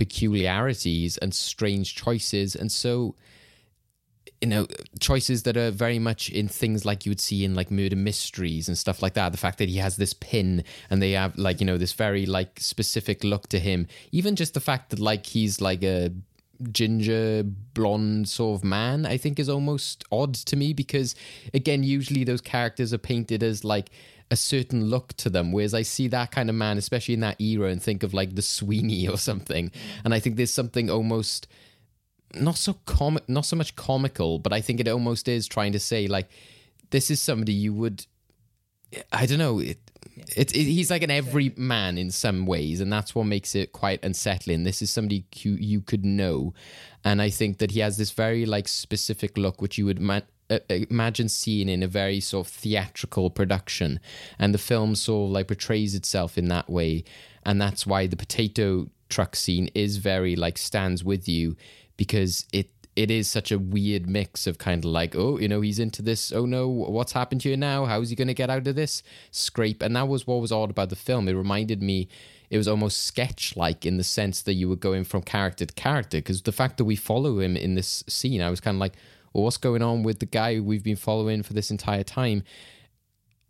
[0.01, 2.55] peculiarities and strange choices.
[2.55, 3.13] And so
[4.41, 4.65] you know
[4.99, 8.67] choices that are very much in things like you would see in like murder mysteries
[8.67, 9.31] and stuff like that.
[9.31, 12.25] The fact that he has this pin and they have like you know this very
[12.25, 13.85] like specific look to him.
[14.11, 16.09] Even just the fact that like he's like a
[16.71, 17.43] ginger
[17.73, 21.15] blonde sort of man i think is almost odd to me because
[21.55, 23.89] again usually those characters are painted as like
[24.31, 27.39] a certain look to them whereas i see that kind of man especially in that
[27.39, 29.71] era and think of like the sweeney or something.
[30.03, 31.47] And i think there's something almost
[32.33, 35.79] not so com not so much comical but i think it almost is trying to
[35.79, 36.29] say like
[36.91, 38.05] this is somebody you would
[39.11, 39.79] i don't know it,
[40.35, 43.71] it, it he's like an every man in some ways and that's what makes it
[43.71, 44.63] quite unsettling.
[44.63, 46.53] This is somebody you, you could know.
[47.03, 50.15] And i think that he has this very like specific look which you would ma-
[50.17, 50.21] uh,
[50.51, 53.99] Uh, uh, imagine seeing in a very sort of theatrical production,
[54.37, 57.03] and the film sort of like portrays itself in that way,
[57.45, 61.55] and that's why the potato truck scene is very like stands with you
[61.97, 65.61] because it it is such a weird mix of kind of like, oh, you know,
[65.61, 66.33] he's into this.
[66.33, 67.85] Oh no, what's happened here now?
[67.85, 69.81] How is he going to get out of this scrape?
[69.81, 71.27] And that was what was odd about the film.
[71.29, 72.09] It reminded me,
[72.49, 75.73] it was almost sketch like in the sense that you were going from character to
[75.73, 76.17] character.
[76.17, 78.95] Because the fact that we follow him in this scene, I was kind of like,
[79.33, 82.43] well, what's going on with the guy we've been following for this entire time?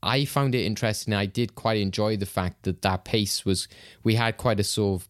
[0.03, 1.13] I found it interesting.
[1.13, 3.67] I did quite enjoy the fact that that pace was,
[4.03, 5.09] we had quite a sort of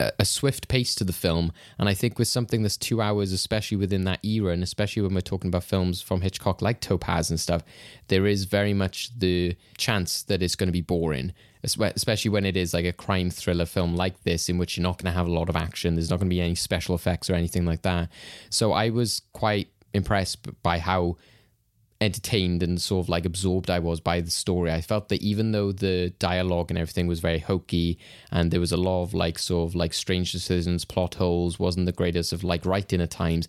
[0.00, 1.52] a, swift pace to the film.
[1.78, 5.14] And I think with something that's two hours, especially within that era, and especially when
[5.14, 7.62] we're talking about films from Hitchcock like Topaz and stuff,
[8.08, 11.32] there is very much the chance that it's going to be boring.
[11.64, 14.98] Especially when it is like a crime thriller film like this, in which you're not
[14.98, 15.96] going to have a lot of action.
[15.96, 18.10] There's not going to be any special effects or anything like that.
[18.48, 21.16] So I was quite impressed by how
[22.00, 24.70] entertained and sort of like absorbed I was by the story.
[24.72, 27.98] I felt that even though the dialogue and everything was very hokey
[28.30, 31.86] and there was a lot of like sort of like strange decisions, plot holes, wasn't
[31.86, 33.48] the greatest of like writing at times.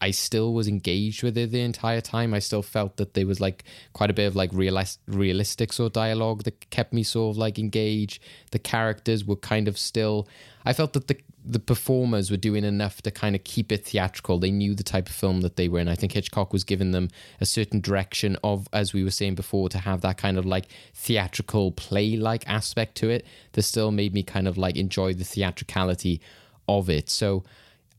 [0.00, 2.32] I still was engaged with it the entire time.
[2.32, 5.86] I still felt that there was like quite a bit of like realis- realistic sort
[5.86, 8.22] of dialogue that kept me sort of like engaged.
[8.52, 10.28] The characters were kind of still.
[10.64, 14.38] I felt that the the performers were doing enough to kind of keep it theatrical.
[14.38, 15.88] They knew the type of film that they were in.
[15.88, 17.08] I think Hitchcock was giving them
[17.40, 20.66] a certain direction of, as we were saying before, to have that kind of like
[20.94, 25.24] theatrical play like aspect to it that still made me kind of like enjoy the
[25.24, 26.20] theatricality
[26.68, 27.08] of it.
[27.08, 27.44] So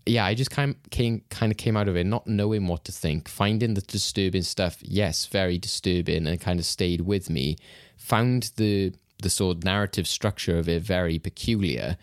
[0.06, 2.92] yeah, I just kind came kind of came out of it not knowing what to
[2.92, 4.78] think, finding the disturbing stuff.
[4.82, 7.58] Yes, very disturbing, and kind of stayed with me.
[7.98, 11.98] Found the the sort of narrative structure of it very peculiar,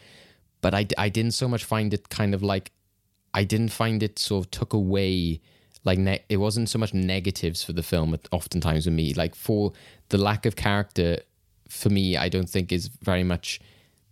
[0.66, 2.72] but I I didn't so much find it kind of like
[3.32, 5.40] I didn't find it sort of took away
[5.84, 9.72] like ne- it wasn't so much negatives for the film oftentimes with me like for
[10.08, 11.20] the lack of character
[11.68, 13.60] for me I don't think is very much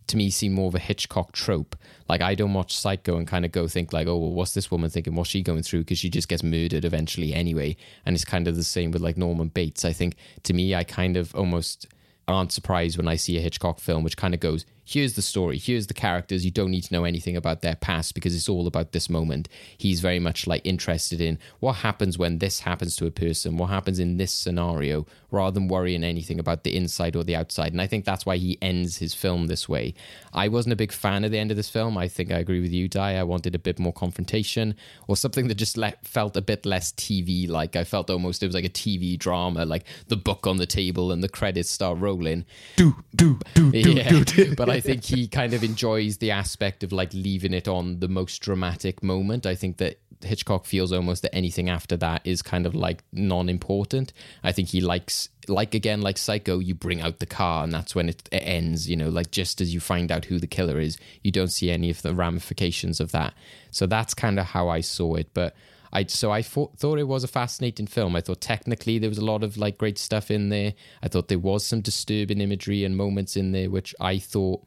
[0.07, 1.75] to me seem more of a Hitchcock trope.
[2.07, 4.71] Like I don't watch Psycho and kind of go think like, oh, well, what's this
[4.71, 5.15] woman thinking?
[5.15, 5.79] What's she going through?
[5.79, 7.75] Because she just gets murdered eventually anyway.
[8.05, 9.83] And it's kind of the same with like Norman Bates.
[9.83, 11.87] I think to me, I kind of almost
[12.27, 15.57] aren't surprised when I see a Hitchcock film which kind of goes, here's the story,
[15.57, 16.45] here's the characters.
[16.45, 19.49] You don't need to know anything about their past because it's all about this moment.
[19.77, 23.71] He's very much like interested in what happens when this happens to a person, what
[23.71, 27.71] happens in this scenario, rather than worrying anything about the inside or the outside.
[27.73, 29.93] And I think that's why he ends his film this way.
[30.31, 31.97] I wasn't a big fan of the end of this film.
[31.97, 33.15] I think I agree with you, Di.
[33.15, 34.75] I wanted a bit more confrontation
[35.07, 37.75] or something that just le- felt a bit less TV like.
[37.75, 41.11] I felt almost it was like a TV drama, like the book on the table
[41.11, 42.45] and the credits start rolling.
[42.75, 44.23] Do do do do Yeah, do.
[44.23, 44.55] do.
[44.55, 48.07] but I think he kind of enjoys the aspect of like leaving it on the
[48.07, 49.45] most dramatic moment.
[49.45, 54.13] I think that Hitchcock feels almost that anything after that is kind of like non-important.
[54.43, 57.93] I think he likes like again like Psycho, you bring out the car and that's
[57.93, 58.89] when it, it ends.
[58.89, 61.69] You know, like just as you find out who the killer is, you don't see
[61.69, 63.33] any of the ramifications of that.
[63.71, 65.55] So that's kind of how I saw it, but.
[65.95, 68.17] I so I thought, thought it was a fascinating film.
[68.17, 70.73] I thought technically there was a lot of like great stuff in there.
[71.01, 74.61] I thought there was some disturbing imagery and moments in there which I thought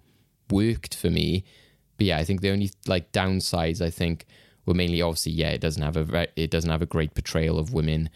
[0.51, 1.45] worked for me.
[1.99, 4.25] But yeah, I think the only like downsides I think
[4.65, 7.75] were mainly obviously yeah it doesn't have a it doesn't have a great portrayal of
[7.75, 8.09] women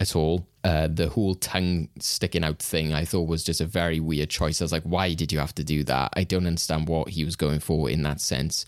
[0.00, 0.48] at all.
[0.64, 4.60] Uh, the whole tongue sticking out thing I thought was just a very weird choice.
[4.60, 6.12] I was like, why did you have to do that?
[6.14, 8.66] I don't understand what he was going for in that sense.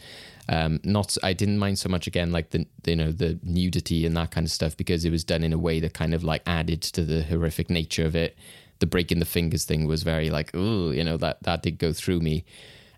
[0.48, 4.16] Um, not I didn't mind so much again like the you know the nudity and
[4.16, 6.42] that kind of stuff because it was done in a way that kind of like
[6.46, 8.36] added to the horrific nature of it.
[8.80, 11.92] The breaking the fingers thing was very like oh you know that that did go
[11.92, 12.44] through me.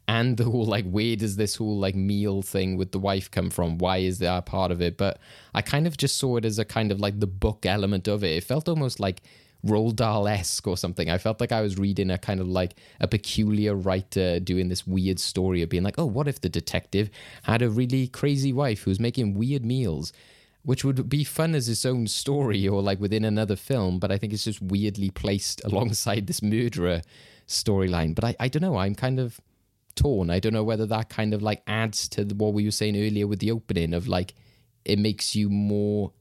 [0.08, 3.50] And the whole like where does this whole like meal thing with the wife come
[3.50, 3.78] from?
[3.78, 4.96] Why is that part of it?
[4.96, 5.18] But
[5.54, 8.24] i kind of just saw it as a kind of like the book element of
[8.24, 8.36] it.
[8.36, 9.22] It felt almost like
[9.66, 11.08] Roald Dahl-esque or something.
[11.08, 14.86] I felt like I was reading a kind of like a peculiar writer doing this
[14.86, 17.10] weird story of being like, oh, what if the detective
[17.44, 20.12] had a really crazy wife who's making weird meals?
[20.64, 24.18] Which would be fun as its own story or like within another film, but I
[24.18, 27.02] think it's just weirdly placed alongside this murderer
[27.46, 28.14] storyline.
[28.14, 28.76] But I, I don't know.
[28.76, 29.40] I'm kind of
[29.94, 30.30] torn.
[30.30, 33.26] I don't know whether that kind of like adds to what we were saying earlier
[33.26, 34.34] with the opening of like
[34.84, 36.12] it makes you more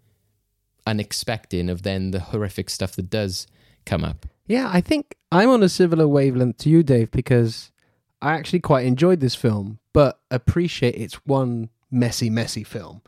[0.86, 3.47] unexpecting of then the horrific stuff that does
[3.86, 4.25] come up.
[4.47, 7.71] Yeah, I think I'm on a similar wavelength to you, Dave, because
[8.21, 13.01] I actually quite enjoyed this film, but appreciate it's one messy, messy film.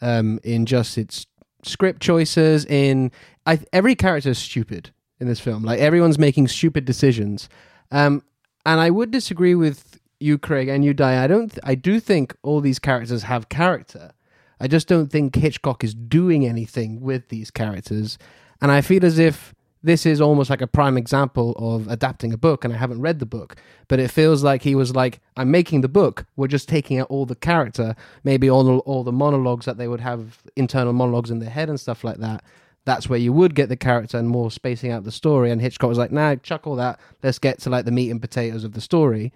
[0.00, 1.26] Um, in just its
[1.64, 3.10] script choices, in
[3.46, 5.64] I, every character is stupid in this film.
[5.64, 7.48] Like everyone's making stupid decisions.
[7.90, 8.22] Um,
[8.64, 11.22] and I would disagree with you, Craig, and you, Di.
[11.22, 11.50] I don't.
[11.50, 14.12] Th- I do think all these characters have character.
[14.60, 18.18] I just don't think Hitchcock is doing anything with these characters.
[18.60, 22.36] And I feel as if this is almost like a prime example of adapting a
[22.36, 23.54] book, and I haven't read the book,
[23.86, 27.08] but it feels like he was like, I'm making the book, we're just taking out
[27.08, 27.94] all the character,
[28.24, 31.68] maybe all the, all the monologues that they would have, internal monologues in their head
[31.68, 32.42] and stuff like that.
[32.84, 35.50] That's where you would get the character and more spacing out the story.
[35.52, 36.98] And Hitchcock was like, nah, chuck all that.
[37.22, 39.32] Let's get to like the meat and potatoes of the story.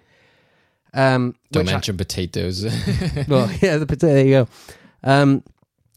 [0.93, 2.63] Um, Don't which I- mention potatoes.
[3.27, 4.13] well, yeah, the potato.
[4.13, 4.47] There you go.
[5.03, 5.43] Um,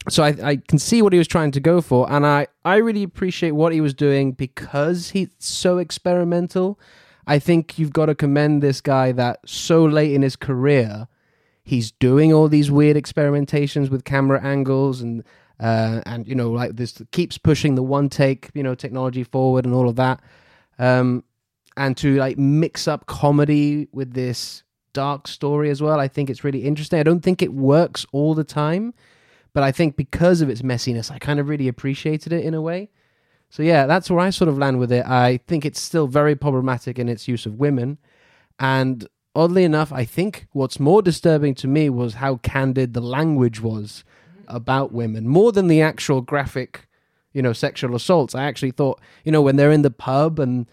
[0.09, 2.77] so I, I can see what he was trying to go for, and I, I
[2.77, 6.79] really appreciate what he was doing because he's so experimental.
[7.27, 11.09] I think you've got to commend this guy that so late in his career,
[11.65, 15.25] he's doing all these weird experimentations with camera angles and
[15.59, 19.65] uh, and you know like this keeps pushing the one take you know technology forward
[19.65, 20.21] and all of that.
[20.79, 21.25] Um,
[21.77, 24.63] and to like mix up comedy with this
[24.97, 26.01] dark story as well.
[26.01, 26.99] I think it's really interesting.
[26.99, 28.95] I don't think it works all the time,
[29.53, 32.63] but I think because of its messiness, I kind of really appreciated it in a
[32.63, 32.89] way.
[33.51, 35.05] So yeah, that's where I sort of land with it.
[35.05, 37.99] I think it's still very problematic in its use of women,
[38.59, 43.61] and oddly enough, I think what's more disturbing to me was how candid the language
[43.61, 44.03] was
[44.49, 46.89] about women, more than the actual graphic,
[47.35, 48.35] you know, sexual assaults.
[48.35, 50.67] I actually thought, you know, when they're in the pub and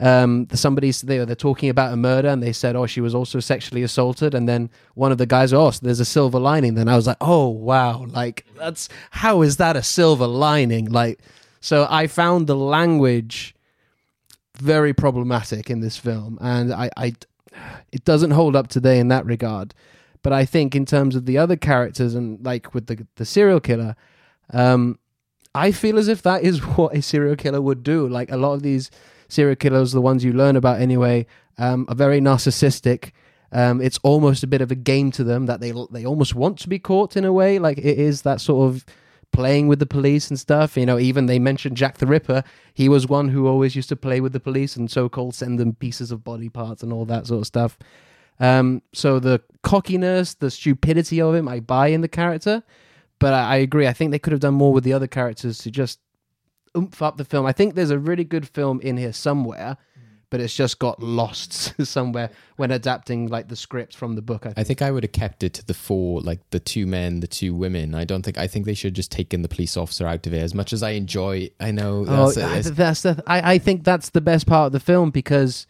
[0.00, 3.38] um, somebody's they, they're talking about a murder and they said, oh, she was also
[3.38, 6.74] sexually assaulted, and then one of the guys, oh, so there's a silver lining.
[6.74, 10.86] Then I was like, oh wow, like that's how is that a silver lining?
[10.86, 11.20] Like,
[11.60, 13.54] so I found the language
[14.56, 17.14] very problematic in this film, and I, I
[17.92, 19.74] it doesn't hold up today in that regard.
[20.22, 23.60] But I think in terms of the other characters and like with the the serial
[23.60, 23.96] killer,
[24.50, 24.98] um,
[25.54, 28.08] I feel as if that is what a serial killer would do.
[28.08, 28.90] Like a lot of these
[29.32, 31.26] serial killers, the ones you learn about anyway,
[31.58, 33.12] um, are very narcissistic.
[33.52, 36.58] Um, it's almost a bit of a game to them that they they almost want
[36.60, 37.58] to be caught in a way.
[37.58, 38.84] Like it is that sort of
[39.32, 40.76] playing with the police and stuff.
[40.76, 42.44] You know, even they mentioned Jack the Ripper.
[42.74, 45.74] He was one who always used to play with the police and so-called send them
[45.74, 47.78] pieces of body parts and all that sort of stuff.
[48.38, 52.62] Um, so the cockiness, the stupidity of him, I buy in the character.
[53.18, 53.86] But I, I agree.
[53.86, 56.00] I think they could have done more with the other characters to just
[56.76, 57.46] oomph up the film.
[57.46, 59.76] I think there's a really good film in here somewhere,
[60.30, 64.46] but it's just got lost somewhere when adapting like the script from the book.
[64.46, 64.66] I I think.
[64.68, 67.54] think I would have kept it to the four, like the two men, the two
[67.54, 67.94] women.
[67.94, 68.38] I don't think.
[68.38, 70.38] I think they should have just taken the police officer out of it.
[70.42, 73.22] As much as I enjoy, I know Oh, that's, I- it's- that's the.
[73.26, 75.66] I, I think that's the best part of the film because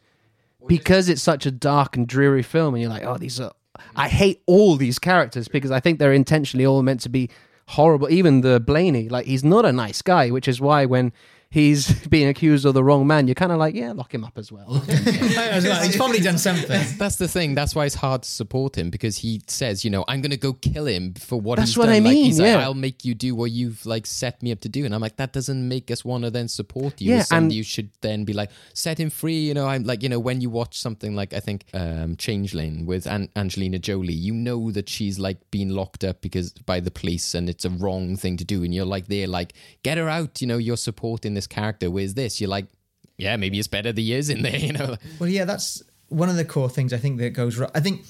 [0.66, 3.52] because it's such a dark and dreary film, and you're like, oh, these are.
[3.96, 7.30] I hate all these characters because I think they're intentionally all meant to be
[7.70, 8.10] horrible.
[8.10, 11.12] Even the Blaney, like he's not a nice guy, which is why when
[11.50, 14.38] he's being accused of the wrong man, you're kind of like, yeah, lock him up
[14.38, 14.82] as well.
[14.88, 16.80] As He's probably done something.
[16.96, 17.54] That's the thing.
[17.54, 20.36] That's why it's hard to support him because he says, you know, I'm going to
[20.36, 21.94] go kill him for what That's he's what done.
[21.96, 22.56] I Like, mean, he's yeah.
[22.56, 25.00] like, I'll make you do what you've like set me up to do, and I'm
[25.00, 27.14] like, that doesn't make us want to then support you.
[27.14, 29.38] Yeah, and- you should then be like, set him free.
[29.40, 32.86] You know, I'm like, you know, when you watch something like I think um, Changeling
[32.86, 36.90] with An- Angelina Jolie, you know that she's like being locked up because by the
[36.90, 40.08] police, and it's a wrong thing to do, and you're like, they're like, get her
[40.08, 40.40] out.
[40.40, 41.90] You know, you're supporting this character.
[41.90, 42.40] Where's this?
[42.40, 42.66] You're like.
[43.16, 44.96] Yeah, maybe it's better the years in there, you know.
[45.18, 47.70] Well, yeah, that's one of the core things I think that goes wrong.
[47.74, 48.06] I think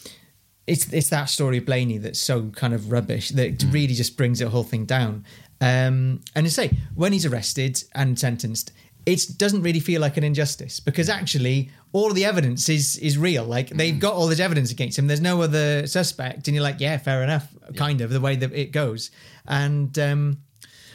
[0.66, 4.16] it's it's that story of Blaney that's so kind of rubbish that it really just
[4.16, 5.24] brings the whole thing down.
[5.61, 8.72] Um, and to say when he's arrested and sentenced,
[9.05, 13.45] it doesn't really feel like an injustice because actually all the evidence is is real.
[13.45, 15.07] Like they've got all this evidence against him.
[15.07, 18.53] There's no other suspect, and you're like, yeah, fair enough, kind of the way that
[18.53, 19.11] it goes.
[19.47, 20.39] And um,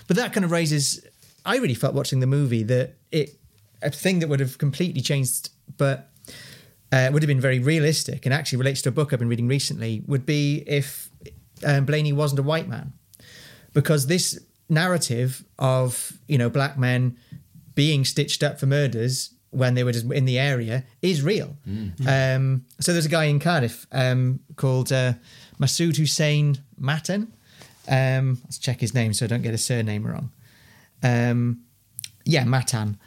[0.08, 1.05] but that kind of raises.
[1.46, 3.38] I really felt watching the movie that it
[3.82, 6.10] a thing that would have completely changed, but
[6.92, 9.48] uh, would have been very realistic and actually relates to a book I've been reading
[9.48, 10.02] recently.
[10.08, 11.10] Would be if
[11.66, 12.94] um, Blaney wasn't a white man,
[13.74, 14.40] because this
[14.70, 17.18] narrative of you know black men
[17.76, 21.56] being stitched up for murders when they were just in the area is real.
[22.08, 25.14] Um, so there's a guy in Cardiff um, called uh,
[25.60, 27.28] Masood Hussein Mattan.
[27.88, 30.32] Um, let's check his name so I don't get his surname wrong.
[31.04, 31.62] Um,
[32.26, 32.98] yeah, Mattan.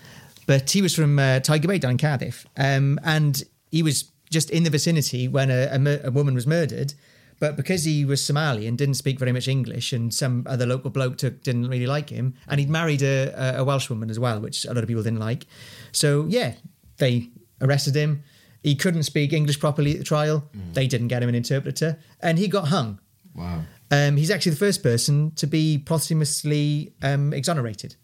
[0.47, 2.47] But he was from uh, Tiger Bay down in Cardiff.
[2.57, 6.95] Um, and he was just in the vicinity when a, a, a woman was murdered.
[7.41, 10.91] But because he was Somali and didn't speak very much English, and some other local
[10.91, 14.19] bloke took, didn't really like him, and he'd married a, a- a Welsh woman as
[14.19, 15.47] well, which a lot of people didn't like.
[15.93, 16.55] So, yeah,
[16.97, 17.29] they
[17.61, 18.25] arrested him.
[18.65, 20.49] He couldn't speak English properly at the trial.
[20.73, 22.99] They didn't get him an interpreter, and he got hung.
[23.35, 23.63] Wow.
[23.91, 27.97] Um, he's actually the first person to be posthumously um, exonerated.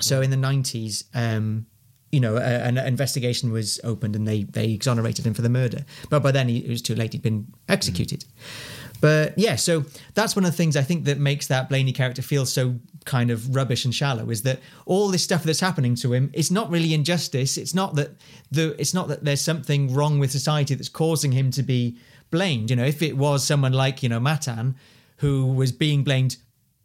[0.00, 1.64] So in the nineties, um,
[2.10, 5.84] you know, a, an investigation was opened and they they exonerated him for the murder.
[6.10, 8.26] But by then he, it was too late; he'd been executed.
[9.00, 9.84] But yeah, so
[10.14, 13.30] that's one of the things I think that makes that Blaney character feel so kind
[13.30, 16.70] of rubbish and shallow is that all this stuff that's happening to him it's not
[16.70, 18.10] really injustice it's not that
[18.52, 21.98] the it's not that there's something wrong with society that's causing him to be
[22.32, 24.74] blamed you know if it was someone like you know Mattan
[25.18, 26.36] who was being blamed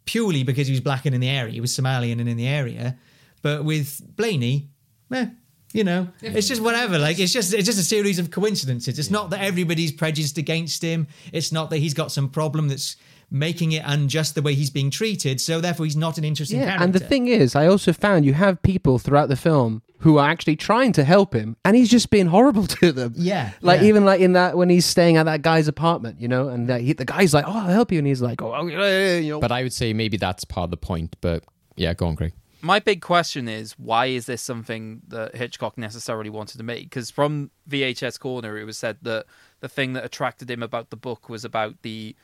[0.04, 2.46] purely because he was black and in the area he was Somalian and in the
[2.46, 2.96] area
[3.42, 4.68] but with Blaney
[5.12, 5.26] eh,
[5.72, 8.98] you know it's just whatever like it's just it's just a series of coincidences.
[8.98, 11.08] It's not that everybody's prejudiced against him.
[11.32, 12.96] It's not that he's got some problem that's
[13.30, 16.66] making it unjust the way he's being treated so therefore he's not an interesting Yeah,
[16.66, 20.18] character and the thing is, I also found you have people throughout the film who
[20.18, 23.14] are actually trying to help him, and he's just being horrible to them.
[23.16, 23.88] Yeah, like yeah.
[23.88, 26.76] even like in that when he's staying at that guy's apartment, you know, and uh,
[26.76, 29.40] he, the guy's like, "Oh, I'll help you," and he's like, "Oh, you know.
[29.40, 31.16] But I would say maybe that's part of the point.
[31.20, 31.44] But
[31.76, 36.30] yeah, go on, greg my big question is why is this something that Hitchcock necessarily
[36.30, 36.84] wanted to make?
[36.84, 39.26] Because from VHS Corner, it was said that
[39.60, 42.16] the thing that attracted him about the book was about the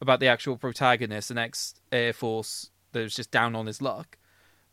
[0.00, 4.16] about the actual protagonist, an ex Air Force that was just down on his luck.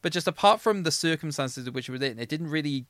[0.08, 2.86] But just apart from the circumstances in which it was in, it didn't really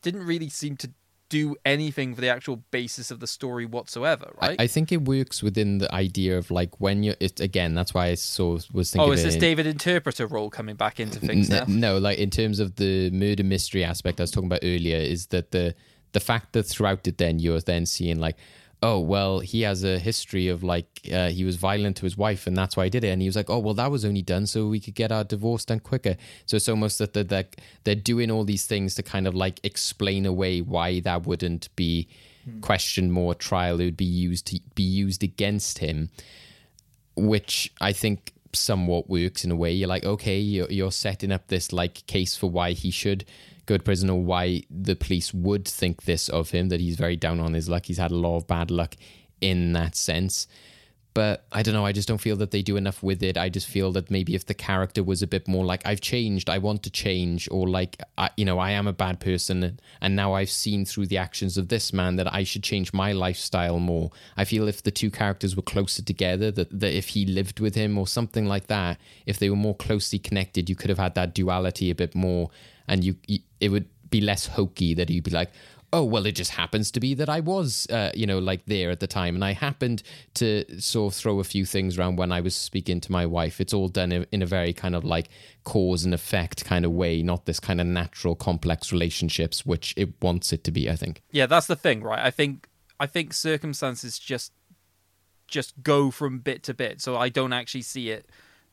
[0.00, 0.92] didn't really seem to
[1.28, 4.54] do anything for the actual basis of the story whatsoever, right?
[4.60, 7.74] I, I think it works within the idea of like when you're it, again.
[7.74, 9.10] That's why I of was thinking.
[9.10, 11.62] oh, is this in- David Interpreter role coming back into things now?
[11.62, 14.98] N- no, like in terms of the murder mystery aspect I was talking about earlier,
[14.98, 15.74] is that the
[16.12, 18.36] the fact that throughout it, then you're then seeing like,
[18.82, 22.46] oh well, he has a history of like uh, he was violent to his wife,
[22.46, 23.08] and that's why he did it.
[23.08, 25.24] And he was like, oh well, that was only done so we could get our
[25.24, 26.16] divorce done quicker.
[26.46, 27.48] So it's almost that they're, they're,
[27.84, 32.08] they're doing all these things to kind of like explain away why that wouldn't be
[32.62, 33.80] questioned more trial.
[33.80, 36.10] It would be used to be used against him
[37.16, 39.72] which I think somewhat works in a way.
[39.72, 43.24] You're like, okay, you're, you're setting up this like case for why he should
[43.70, 47.16] go to prison or why the police would think this of him, that he's very
[47.16, 47.86] down on his luck.
[47.86, 48.96] He's had a lot of bad luck
[49.40, 50.46] in that sense.
[51.12, 51.84] But I don't know.
[51.84, 53.36] I just don't feel that they do enough with it.
[53.36, 56.48] I just feel that maybe if the character was a bit more like I've changed,
[56.48, 60.16] I want to change, or like I, you know, I am a bad person, and
[60.16, 63.80] now I've seen through the actions of this man that I should change my lifestyle
[63.80, 64.10] more.
[64.36, 67.74] I feel if the two characters were closer together, that, that if he lived with
[67.74, 71.16] him or something like that, if they were more closely connected, you could have had
[71.16, 72.50] that duality a bit more,
[72.86, 74.94] and you, you it would be less hokey.
[74.94, 75.50] That you'd be like,
[75.92, 78.90] oh well it just happens to be that i was uh, you know like there
[78.90, 80.04] at the time and i happened
[80.34, 83.60] to sort of throw a few things around when i was speaking to my wife
[83.60, 85.28] it's all done in a very kind of like
[85.64, 90.10] cause and effect kind of way not this kind of natural complex relationships which it
[90.22, 92.18] wants it to be i think Yeah, that's the thing, right?
[92.18, 94.52] I think I think circumstances just
[95.46, 98.28] just go from bit to bit, so I don't actually see it.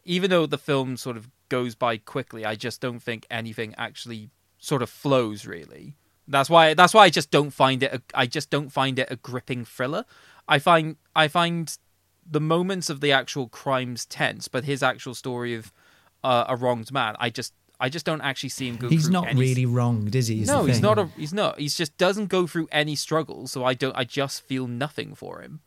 [0.05, 4.29] Even though the film sort of goes by quickly, I just don't think anything actually
[4.57, 5.95] sort of flows really.
[6.27, 7.93] That's why that's why I just don't find it.
[7.93, 10.05] A, I just don't find it a gripping thriller.
[10.47, 11.75] I find I find
[12.29, 15.71] the moments of the actual crimes tense, but his actual story of
[16.23, 18.89] uh, a wronged man, I just I just don't actually see him go.
[18.89, 20.41] He's through not any- really wronged, is he?
[20.41, 21.05] is no, he's not a.
[21.15, 21.59] He's not.
[21.59, 23.47] He's just doesn't go through any struggle.
[23.47, 23.95] So I don't.
[23.95, 25.61] I just feel nothing for him.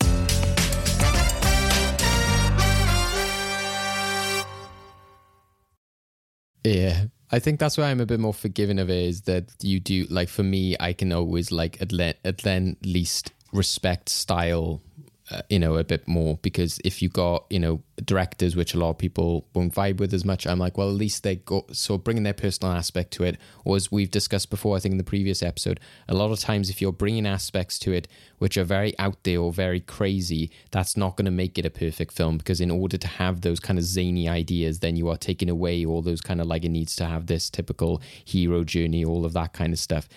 [6.64, 7.04] Yeah.
[7.32, 10.06] I think that's why I'm a bit more forgiving of it is that you do
[10.10, 14.82] like for me I can always like at, le- at then least respect style
[15.30, 18.78] uh, you know a bit more because if you got you know directors which a
[18.78, 21.66] lot of people won't vibe with as much I'm like well at least they go
[21.72, 23.38] so bringing their personal aspect to it.
[23.64, 25.78] Or as we've discussed before I think in the previous episode
[26.08, 28.08] a lot of times if you're bringing aspects to it
[28.38, 31.70] which are very out there or very crazy that's not going to make it a
[31.70, 35.16] perfect film because in order to have those kind of zany ideas then you are
[35.16, 39.04] taking away all those kind of like it needs to have this typical hero journey
[39.04, 40.08] all of that kind of stuff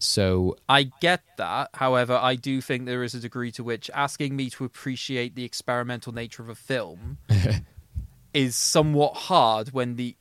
[0.00, 1.68] so I get that.
[1.74, 5.44] However, I do think there is a degree to which asking me to appreciate the
[5.44, 7.18] experimental nature of a film
[8.34, 10.16] is somewhat hard when the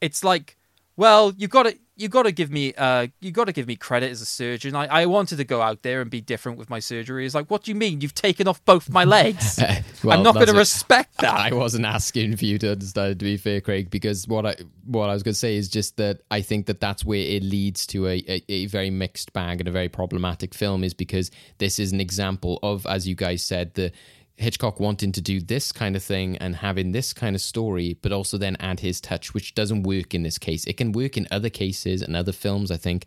[0.00, 0.56] it's like
[0.96, 3.76] well you've got to you got to give me uh you got to give me
[3.76, 4.74] credit as a surgeon.
[4.74, 7.26] I, I wanted to go out there and be different with my surgery.
[7.26, 8.00] It's like what do you mean?
[8.00, 9.60] You've taken off both my legs?
[10.02, 11.34] Well, i'm not going to respect that.
[11.52, 13.18] I wasn't asking for you to understand.
[13.18, 14.56] To be fair, Craig, because what I
[14.86, 17.42] what I was going to say is just that I think that that's where it
[17.42, 21.30] leads to a, a, a very mixed bag and a very problematic film is because
[21.58, 23.92] this is an example of, as you guys said, the
[24.40, 28.10] Hitchcock wanting to do this kind of thing and having this kind of story, but
[28.10, 30.64] also then add his touch, which doesn't work in this case.
[30.64, 33.06] It can work in other cases and other films, I think.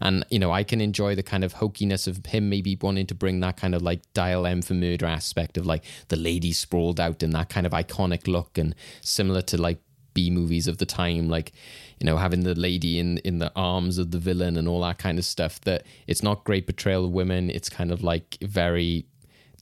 [0.00, 3.14] And, you know, I can enjoy the kind of hokiness of him maybe wanting to
[3.14, 6.98] bring that kind of like dial M for murder aspect of like the lady sprawled
[6.98, 9.78] out and that kind of iconic look and similar to like
[10.14, 11.52] B movies of the time, like
[11.98, 14.98] you know having the lady in in the arms of the villain and all that
[14.98, 15.60] kind of stuff.
[15.62, 17.48] That it's not great portrayal of women.
[17.48, 19.06] It's kind of like very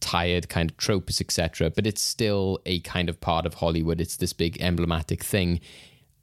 [0.01, 1.71] tired kind of tropes, etc.
[1.71, 4.01] But it's still a kind of part of Hollywood.
[4.01, 5.61] It's this big emblematic thing.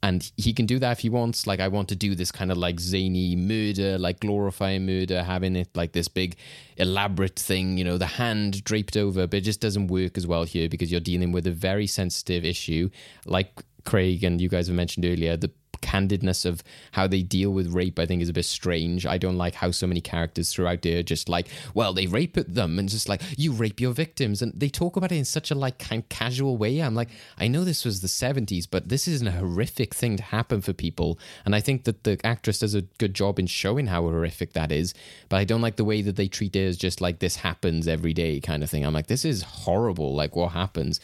[0.00, 1.46] And he can do that if he wants.
[1.46, 5.56] Like, I want to do this kind of like zany murder, like glorifying murder, having
[5.56, 6.36] it like this big
[6.76, 10.44] elaborate thing, you know, the hand draped over, but it just doesn't work as well
[10.44, 12.88] here because you're dealing with a very sensitive issue.
[13.26, 15.50] Like Craig and you guys have mentioned earlier, the
[15.80, 16.62] candidness of
[16.92, 19.06] how they deal with rape, I think, is a bit strange.
[19.06, 22.54] I don't like how so many characters throughout there just like, well, they rape at
[22.54, 24.42] them and just like, you rape your victims.
[24.42, 26.80] And they talk about it in such a like kind of casual way.
[26.80, 30.22] I'm like, I know this was the 70s, but this is a horrific thing to
[30.22, 31.18] happen for people.
[31.44, 34.72] And I think that the actress does a good job in showing how horrific that
[34.72, 34.94] is.
[35.28, 37.88] But I don't like the way that they treat it as just like this happens
[37.88, 38.84] every day kind of thing.
[38.84, 40.14] I'm like, this is horrible.
[40.14, 41.00] Like, what happens?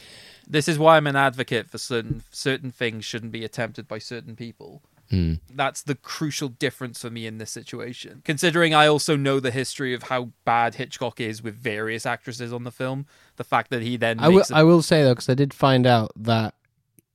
[0.47, 4.35] This is why I'm an advocate for certain certain things shouldn't be attempted by certain
[4.35, 4.81] people.
[5.53, 8.21] That's the crucial difference for me in this situation.
[8.25, 12.63] Considering I also know the history of how bad Hitchcock is with various actresses on
[12.63, 13.05] the film,
[13.37, 14.29] the fact that he then I
[14.63, 16.55] will, say though, because I did find out that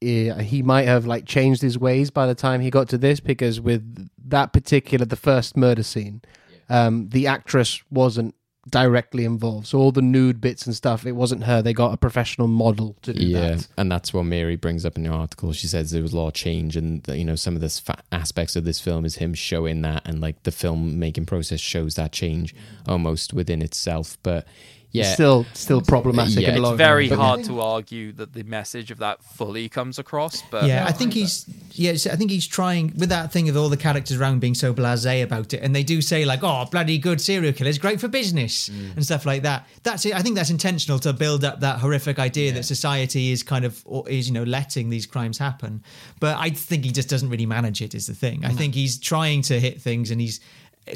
[0.02, 0.06] uh,
[0.38, 3.60] he might have like changed his ways by the time he got to this, because
[3.60, 6.22] with that particular, the first murder scene,
[6.68, 8.34] um, the actress wasn't
[8.68, 9.68] directly involved.
[9.68, 11.62] So all the nude bits and stuff, it wasn't her.
[11.62, 13.68] They got a professional model to do yeah, that.
[13.78, 15.52] and that's what Mary brings up in the article.
[15.52, 17.70] She says there was a lot of change, and that, you know some of the
[17.70, 21.60] fa- aspects of this film is him showing that, and like the film making process
[21.60, 22.54] shows that change
[22.86, 24.18] almost within itself.
[24.22, 24.46] But
[24.92, 26.40] yeah, Still, still problematic.
[26.40, 27.18] Yeah, in a it's lot of very ways.
[27.18, 30.42] hard to argue that the message of that fully comes across.
[30.50, 33.68] But yeah, I think he's yeah, I think he's trying with that thing of all
[33.68, 36.98] the characters around being so blasé about it, and they do say like, "Oh, bloody
[36.98, 38.94] good serial killers, great for business" mm.
[38.96, 39.68] and stuff like that.
[39.84, 40.14] That's it.
[40.14, 43.84] I think that's intentional to build up that horrific idea that society is kind of
[44.08, 45.84] is you know letting these crimes happen.
[46.18, 47.94] But I think he just doesn't really manage it.
[47.94, 48.44] Is the thing.
[48.44, 50.40] I think he's trying to hit things, and he's in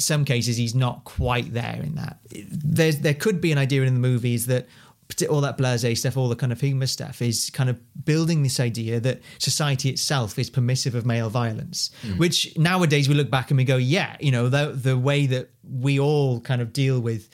[0.02, 2.18] some cases he's not quite there in that.
[2.30, 4.66] There's there could be an idea in the movies that
[5.28, 8.58] all that blase stuff, all the kind of humor stuff is kind of building this
[8.58, 13.58] idea that society itself is permissive of male violence, which nowadays we look back and
[13.58, 17.28] we go, yeah, you know, the the way that we all kind of deal with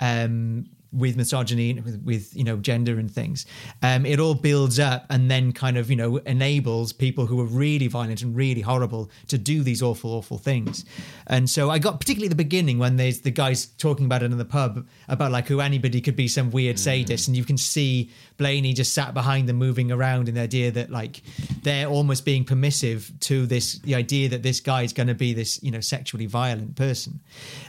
[0.00, 0.66] um
[0.96, 3.46] with misogyny with, with you know gender and things.
[3.82, 7.44] Um it all builds up and then kind of you know enables people who are
[7.44, 10.84] really violent and really horrible to do these awful awful things.
[11.26, 14.32] And so i got particularly at the beginning when there's the guys talking about it
[14.32, 17.56] in the pub about like who anybody could be some weird sadist and you can
[17.56, 21.22] see blaney just sat behind them moving around in the idea that like
[21.62, 25.32] they're almost being permissive to this the idea that this guy is going to be
[25.32, 27.20] this you know sexually violent person.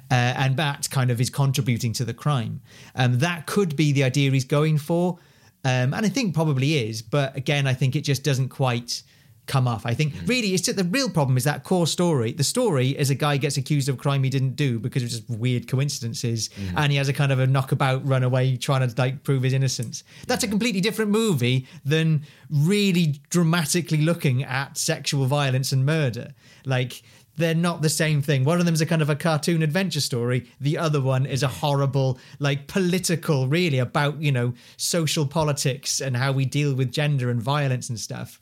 [0.09, 2.61] Uh, and that kind of is contributing to the crime.
[2.95, 5.17] Um, that could be the idea he's going for.
[5.65, 9.01] Um, and i think probably is but again i think it just doesn't quite
[9.47, 9.85] come off.
[9.85, 10.25] I think hmm.
[10.25, 12.33] really it's just the real problem is that core story.
[12.33, 15.09] The story is a guy gets accused of a crime he didn't do because of
[15.09, 16.77] just weird coincidences hmm.
[16.77, 20.03] and he has a kind of a knockabout runaway trying to like prove his innocence.
[20.27, 26.33] That's a completely different movie than really dramatically looking at sexual violence and murder.
[26.65, 27.01] Like
[27.37, 28.43] they're not the same thing.
[28.43, 30.49] One of them is a kind of a cartoon adventure story.
[30.59, 36.17] The other one is a horrible, like political, really about, you know, social politics and
[36.17, 38.41] how we deal with gender and violence and stuff.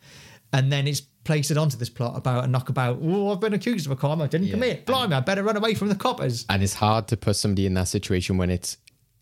[0.56, 3.00] And then it's placed it onto this plot about a knockabout.
[3.02, 4.86] Oh, I've been accused of a crime I didn't commit.
[4.86, 6.46] Blimey, I better run away from the coppers.
[6.50, 8.78] and it's hard to put somebody in that situation when it's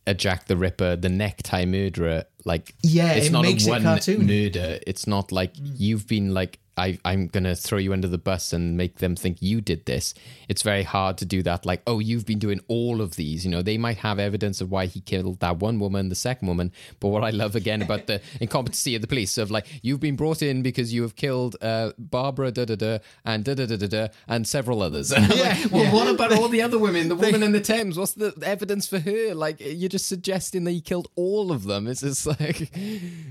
[0.06, 2.26] a Jack the Ripper, the necktie murderer.
[2.46, 4.46] Like, Yeah, it's it not a it one cartoony.
[4.46, 4.80] murder.
[4.86, 5.72] It's not like mm.
[5.76, 6.60] you've been like.
[6.78, 10.14] I, I'm gonna throw you under the bus and make them think you did this.
[10.50, 11.66] It's very hard to do that.
[11.66, 13.46] Like, oh, you've been doing all of these.
[13.46, 16.48] You know, they might have evidence of why he killed that one woman, the second
[16.48, 16.72] woman.
[17.00, 20.16] But what I love again about the incompetency of the police of like, you've been
[20.16, 23.78] brought in because you have killed uh, Barbara da da da and da da da
[23.78, 25.12] da da and several others.
[25.24, 27.08] And I'm like, well, what about all the other women?
[27.08, 27.98] The woman in the Thames.
[27.98, 29.34] What's the evidence for her?
[29.34, 31.88] Like, you're just suggesting that he killed all of them.
[31.88, 32.72] It's just like,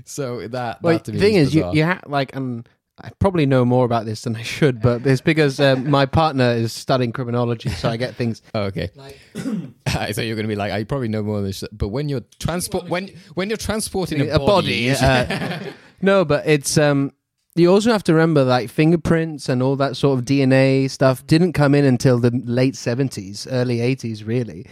[0.05, 0.81] so that.
[0.81, 1.75] Well, that to the me thing is, you, bizarre.
[1.75, 2.63] you ha- like, um,
[3.01, 6.51] I probably know more about this than I should, but it's because um, my partner
[6.51, 8.41] is studying criminology, so I get things.
[8.55, 8.91] Oh, okay.
[9.87, 11.87] I thought you were going to be like, I probably know more of this, but
[11.87, 14.91] when you're transport when when you're transporting a, a body.
[14.91, 15.59] uh,
[16.01, 17.11] no, but it's um.
[17.55, 21.53] You also have to remember like fingerprints and all that sort of DNA stuff didn't
[21.53, 24.65] come in until the late seventies, early eighties, really.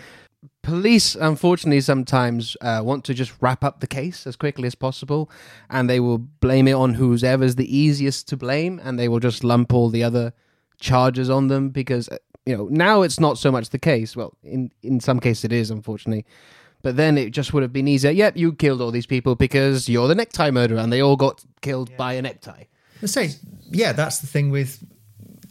[0.63, 5.30] Police, unfortunately, sometimes uh, want to just wrap up the case as quickly as possible,
[5.69, 9.43] and they will blame it on whoever's the easiest to blame, and they will just
[9.43, 10.34] lump all the other
[10.80, 14.15] charges on them because uh, you know now it's not so much the case.
[14.15, 16.26] Well, in in some cases it is, unfortunately.
[16.84, 18.09] But then it just would have been easier.
[18.11, 21.45] Yep, you killed all these people because you're the necktie murderer, and they all got
[21.61, 22.63] killed by a necktie.
[23.01, 23.31] Let's say,
[23.69, 24.84] yeah, that's the thing with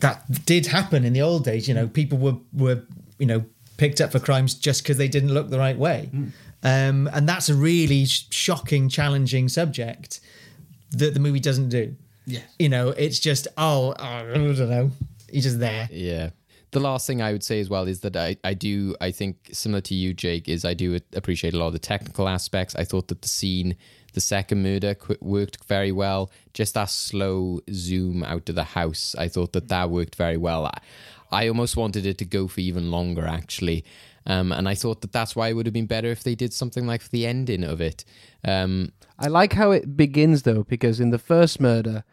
[0.01, 1.69] that did happen in the old days.
[1.69, 2.83] You know, people were were
[3.19, 3.45] you know
[3.81, 6.11] picked up for crimes just because they didn't look the right way.
[6.62, 10.20] Um, and that's a really sh- shocking, challenging subject
[10.90, 11.97] that the movie doesn't do.
[12.27, 12.40] Yeah.
[12.59, 14.90] You know, it's just, oh, I don't know.
[15.32, 15.89] He's just there.
[15.90, 16.31] Yeah.
[16.73, 19.48] The last thing I would say as well is that I, I do, I think,
[19.51, 22.77] similar to you, Jake, is I do appreciate a lot of the technical aspects.
[22.77, 23.77] I thought that the scene,
[24.12, 26.31] the second murder, qu- worked very well.
[26.52, 30.66] Just that slow zoom out of the house, I thought that that worked very well.
[30.66, 30.78] I,
[31.32, 33.85] I almost wanted it to go for even longer, actually.
[34.27, 36.52] Um, and I thought that that's why it would have been better if they did
[36.52, 38.05] something like the ending of it.
[38.44, 42.05] Um, I like how it begins though, because in the first murder,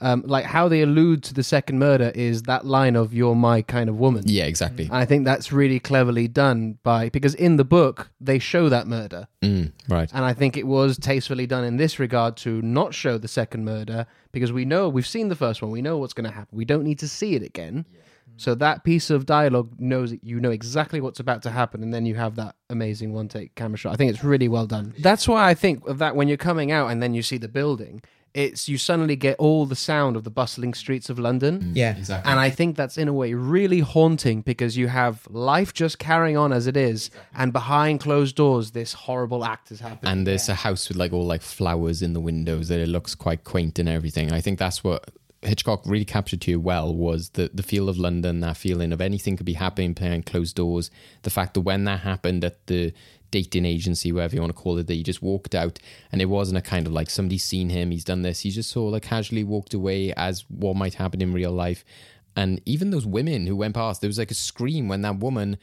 [0.00, 3.62] um, like how they allude to the second murder is that line of "You're my
[3.62, 4.84] kind of woman." yeah, exactly.
[4.86, 8.86] And I think that's really cleverly done by because in the book they show that
[8.88, 10.10] murder, Mm, right.
[10.12, 13.64] and I think it was tastefully done in this regard to not show the second
[13.64, 16.56] murder because we know we've seen the first one, we know what's going to happen.
[16.56, 17.84] We don't need to see it again.
[18.36, 22.06] So that piece of dialogue knows you know exactly what's about to happen, and then
[22.06, 23.92] you have that amazing one take camera shot.
[23.92, 24.94] I think it's really well done.
[24.98, 27.48] That's why I think of that when you're coming out and then you see the
[27.48, 28.02] building.
[28.34, 31.60] It's you suddenly get all the sound of the bustling streets of London.
[31.60, 31.94] Mm, yeah.
[31.98, 32.30] Exactly.
[32.30, 36.38] And I think that's in a way really haunting because you have life just carrying
[36.38, 40.10] on as it is, and behind closed doors, this horrible act is happening.
[40.10, 43.14] and there's a house with like all like flowers in the windows that it looks
[43.14, 44.32] quite quaint and everything.
[44.32, 45.10] I think that's what
[45.42, 49.00] Hitchcock really captured to you well was the the feel of London, that feeling of
[49.00, 50.90] anything could be happening behind closed doors.
[51.22, 52.92] The fact that when that happened at the
[53.32, 55.80] dating agency, whatever you want to call it, that he just walked out
[56.12, 58.40] and it wasn't a kind of like somebody's seen him, he's done this.
[58.40, 61.84] He just sort of like casually walked away as what might happen in real life.
[62.36, 65.58] And even those women who went past, there was like a scream when that woman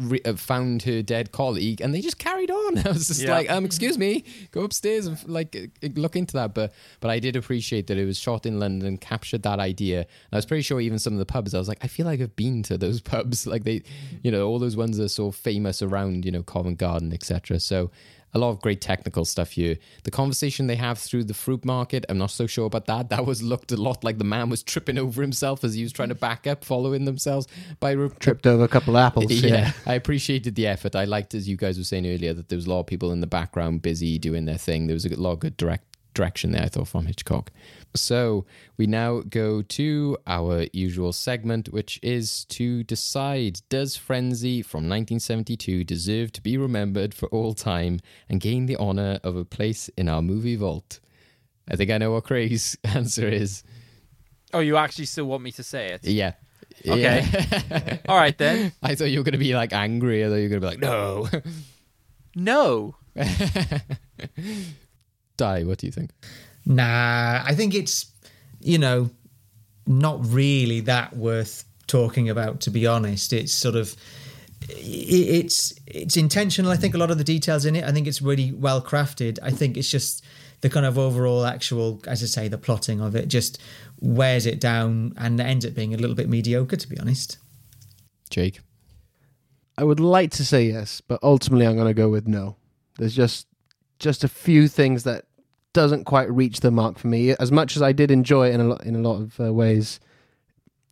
[0.00, 2.78] re- uh, found her dead colleague, and they just carried on.
[2.86, 3.32] I was just Yeah.
[3.32, 6.54] like, um, excuse me, go upstairs and like uh, look into that.
[6.54, 9.98] But but I did appreciate that it was shot in London captured that idea.
[10.00, 12.06] And I was pretty sure even some of the pubs, I was like, I feel
[12.06, 13.46] like I've been to those pubs.
[13.46, 13.82] Like they,
[14.22, 17.60] you know, all those ones that are so famous around, you know, Covent Garden, etc.
[17.60, 17.90] So.
[18.32, 19.76] A lot of great technical stuff here.
[20.04, 23.08] The conversation they have through the fruit market, I'm not so sure about that.
[23.10, 25.92] That was looked a lot like the man was tripping over himself as he was
[25.92, 27.48] trying to back up, following themselves
[27.80, 29.32] by re- Tripped over a couple of apples.
[29.32, 29.72] yeah, Yeah.
[29.84, 30.94] I appreciated the effort.
[30.94, 33.10] I liked, as you guys were saying earlier, that there was a lot of people
[33.10, 34.86] in the background busy doing their thing.
[34.86, 35.84] There was a lot of good direct
[36.14, 37.50] direction there, I thought, from Hitchcock.
[37.94, 38.44] So
[38.76, 45.84] we now go to our usual segment, which is to decide Does Frenzy from 1972
[45.84, 50.08] deserve to be remembered for all time and gain the honor of a place in
[50.08, 51.00] our movie vault?
[51.68, 53.62] I think I know what Craig's answer is.
[54.52, 56.04] Oh, you actually still want me to say it?
[56.04, 56.32] Yeah.
[56.86, 57.26] Okay.
[57.32, 57.96] Yeah.
[58.08, 58.72] All right then.
[58.82, 60.24] I thought you were going to be like angry.
[60.24, 61.28] I thought you were going to be like, no.
[62.34, 62.96] No.
[65.36, 66.10] Di, what do you think?
[66.66, 68.06] Nah, I think it's,
[68.60, 69.10] you know,
[69.86, 73.32] not really that worth talking about, to be honest.
[73.32, 73.94] It's sort of.
[74.68, 76.70] It's it's intentional.
[76.70, 77.84] I think a lot of the details in it.
[77.84, 79.38] I think it's really well crafted.
[79.42, 80.22] I think it's just
[80.60, 83.58] the kind of overall actual, as I say, the plotting of it just
[84.00, 86.76] wears it down and ends up being a little bit mediocre.
[86.76, 87.38] To be honest.
[88.28, 88.60] Jake?
[89.76, 92.56] I would like to say yes, but ultimately I'm going to go with no.
[92.98, 93.46] There's just
[93.98, 95.24] just a few things that
[95.72, 97.30] doesn't quite reach the mark for me.
[97.38, 99.52] As much as I did enjoy it in a lot in a lot of uh,
[99.52, 100.00] ways,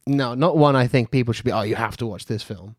[0.06, 0.76] no, not one.
[0.76, 1.52] I think people should be.
[1.52, 2.76] Oh, you have to watch this film.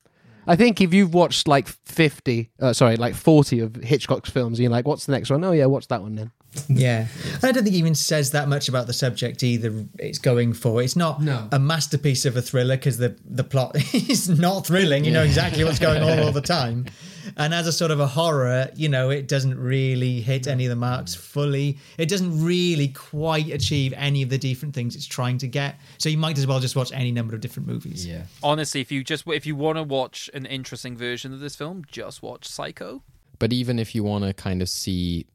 [0.47, 4.63] I think if you've watched like fifty, uh, sorry, like forty of Hitchcock's films, and
[4.63, 6.31] you're like, "What's the next one?" Oh yeah, watch that one then.
[6.67, 7.05] Yeah,
[7.35, 9.85] And I don't think it even says that much about the subject either.
[9.99, 11.47] It's going for it's not No.
[11.51, 15.05] a masterpiece of a thriller because the the plot is not thrilling.
[15.05, 16.87] You know exactly what's going on all the time,
[17.37, 20.69] and as a sort of a horror, you know, it doesn't really hit any of
[20.69, 21.77] the marks fully.
[21.97, 25.79] It doesn't really quite achieve any of the different things it's trying to get.
[25.97, 28.05] So you might as well just watch any number of different movies.
[28.05, 28.23] Yeah.
[28.43, 31.83] Honestly, if you just if you want to watch an interesting version of this film,
[31.87, 33.03] just watch Psycho.
[33.39, 35.25] But even if you want to kind of see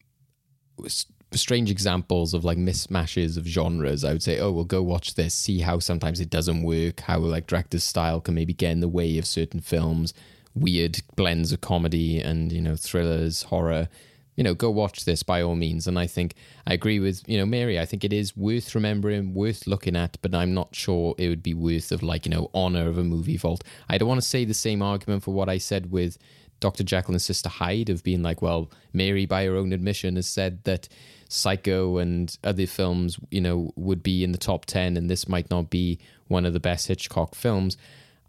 [1.33, 5.35] strange examples of like mismatches of genres, I would say, oh, well, go watch this,
[5.35, 8.89] see how sometimes it doesn't work, how like director's style can maybe get in the
[8.89, 10.15] way of certain films,
[10.55, 13.89] weird blends of comedy and, you know, thrillers, horror.
[14.37, 15.87] You know, go watch this by all means.
[15.87, 16.35] And I think
[16.67, 17.79] I agree with, you know, Mary.
[17.79, 21.43] I think it is worth remembering, worth looking at, but I'm not sure it would
[21.43, 23.63] be worth of like, you know, honor of a movie vault.
[23.89, 26.19] I don't want to say the same argument for what I said with
[26.61, 26.83] Dr.
[26.83, 30.65] Jekyll and Sister Hyde of being like, well, Mary, by her own admission, has said
[30.65, 30.89] that
[31.29, 35.51] Psycho and other films, you know, would be in the top 10 and this might
[35.51, 35.99] not be
[36.29, 37.77] one of the best Hitchcock films.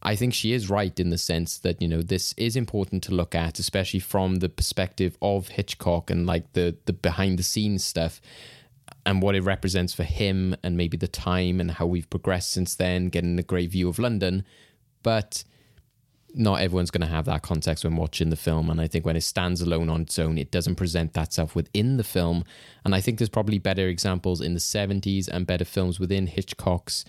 [0.05, 3.15] I think she is right in the sense that, you know, this is important to
[3.15, 7.83] look at, especially from the perspective of Hitchcock and like the, the behind the scenes
[7.83, 8.21] stuff
[9.03, 12.75] and what it represents for him and maybe the time and how we've progressed since
[12.75, 14.45] then, getting a great view of London.
[15.01, 15.43] But
[16.35, 18.69] not everyone's going to have that context when watching the film.
[18.69, 21.55] And I think when it stands alone on its own, it doesn't present that self
[21.55, 22.43] within the film.
[22.83, 27.05] And I think there's probably better examples in the 70s and better films within Hitchcock's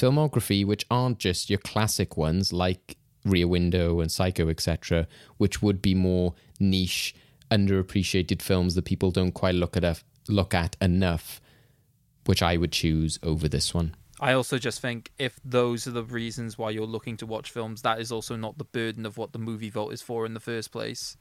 [0.00, 5.06] filmography, which aren't just your classic ones like Rear Window and Psycho, etc.,
[5.36, 7.14] which would be more niche,
[7.50, 11.40] underappreciated films that people don't quite look at look at enough,
[12.26, 13.94] which I would choose over this one.
[14.20, 17.82] I also just think if those are the reasons why you're looking to watch films,
[17.82, 20.40] that is also not the burden of what the movie vault is for in the
[20.40, 21.16] first place.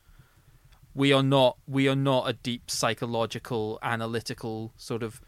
[0.93, 5.22] We are not we are not a deep psychological, analytical sort of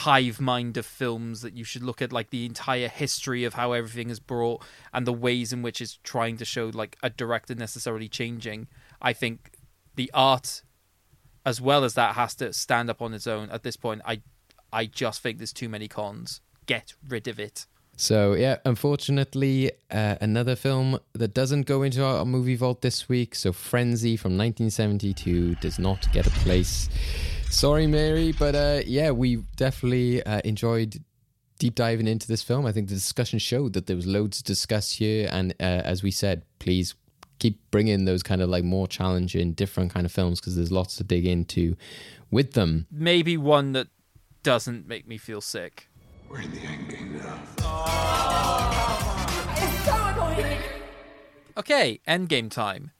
[0.00, 3.72] hive mind of films that you should look at like the entire history of how
[3.72, 4.62] everything is brought
[4.92, 8.68] and the ways in which it's trying to show like a director necessarily changing.
[9.00, 9.52] I think
[9.94, 10.62] the art
[11.46, 14.02] as well as that has to stand up on its own at this point.
[14.04, 14.20] I
[14.70, 17.64] I just think there's too many cons get rid of it.
[17.96, 23.34] So yeah, unfortunately, uh, another film that doesn't go into our movie vault this week.
[23.34, 26.90] So Frenzy from 1972 does not get a place.
[27.50, 31.02] Sorry, Mary, but uh, yeah, we definitely uh, enjoyed
[31.58, 32.66] deep diving into this film.
[32.66, 36.02] I think the discussion showed that there was loads to discuss here, and uh, as
[36.02, 36.94] we said, please
[37.38, 40.96] keep bringing those kind of like more challenging, different kind of films because there's lots
[40.96, 41.76] to dig into
[42.30, 42.86] with them.
[42.90, 43.88] Maybe one that
[44.42, 45.88] doesn't make me feel sick.
[46.28, 47.42] We're in the end game now.
[51.58, 52.90] Okay, end game time.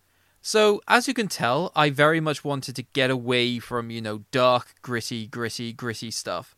[0.48, 4.22] So, as you can tell, I very much wanted to get away from, you know,
[4.30, 6.54] dark, gritty, gritty, gritty stuff.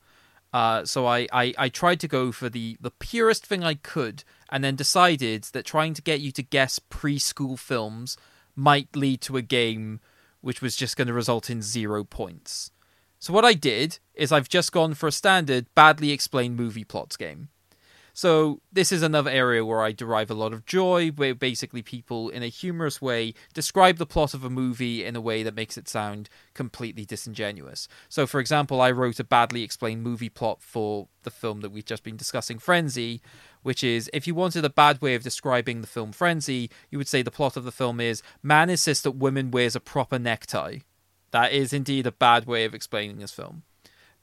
[0.52, 4.24] Uh, so I, I, I tried to go for the, the purest thing I could,
[4.50, 8.18] and then decided that trying to get you to guess preschool films
[8.54, 10.00] might lead to a game
[10.42, 12.70] which was just going to result in zero points.
[13.18, 17.16] So what I did is I've just gone for a standard badly explained movie plots
[17.16, 17.48] game.
[18.18, 22.30] So this is another area where I derive a lot of joy, where basically people
[22.30, 25.78] in a humorous way describe the plot of a movie in a way that makes
[25.78, 27.86] it sound completely disingenuous.
[28.08, 31.84] So for example, I wrote a badly explained movie plot for the film that we've
[31.84, 33.22] just been discussing, Frenzy,
[33.62, 37.06] which is if you wanted a bad way of describing the film Frenzy, you would
[37.06, 40.78] say the plot of the film is man insists that woman wears a proper necktie.
[41.30, 43.62] That is indeed a bad way of explaining this film.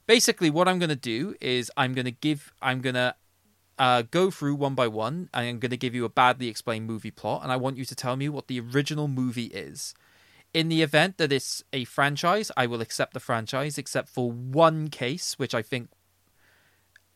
[0.06, 3.14] Basically, what I'm going to do is I'm going to give, I'm going to
[3.78, 5.28] uh, go through one by one.
[5.34, 7.94] I'm going to give you a badly explained movie plot, and I want you to
[7.94, 9.94] tell me what the original movie is.
[10.54, 14.88] In the event that it's a franchise, I will accept the franchise, except for one
[14.88, 15.90] case, which I think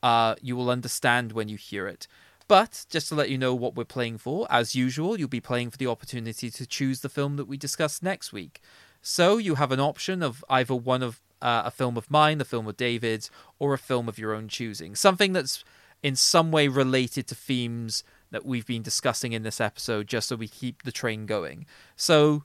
[0.02, 2.06] uh, you will understand when you hear it.
[2.48, 5.70] But just to let you know what we're playing for, as usual, you'll be playing
[5.70, 8.60] for the opportunity to choose the film that we discuss next week.
[9.00, 12.44] So you have an option of either one of uh, a film of mine, a
[12.44, 14.94] film of David's, or a film of your own choosing.
[14.94, 15.64] Something that's
[16.02, 20.36] in some way related to themes that we've been discussing in this episode, just so
[20.36, 21.66] we keep the train going.
[21.96, 22.44] So,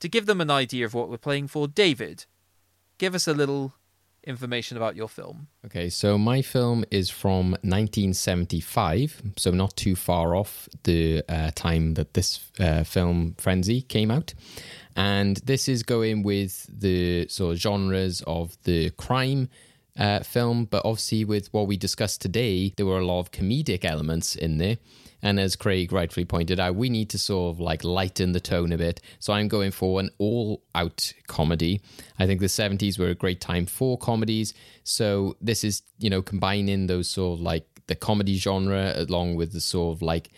[0.00, 2.26] to give them an idea of what we're playing for, David,
[2.98, 3.74] give us a little
[4.26, 5.46] information about your film.
[5.64, 11.94] Okay, so my film is from 1975, so not too far off the uh, time
[11.94, 14.34] that this uh, film Frenzy came out.
[14.96, 19.48] And this is going with the sort of genres of the crime
[19.98, 23.84] uh, film, but obviously with what we discussed today, there were a lot of comedic
[23.84, 24.76] elements in there.
[25.22, 28.72] And as Craig rightfully pointed out, we need to sort of like lighten the tone
[28.72, 29.00] a bit.
[29.18, 31.80] So I'm going for an all out comedy.
[32.18, 34.52] I think the 70s were a great time for comedies.
[34.84, 39.52] So this is, you know, combining those sort of like the comedy genre along with
[39.52, 40.30] the sort of like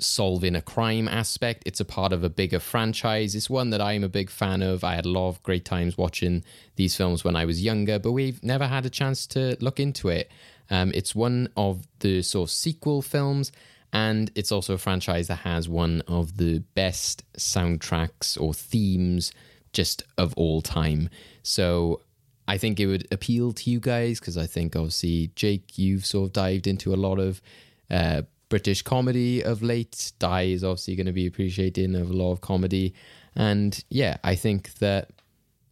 [0.00, 1.62] solving a crime aspect.
[1.66, 3.34] It's a part of a bigger franchise.
[3.34, 4.82] It's one that I'm a big fan of.
[4.82, 6.42] I had a lot of great times watching
[6.76, 10.08] these films when I was younger, but we've never had a chance to look into
[10.08, 10.30] it.
[10.70, 13.52] Um, it's one of the sort of sequel films,
[13.92, 19.32] and it's also a franchise that has one of the best soundtracks or themes
[19.72, 21.08] just of all time.
[21.42, 22.02] So
[22.46, 26.28] I think it would appeal to you guys because I think obviously Jake, you've sort
[26.28, 27.40] of dived into a lot of
[27.90, 30.12] uh, British comedy of late.
[30.18, 32.92] Di is obviously going to be appreciating of a lot of comedy.
[33.34, 35.10] And yeah, I think that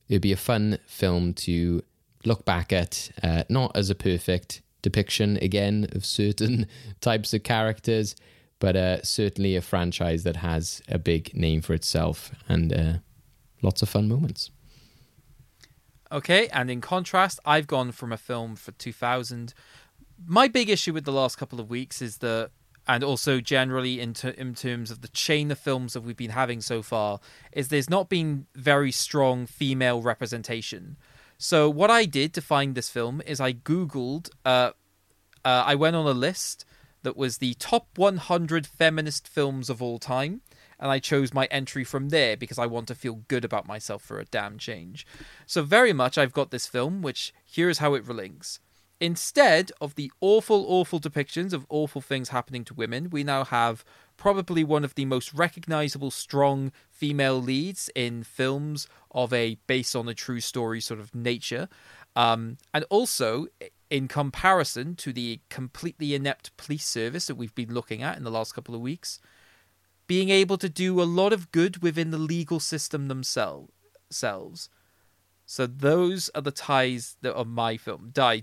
[0.09, 1.83] it'd be a fun film to
[2.25, 6.67] look back at, uh, not as a perfect depiction again of certain
[7.01, 8.17] types of characters,
[8.61, 12.93] but uh, certainly a franchise that has a big name for itself and uh,
[13.61, 14.51] lots of fun moments.
[16.11, 19.53] Okay, and in contrast, I've gone from a film for 2000.
[20.27, 22.51] My big issue with the last couple of weeks is that
[22.89, 26.31] and also generally in, ter- in terms of the chain of films that we've been
[26.31, 27.21] having so far,
[27.53, 30.97] is there's not been very strong female representation.
[31.37, 34.73] So what I did to find this film is I googled, uh,
[35.45, 36.65] uh, I went on a list
[37.03, 40.41] that was the top 100 feminist films of all time,
[40.81, 44.03] and I chose my entry from there because I want to feel good about myself
[44.03, 45.07] for a damn change.
[45.47, 48.59] So, very much, I've got this film, which here's how it relinks.
[49.01, 53.85] Instead of the awful, awful depictions of awful things happening to women, we now have
[54.17, 60.09] probably one of the most recognizable, strong female leads in films of a based on
[60.09, 61.69] a true story sort of nature.
[62.17, 63.47] Um, and also,
[63.89, 68.31] in comparison to the completely inept police service that we've been looking at in the
[68.31, 69.21] last couple of weeks,
[70.09, 73.71] being able to do a lot of good within the legal system themselves.
[75.47, 78.11] So those are the ties that are my film.
[78.13, 78.43] Di,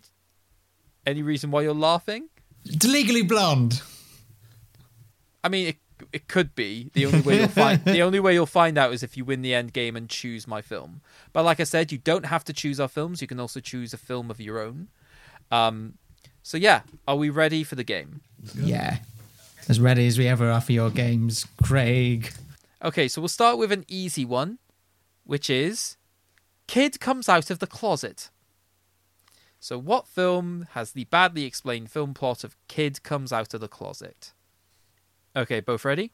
[1.06, 2.30] any reason why you're laughing?
[2.66, 3.82] It's legally blonde.
[5.44, 5.78] I mean, it
[6.12, 9.04] it could be the only way you'll find the only way you'll find out is
[9.04, 11.02] if you win the end game and choose my film.
[11.34, 13.22] But like I said, you don't have to choose our films.
[13.22, 14.90] You can also choose a film of your own.
[15.52, 15.96] Um,
[16.44, 18.22] so yeah, are we ready for the game?
[18.56, 18.98] Yeah.
[19.68, 22.32] As ready as we ever are for your games, Craig.
[22.84, 24.60] Okay, so we'll start with an easy one,
[25.24, 25.98] which is
[26.68, 28.30] Kid comes out of the closet.
[29.66, 33.68] So, what film has the badly explained film plot of Kid comes out of the
[33.68, 34.32] closet?
[35.36, 36.12] Okay, both ready?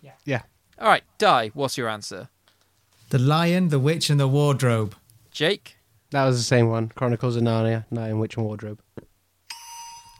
[0.00, 0.14] Yeah.
[0.24, 0.42] Yeah.
[0.76, 2.28] All right, Di, what's your answer?
[3.10, 4.96] The Lion, the Witch, and the Wardrobe.
[5.30, 5.76] Jake?
[6.10, 6.88] That was the same one.
[6.88, 8.80] Chronicles of Narnia, Night in Witch and Wardrobe.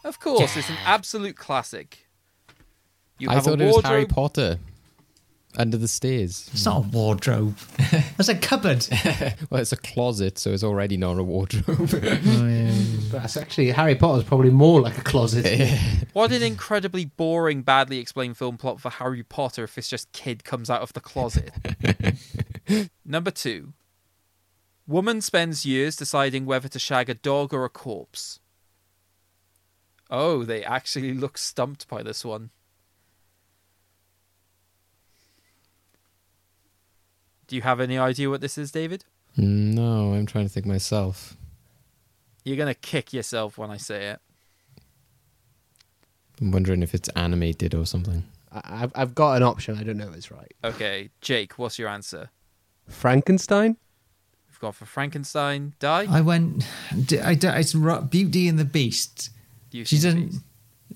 [0.04, 2.06] Of course, it's an absolute classic.
[3.18, 3.84] You I have thought a it was.
[3.84, 4.60] Harry Potter
[5.56, 6.48] under the stairs.
[6.52, 6.92] It's not a mm.
[6.92, 7.56] wardrobe.
[8.16, 8.86] That's a cupboard.
[9.50, 11.64] Well, it's a closet, so it's already not a wardrobe.
[11.68, 12.74] oh, yeah.
[13.10, 15.78] But that's actually Harry Potter's probably more like a closet.
[16.12, 20.42] What an incredibly boring, badly explained film plot for Harry Potter if it's just kid
[20.44, 21.52] comes out of the closet.
[23.04, 23.72] Number two.
[24.86, 28.40] Woman spends years deciding whether to shag a dog or a corpse.
[30.10, 32.50] Oh, they actually look stumped by this one.
[37.46, 39.04] Do you have any idea what this is, David?
[39.36, 41.36] no, I'm trying to think myself.
[42.44, 44.20] You're going to kick yourself when I say it.
[46.40, 48.24] I'm wondering if it's animated or something.
[48.52, 49.76] I- I've, I've got an option.
[49.78, 50.52] I don't know if it's right.
[50.64, 52.30] Okay, Jake, what's your answer?
[52.88, 53.76] Frankenstein?
[54.48, 55.74] We've gone for Frankenstein.
[55.78, 56.06] Di?
[56.08, 56.66] I went.
[57.06, 59.30] d- I, d- it's ro- Beauty and the Beast.
[59.70, 60.26] Beauty She and the doesn't.
[60.30, 60.42] Beast.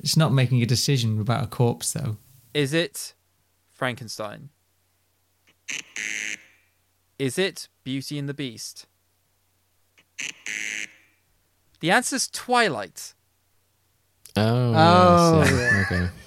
[0.00, 2.16] It's not making a decision about a corpse, though.
[2.54, 3.14] Is it
[3.72, 4.50] Frankenstein?
[7.18, 8.86] Is it Beauty and the Beast?
[11.80, 13.14] The answer's Twilight.
[14.36, 15.84] Oh, Oh, yes, yeah.
[15.86, 16.08] okay.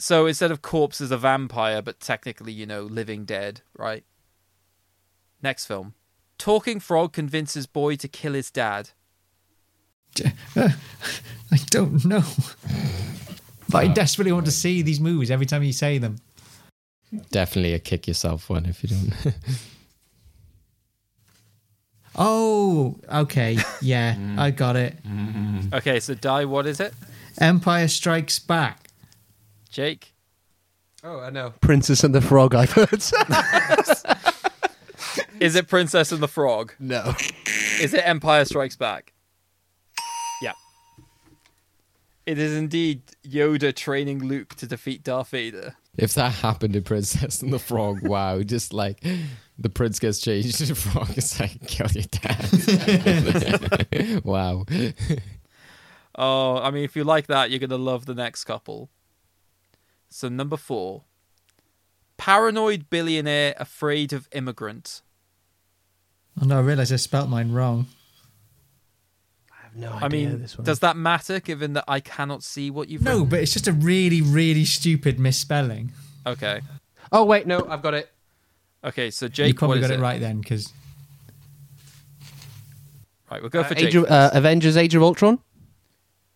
[0.00, 4.04] So instead of corpse is a vampire, but technically, you know, living dead, right?
[5.42, 5.94] Next film.
[6.38, 8.90] Talking frog convinces boy to kill his dad.
[10.56, 12.22] I don't know.
[13.68, 16.18] But I desperately want to see these movies every time you say them.
[17.30, 19.34] Definitely a kick yourself one if you don't.
[22.20, 23.58] Oh, okay.
[23.80, 24.40] Yeah, mm-hmm.
[24.40, 24.96] I got it.
[25.06, 25.72] Mm-hmm.
[25.72, 26.92] Okay, so Di, what is it?
[27.40, 28.88] Empire Strikes Back.
[29.70, 30.14] Jake?
[31.04, 31.54] Oh, I know.
[31.60, 32.92] Princess and the Frog, I've heard.
[35.40, 36.72] Is it Princess and the Frog?
[36.80, 37.14] no.
[37.80, 39.12] Is it Empire Strikes Back?
[40.42, 40.54] Yeah.
[42.28, 45.76] It is indeed Yoda training Luke to defeat Darth Vader.
[45.96, 49.02] if that happened to Princess and the Frog, wow, just like
[49.58, 54.20] the prince gets changed to the frog, it's like kill your dad.
[54.24, 54.66] wow.
[56.16, 58.90] Oh, I mean, if you like that, you're going to love the next couple.
[60.10, 61.04] So, number four
[62.18, 65.00] Paranoid billionaire afraid of immigrant.
[66.42, 67.86] Oh no, I realised I spelt mine wrong.
[69.78, 70.04] I no idea.
[70.04, 70.64] I mean, this one.
[70.64, 73.28] does that matter given that I cannot see what you've No, written?
[73.28, 75.92] but it's just a really, really stupid misspelling.
[76.26, 76.60] Okay.
[77.12, 78.10] Oh, wait, no, I've got it.
[78.84, 79.98] Okay, so Jake, what probably is got it?
[79.98, 80.72] it right then, because
[83.30, 83.88] Right, we'll go for Uh, Jake.
[83.88, 85.38] Age of, uh, Avengers Age of Ultron?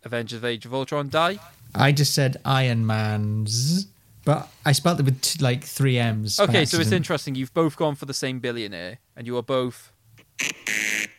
[0.04, 1.38] Avengers Age of Ultron, Di.
[1.74, 3.86] I just said Iron Man's,
[4.24, 6.38] but I spelled it with t- like three M's.
[6.38, 7.34] Okay, so it's interesting.
[7.34, 9.90] You've both gone for the same billionaire, and you are both.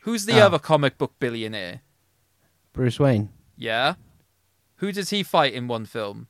[0.01, 0.45] Who's the Ah.
[0.45, 1.81] other comic book billionaire?
[2.73, 3.29] Bruce Wayne.
[3.57, 3.95] Yeah.
[4.77, 6.27] Who does he fight in one film?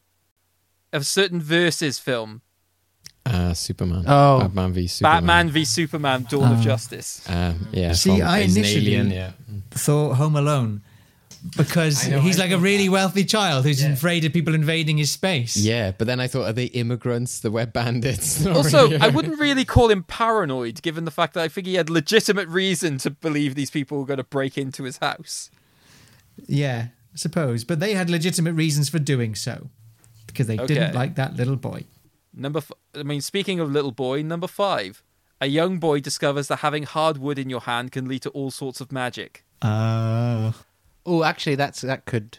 [0.92, 2.42] A certain versus film.
[3.26, 4.04] Uh, Superman.
[4.06, 4.40] Oh.
[4.42, 5.22] Batman v Superman.
[5.22, 7.28] Batman v Superman: Dawn of Justice.
[7.30, 7.94] Um, yeah.
[7.94, 9.32] See, from- I initially- alien, yeah.
[9.72, 10.82] thought Home Alone
[11.58, 12.92] because know, he's I like a really that.
[12.92, 15.58] wealthy child who's afraid of people invading his space.
[15.58, 17.40] Yeah, but then I thought, are they immigrants?
[17.40, 18.46] The Wet Bandits?
[18.54, 21.76] Also, already I wouldn't really call him paranoid, given the fact that I think he
[21.76, 25.50] had legitimate reason to believe these people were going to break into his house.
[26.48, 27.64] Yeah, I suppose.
[27.64, 29.70] But they had legitimate reasons for doing so
[30.28, 30.74] because they Okay.
[30.74, 31.86] didn't like that little boy.
[32.34, 35.04] Number, f- I mean, speaking of little boy, number five.
[35.42, 38.50] A young boy discovers that having hard wood in your hand can lead to all
[38.50, 39.44] sorts of magic.
[39.62, 40.54] Oh.
[41.06, 42.38] Oh, actually, that's that could.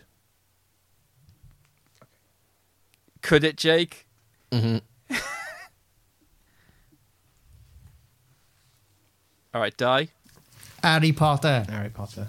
[3.20, 4.06] Could it, Jake?
[4.50, 4.78] Mm-hmm.
[9.54, 10.08] All right, Di.
[10.82, 11.64] Harry Potter.
[11.68, 12.26] Harry Potter.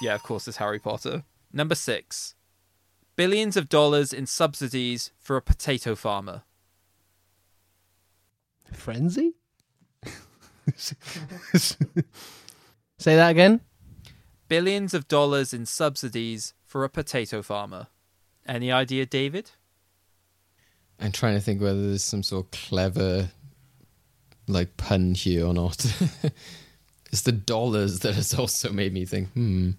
[0.00, 1.24] Yeah, of course, it's Harry Potter.
[1.52, 2.34] Number six.
[3.16, 6.42] Billions of dollars in subsidies for a potato farmer.
[8.72, 9.34] Frenzy.
[12.98, 13.60] Say that again.
[14.48, 17.88] Billions of dollars in subsidies for a potato farmer.
[18.46, 19.50] Any idea, David?
[21.00, 23.30] I'm trying to think whether there's some sort of clever,
[24.46, 25.84] like pun here or not.
[27.12, 29.28] it's the dollars that has also made me think.
[29.32, 29.72] Hmm.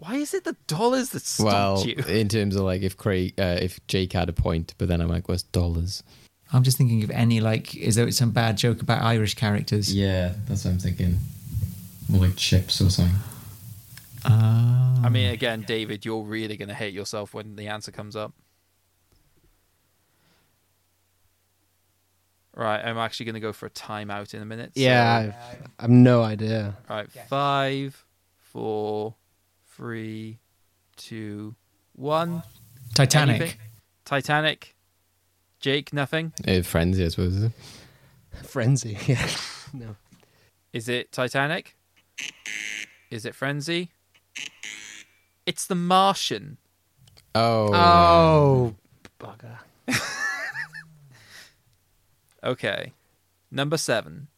[0.00, 1.94] Why is it the dollars that stopped Well, you?
[2.08, 5.08] in terms of like if Craig, uh, if Jake had a point, but then I'm
[5.10, 6.02] like, what's dollars?
[6.54, 9.94] I'm just thinking of any like, is there some bad joke about Irish characters?
[9.94, 11.18] Yeah, that's what I'm thinking.
[12.08, 13.14] More like chips or something.
[14.24, 15.00] Ah.
[15.04, 18.32] I mean, again, David, you're really going to hate yourself when the answer comes up.
[22.56, 24.72] Right, I'm actually going to go for a timeout in a minute.
[24.74, 26.74] so- Yeah, I've, I've no idea.
[26.88, 28.04] All right, five,
[28.38, 29.14] four,
[29.80, 30.38] three,
[30.98, 31.54] two,
[31.94, 32.42] one.
[32.94, 33.40] Titanic.
[33.40, 33.58] Anything?
[34.04, 34.76] Titanic.
[35.58, 36.34] Jake, nothing.
[36.46, 37.34] Uh, Frenzy, I suppose.
[37.36, 37.52] Is it?
[38.44, 38.98] Frenzy.
[39.06, 39.26] Yeah.
[39.72, 39.96] no.
[40.74, 41.76] Is it Titanic?
[43.10, 43.90] Is it Frenzy?
[45.46, 46.58] It's The Martian.
[47.34, 47.70] Oh.
[47.72, 48.74] Oh,
[49.18, 49.58] bugger.
[52.42, 52.94] Okay.
[53.50, 54.28] Number seven.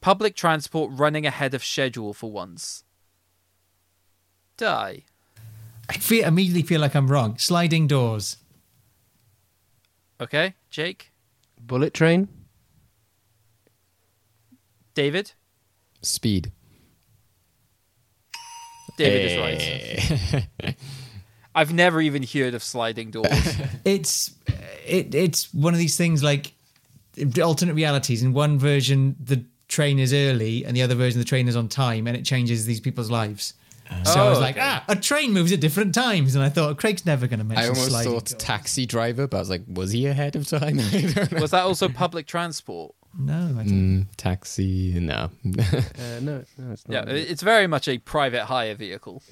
[0.00, 2.82] Public transport running ahead of schedule for once.
[4.56, 5.04] Di.
[5.88, 7.36] I feel, immediately feel like I'm wrong.
[7.38, 8.38] Sliding doors.
[10.20, 11.12] Okay, Jake?
[11.60, 12.28] Bullet train.
[14.94, 15.32] David?
[16.02, 16.52] Speed.
[18.96, 20.46] David is eh.
[20.62, 20.76] right.
[21.54, 23.28] I've never even heard of sliding doors.
[23.84, 24.34] It's
[24.86, 26.54] it it's one of these things like
[27.42, 28.22] alternate realities.
[28.22, 31.68] In one version, the train is early, and the other version, the train is on
[31.68, 33.54] time, and it changes these people's lives.
[34.04, 34.64] So I was Oh, like, okay.
[34.66, 37.64] ah, a train moves at different times, and I thought Craig's never going to mention
[37.64, 38.42] I almost sliding thought doors.
[38.42, 40.78] taxi driver, but I was like, was he ahead of time?
[40.92, 41.40] I don't know.
[41.40, 42.94] Was that also public transport?
[43.18, 43.62] No, I.
[43.64, 45.30] Mm, taxi, no.
[45.44, 47.08] Uh, no, no, it's Yeah, not.
[47.10, 49.22] it's very much a private hire vehicle.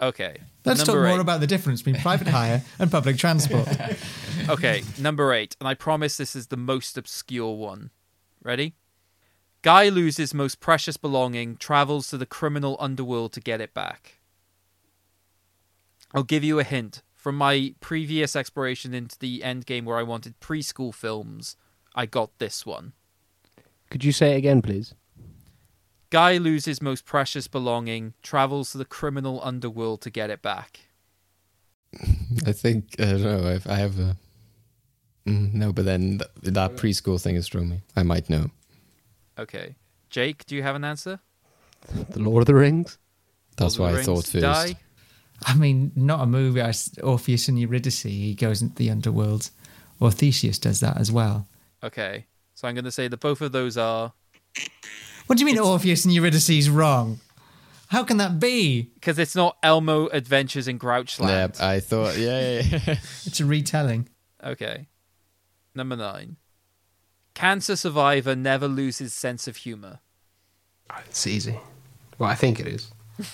[0.00, 0.38] Okay.
[0.64, 1.20] Let's talk number more eight.
[1.20, 3.68] about the difference between private hire and public transport.
[4.48, 7.90] Okay, number eight, and I promise this is the most obscure one.
[8.42, 8.74] Ready?
[9.64, 14.18] Guy loses most precious belonging, travels to the criminal underworld to get it back.
[16.12, 17.00] I'll give you a hint.
[17.14, 21.56] From my previous exploration into the end game where I wanted preschool films,
[21.94, 22.92] I got this one.
[23.88, 24.92] Could you say it again, please?
[26.10, 30.80] Guy loses most precious belonging, travels to the criminal underworld to get it back.
[32.46, 34.18] I think, I don't know, if I have a.
[35.26, 37.80] Mm, no, but then th- that preschool thing has thrown me.
[37.96, 38.50] I might know.
[39.38, 39.76] Okay.
[40.10, 41.20] Jake, do you have an answer?
[42.10, 42.98] The Lord of the Rings.
[43.56, 44.72] That's Lord what I of the thought Rings, first.
[44.74, 44.78] Di?
[45.46, 46.60] I mean, not a movie.
[46.60, 48.02] I s- Orpheus and Eurydice.
[48.02, 49.50] He goes into the underworld,
[50.00, 51.48] or Theseus does that as well.
[51.82, 52.26] Okay.
[52.54, 54.12] So I'm going to say that both of those are
[55.26, 57.18] What do you mean Orpheus and Eurydice is wrong?
[57.88, 58.82] How can that be?
[58.94, 61.60] because it's not Elmo Adventures in Yeah, Grouchland.
[61.60, 62.96] I thought, yeah, yeah, yeah.
[63.26, 64.08] It's a retelling.
[64.42, 64.86] okay.
[65.74, 66.36] Number nine.
[67.34, 69.98] Cancer survivor never loses sense of humor.
[71.06, 71.58] It's easy.
[72.18, 72.92] Well, I think it is.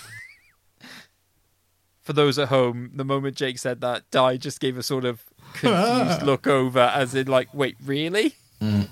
[2.01, 5.23] For those at home, the moment Jake said that, Di just gave a sort of
[5.53, 8.87] confused look over, as in like, "Wait, really?" Well,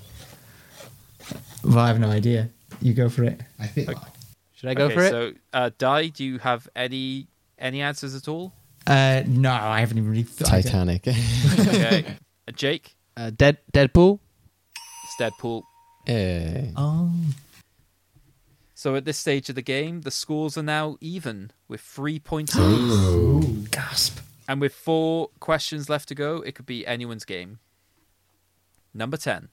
[1.78, 2.48] I have no idea.
[2.80, 3.40] You go for it.
[3.58, 3.90] I think.
[4.54, 5.10] Should I go okay, for it?
[5.10, 7.26] So, uh, Di, do you have any
[7.58, 8.52] any answers at all?
[8.86, 10.52] Uh, no, I haven't even really thought.
[10.52, 11.06] I don't- Titanic.
[11.68, 12.04] Okay,
[12.48, 14.20] Uh, Jake, Uh, Dead Deadpool.
[15.10, 15.62] It's Deadpool.
[16.06, 16.70] Eh.
[16.76, 17.12] Oh,
[18.74, 22.54] So at this stage of the game, the scores are now even with three points
[22.56, 23.68] apiece.
[23.70, 24.18] gasp!
[24.48, 27.58] And with four questions left to go, it could be anyone's game.
[28.92, 29.48] Number 10.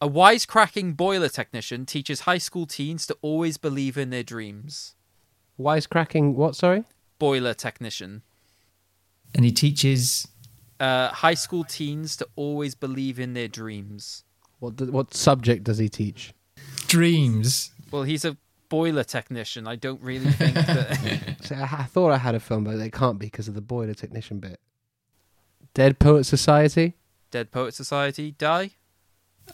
[0.00, 4.94] A wisecracking boiler technician teaches high school teens to always believe in their dreams.
[5.58, 6.34] Wisecracking.
[6.34, 6.54] What?
[6.54, 6.84] Sorry.
[7.18, 8.22] Boiler technician.
[9.34, 10.28] And he teaches.
[10.80, 14.24] Uh, high school teens to always believe in their dreams.
[14.58, 14.76] What?
[14.76, 16.32] do- What subject does he teach?
[16.88, 17.70] Dreams.
[17.90, 18.36] Well, he's a
[18.68, 19.66] boiler technician.
[19.68, 21.36] I don't really think that.
[21.44, 23.60] See, I, I thought I had a film, but it can't be because of the
[23.60, 24.58] boiler technician bit.
[25.74, 26.94] Dead Poet Society.
[27.30, 28.70] Dead Poet Society, Di.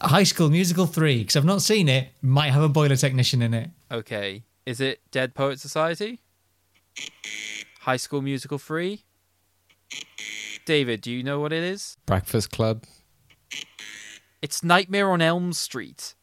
[0.01, 3.53] High School Musical 3, because I've not seen it, might have a boiler technician in
[3.53, 3.69] it.
[3.91, 4.43] Okay.
[4.65, 6.19] Is it Dead Poet Society?
[7.81, 9.03] High School Musical 3?
[10.65, 11.97] David, do you know what it is?
[12.05, 12.83] Breakfast Club.
[14.41, 16.15] It's Nightmare on Elm Street.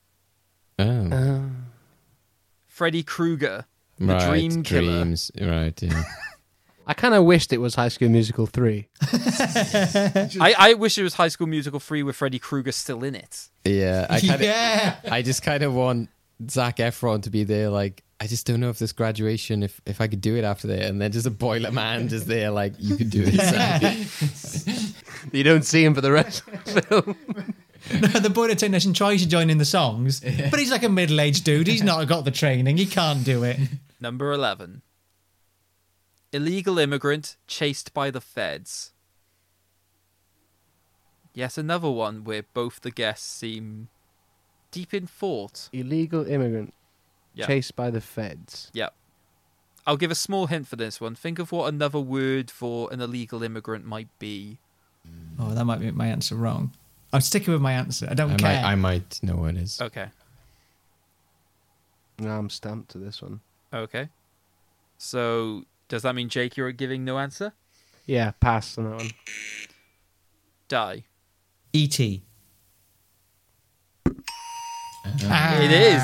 [0.79, 1.41] Oh, uh.
[2.67, 3.67] Freddy Krueger,
[3.99, 4.29] the right.
[4.29, 5.03] Dream Killer.
[5.03, 5.31] Dreams.
[5.41, 5.83] Right.
[5.83, 6.03] Yeah.
[6.87, 8.89] I kind of wished it was High School Musical 3.
[9.03, 13.51] I, I wish it was High School Musical 3 with Freddy Krueger still in it.
[13.65, 14.07] yeah.
[14.09, 14.41] I kind of.
[14.43, 14.97] yeah.
[15.11, 16.09] I just kind of want
[16.49, 18.05] Zac Efron to be there, like.
[18.21, 20.83] I just don't know if this graduation, if if I could do it after that,
[20.83, 23.35] and then just a boiler man just there, like you could do it.
[23.35, 24.95] Zac.
[25.33, 27.17] You don't see him for the rest of the film.
[27.93, 31.21] No, the boiler technician tries to join in the songs, but he's like a middle
[31.21, 31.69] aged dude.
[31.69, 32.77] He's not got the training.
[32.77, 33.57] He can't do it.
[34.01, 34.83] Number 11.
[36.33, 38.93] Illegal immigrant chased by the feds.
[41.33, 43.89] Yet another one where both the guests seem
[44.71, 45.71] deep in thought.
[45.73, 46.75] Illegal immigrant
[47.39, 47.47] Yeah.
[47.47, 48.71] chased by the feds.
[48.75, 48.93] Yep.
[49.87, 51.15] I'll give a small hint for this one.
[51.15, 54.59] Think of what another word for an illegal immigrant might be.
[55.39, 56.73] Oh, that might be my answer wrong.
[57.13, 58.07] I'm sticking with my answer.
[58.11, 58.63] I don't I care.
[58.63, 59.81] might, I might know what it is.
[59.81, 60.09] Okay.
[62.19, 63.41] No, I'm stamped to this one.
[63.73, 64.09] Okay.
[64.99, 67.53] So, does that mean, Jake, you're giving no answer?
[68.05, 69.11] Yeah, pass on that one.
[70.69, 71.05] Di.
[71.73, 72.23] E.T.
[75.25, 76.03] Uh, it is.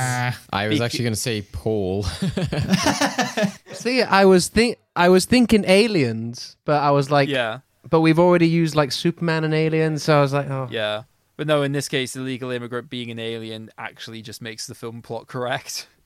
[0.52, 2.02] I was actually going to say Paul.
[3.72, 7.60] See, I was think I was thinking aliens, but I was like, yeah.
[7.88, 11.04] but we've already used like Superman and aliens, so I was like, oh, Yeah.
[11.36, 14.74] But no, in this case, the illegal immigrant being an alien actually just makes the
[14.74, 15.88] film plot correct.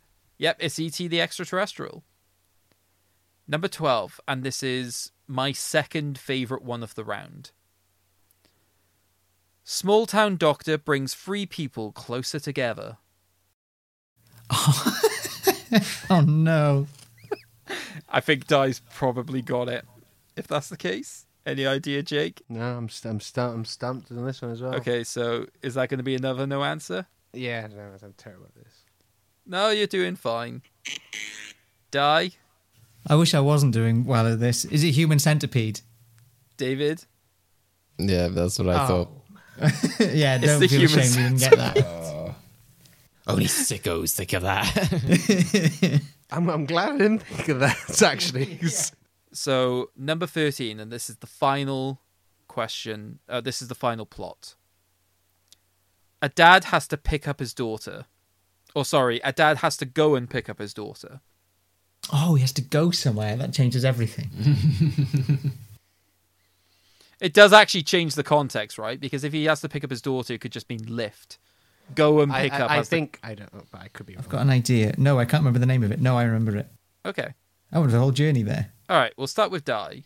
[0.40, 1.08] Yep, it's E.T.
[1.08, 2.04] the extraterrestrial.
[3.48, 7.50] Number 12, and this is my second favourite one of the round.
[9.70, 12.96] Small town doctor brings three people closer together.
[16.08, 16.86] Oh no.
[18.08, 19.84] I think Di's probably got it.
[20.34, 21.26] If that's the case.
[21.44, 22.40] Any idea, Jake?
[22.48, 24.74] no, I'm st- I'm, stu- I'm stumped on this one as well.
[24.76, 27.04] Okay, so is that going to be another no answer?
[27.34, 28.72] Yeah, no, I'm terrible at this.
[29.44, 30.62] No, you're doing fine.
[31.90, 32.30] Di,
[33.06, 34.64] I wish I wasn't doing well at this.
[34.64, 35.82] Is it Human Centipede?
[36.56, 37.04] David.
[37.98, 39.17] yeah, that's what I oh, thought.
[40.01, 42.35] yeah, don't feel ashamed you didn't get that.
[43.26, 46.02] Only sickos think of that.
[46.30, 48.60] I'm I'm glad I didn't think of that actually.
[49.30, 52.01] So number thirteen, and this is the final
[52.48, 53.18] question.
[53.28, 54.55] Uh, this is the final plot.
[56.22, 58.06] A dad has to pick up his daughter,
[58.74, 61.20] or sorry, a dad has to go and pick up his daughter.
[62.10, 63.36] Oh, he has to go somewhere.
[63.36, 64.30] That changes everything.
[67.20, 68.98] It does actually change the context, right?
[69.00, 71.38] Because if he has to pick up his daughter, it could just mean lift.
[71.94, 72.70] Go and pick I, up.
[72.70, 74.22] I has to- think I don't know, but I could be wrong.
[74.24, 74.94] I've got an idea.
[74.98, 76.00] No, I can't remember the name of it.
[76.00, 76.68] No, I remember it.
[77.04, 77.34] Okay.
[77.72, 78.72] I went the whole journey there.
[78.88, 79.12] All right.
[79.16, 80.04] We'll start with Di.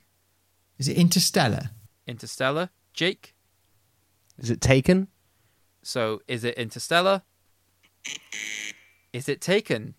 [0.78, 1.70] Is it Interstellar?
[2.06, 2.70] Interstellar.
[2.94, 3.34] Jake.
[4.38, 5.08] Is it taken?
[5.82, 7.22] So is it Interstellar?
[9.12, 9.94] Is it Taken?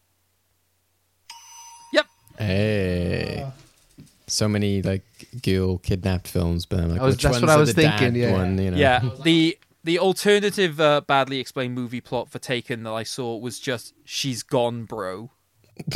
[1.94, 2.06] Yep.
[2.40, 3.44] hey.
[3.46, 3.54] Oh.
[4.34, 5.04] So many like
[5.44, 8.16] girl kidnapped films, but I'm like, I was- which that's one's what I was thinking,
[8.16, 8.32] yeah.
[8.34, 8.78] One, you know?
[8.78, 13.60] Yeah, the the alternative uh, badly explained movie plot for Taken that I saw was
[13.60, 15.30] just she's gone, bro.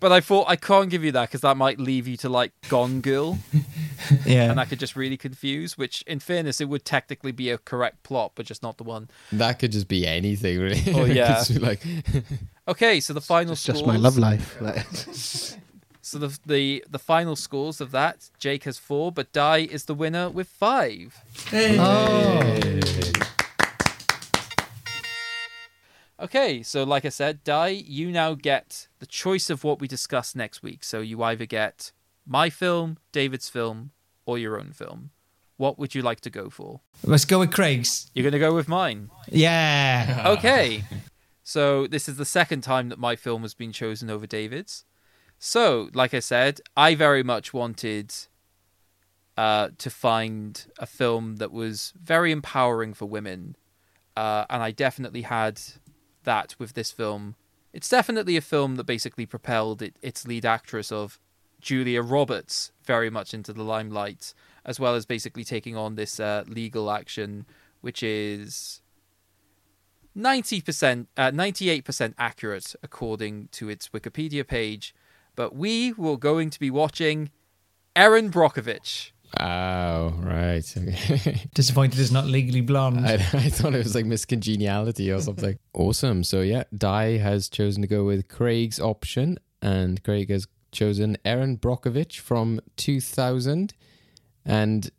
[0.00, 2.52] but I thought I can't give you that because that might leave you to like
[2.68, 3.38] Gone Girl,
[4.26, 4.50] Yeah.
[4.50, 5.76] and that could just really confuse.
[5.78, 9.08] Which, in fairness, it would technically be a correct plot, but just not the one.
[9.32, 10.82] That could just be anything, really.
[10.94, 11.42] Oh, yeah.
[11.60, 11.82] like,
[12.68, 13.94] Okay, so the final It's just scores.
[13.94, 15.56] my love life.
[16.14, 19.86] Like, So the the the final scores of that, Jake has four, but Di is
[19.86, 21.16] the winner with five.
[21.52, 22.60] oh.
[26.20, 30.36] Okay, so like I said, Di, you now get the choice of what we discuss
[30.36, 30.84] next week.
[30.84, 31.90] So you either get
[32.24, 33.90] my film, David's film,
[34.24, 35.10] or your own film.
[35.56, 36.80] What would you like to go for?
[37.02, 38.10] Let's go with Craig's.
[38.14, 39.10] You're going to go with mine.
[39.28, 40.22] Yeah.
[40.26, 40.84] Okay.
[41.42, 44.84] so this is the second time that my film has been chosen over David's.
[45.38, 48.14] So, like I said, I very much wanted
[49.36, 53.56] uh, to find a film that was very empowering for women,
[54.16, 55.60] uh, and I definitely had
[56.24, 57.34] that with this film.
[57.72, 61.18] It's definitely a film that basically propelled it, its lead actress of
[61.60, 64.34] Julia Roberts very much into the limelight,
[64.64, 67.46] as well as basically taking on this uh, legal action,
[67.80, 68.82] which is
[70.16, 74.94] 90%, uh, 98% accurate according to its Wikipedia page.
[75.36, 77.30] But we were going to be watching
[77.96, 79.10] Erin Brockovich.
[79.40, 80.62] Oh, right.
[81.54, 83.04] Disappointed it's not legally blonde.
[83.06, 85.58] I, I thought it was like Miss Congeniality or something.
[85.74, 86.22] awesome.
[86.22, 91.58] So yeah, Di has chosen to go with Craig's option, and Craig has chosen Erin
[91.58, 93.74] Brockovich from 2000,
[94.44, 94.90] and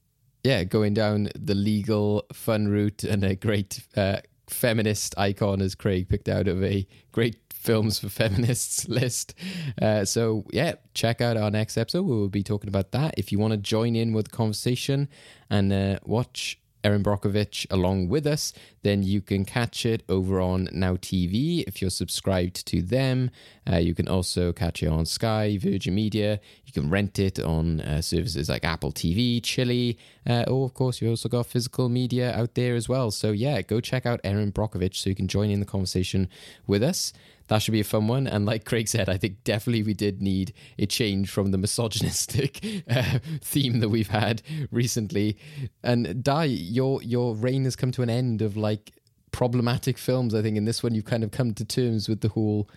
[0.43, 4.17] yeah, going down the legal fun route and a great uh,
[4.47, 9.33] feminist icon as Craig picked out of a great films for feminists list.
[9.81, 12.03] Uh, so yeah, check out our next episode.
[12.03, 13.15] We will be talking about that.
[13.17, 15.09] If you want to join in with the conversation
[15.49, 20.69] and uh, watch Erin Brockovich along with us, then you can catch it over on
[20.71, 23.31] Now TV if you're subscribed to them.
[23.67, 26.39] Uh, you can also catch it on Sky, Virgin Media.
[26.63, 29.97] You can rent it on uh, services like Apple TV, Chili,
[30.27, 33.09] uh, or of course you've also got physical media out there as well.
[33.09, 36.29] So yeah, go check out Erin Brockovich so you can join in the conversation
[36.67, 37.13] with us
[37.47, 38.27] that should be a fun one.
[38.27, 42.83] And like Craig said, I think definitely we did need a change from the misogynistic
[42.89, 44.41] uh, theme that we've had
[44.71, 45.37] recently.
[45.83, 48.91] And Di, your your reign has come to an end of like
[49.31, 50.33] problematic films.
[50.33, 52.69] I think in this one you've kind of come to terms with the whole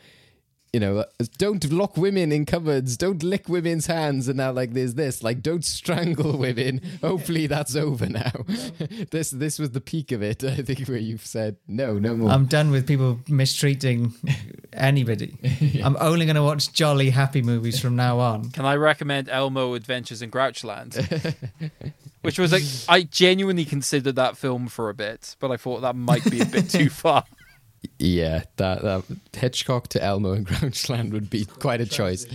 [0.73, 1.05] you know,
[1.39, 5.43] don't lock women in cupboards, don't lick women's hands, and now like there's this, like
[5.43, 6.81] don't strangle women.
[7.01, 8.33] Hopefully that's over now.
[9.11, 12.31] this this was the peak of it, I think, where you've said no, no more.
[12.31, 14.15] I'm done with people mistreating
[14.73, 15.39] anybody.
[15.83, 18.51] I'm only going to watch jolly, happy movies from now on.
[18.51, 20.97] Can I recommend Elmo Adventures in Grouchland?
[22.23, 25.97] Which was like, I genuinely considered that film for a bit, but I thought that
[25.97, 27.25] might be a bit too far.
[27.99, 29.05] Yeah, that, that
[29.35, 32.27] Hitchcock to Elmo and Grouchland would be quite a choice.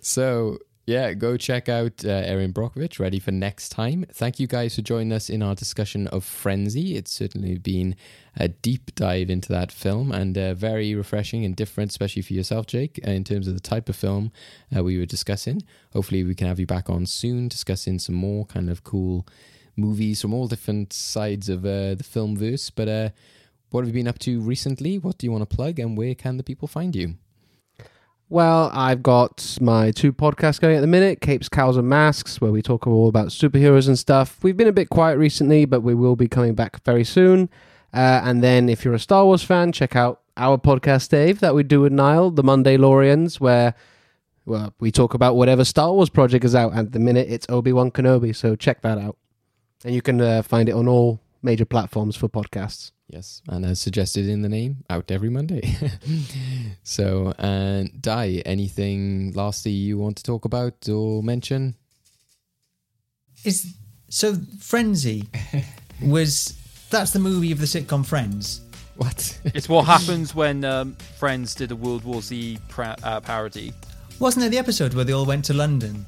[0.00, 4.04] So yeah, go check out uh, Erin Brockovich, ready for next time.
[4.12, 6.96] Thank you guys for joining us in our discussion of Frenzy.
[6.96, 7.96] It's certainly been
[8.36, 12.66] a deep dive into that film and uh, very refreshing and different, especially for yourself,
[12.66, 14.30] Jake, in terms of the type of film
[14.76, 15.62] uh, we were discussing.
[15.94, 19.26] Hopefully, we can have you back on soon, discussing some more kind of cool
[19.76, 22.68] movies from all different sides of uh, the film verse.
[22.68, 23.08] But uh,
[23.74, 25.00] what have you been up to recently?
[25.00, 27.16] What do you want to plug, and where can the people find you?
[28.28, 32.52] Well, I've got my two podcasts going at the minute Capes, Cowls, and Masks, where
[32.52, 34.38] we talk all about superheroes and stuff.
[34.44, 37.50] We've been a bit quiet recently, but we will be coming back very soon.
[37.92, 41.56] Uh, and then, if you're a Star Wars fan, check out our podcast, Dave, that
[41.56, 43.74] we do with Niall, the Monday Lorians, where
[44.46, 46.74] well, we talk about whatever Star Wars project is out.
[46.74, 49.16] At the minute, it's Obi Wan Kenobi, so check that out.
[49.84, 52.90] And you can uh, find it on all major platforms for podcasts.
[53.08, 55.76] Yes, and as suggested in the name, out every Monday.
[56.82, 61.76] so, and Di, anything lastly you want to talk about or mention?
[63.44, 63.74] Is
[64.08, 65.28] so Frenzy
[66.02, 66.58] was
[66.90, 68.62] that's the movie of the sitcom Friends.
[68.96, 69.38] What?
[69.44, 73.72] It's what happens when um, Friends did a World War Z pra- uh, parody.
[74.18, 76.06] Wasn't there the episode where they all went to London?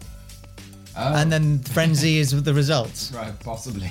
[0.96, 3.12] And then Frenzy is the results.
[3.16, 3.90] Right, possibly.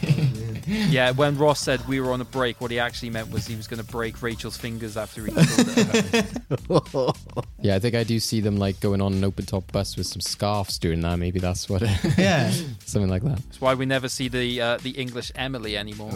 [0.68, 3.56] Yeah, when Ross said we were on a break, what he actually meant was he
[3.56, 7.12] was going to break Rachel's fingers after he killed her.
[7.62, 10.08] yeah, I think I do see them like going on an open top bus with
[10.08, 11.18] some scarves doing that.
[11.18, 11.82] Maybe that's what.
[12.18, 12.52] Yeah.
[12.86, 13.38] something like that.
[13.38, 16.12] That's why we never see the uh, the English Emily anymore.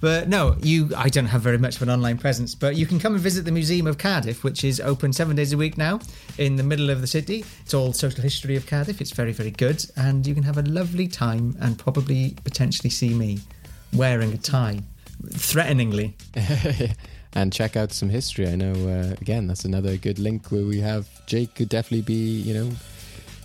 [0.00, 0.90] But no, you.
[0.96, 3.44] I don't have very much of an online presence, but you can come and visit
[3.44, 6.00] the Museum of Cardiff, which is open seven days a week now,
[6.38, 7.44] in the middle of the city.
[7.62, 9.00] It's all social history of Cardiff.
[9.00, 13.14] It's very, very good, and you can have a lovely time and probably potentially see
[13.14, 13.40] me
[13.92, 14.80] wearing a tie,
[15.32, 16.14] threateningly.
[17.34, 18.48] and check out some history.
[18.48, 22.40] I know, uh, again, that's another good link where we have Jake could definitely be,
[22.40, 22.70] you know,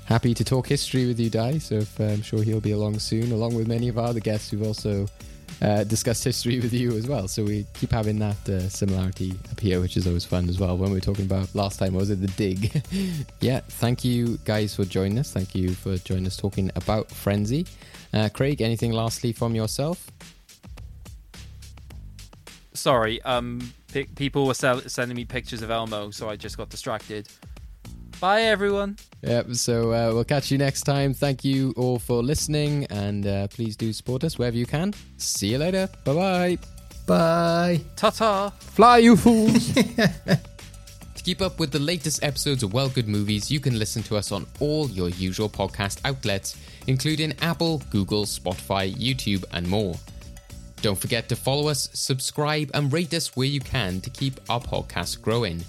[0.05, 1.57] happy to talk history with you, Di.
[1.57, 4.19] So if, uh, I'm sure he'll be along soon, along with many of our other
[4.19, 5.07] guests who've also
[5.61, 7.27] uh, discussed history with you as well.
[7.27, 10.77] So we keep having that uh, similarity up here, which is always fun as well.
[10.77, 12.83] When we were talking about last time, was it the dig?
[13.41, 15.31] yeah, thank you guys for joining us.
[15.31, 17.67] Thank you for joining us talking about Frenzy.
[18.13, 20.11] Uh, Craig, anything lastly from yourself?
[22.73, 26.69] Sorry, um, pe- people were sell- sending me pictures of Elmo, so I just got
[26.69, 27.27] distracted.
[28.21, 28.97] Bye, everyone.
[29.23, 29.55] Yep.
[29.55, 31.13] So uh, we'll catch you next time.
[31.13, 34.93] Thank you all for listening, and uh, please do support us wherever you can.
[35.17, 35.89] See you later.
[36.05, 36.57] Bye bye.
[37.07, 37.81] Bye.
[37.95, 38.49] Ta ta.
[38.59, 39.73] Fly, you fools!
[41.21, 44.17] To keep up with the latest episodes of Well Good Movies, you can listen to
[44.17, 46.57] us on all your usual podcast outlets,
[46.87, 49.93] including Apple, Google, Spotify, YouTube, and more.
[50.81, 54.59] Don't forget to follow us, subscribe, and rate us where you can to keep our
[54.59, 55.63] podcast growing.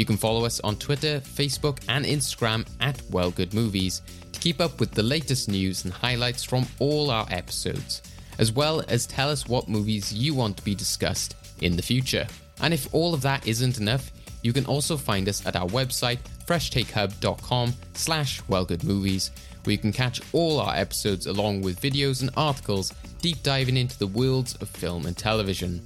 [0.00, 4.00] You can follow us on Twitter, Facebook, and Instagram at WellGoodMovies
[4.32, 8.00] to keep up with the latest news and highlights from all our episodes,
[8.38, 12.26] as well as tell us what movies you want to be discussed in the future.
[12.62, 14.10] And if all of that isn't enough,
[14.40, 19.28] you can also find us at our website, freshtakehub.com slash wellgoodmovies,
[19.64, 23.98] where you can catch all our episodes along with videos and articles deep diving into
[23.98, 25.82] the worlds of film and television.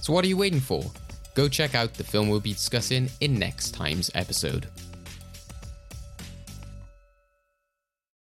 [0.00, 0.90] So what are you waiting for?
[1.34, 4.66] Go check out the film we'll be discussing in next time's episode.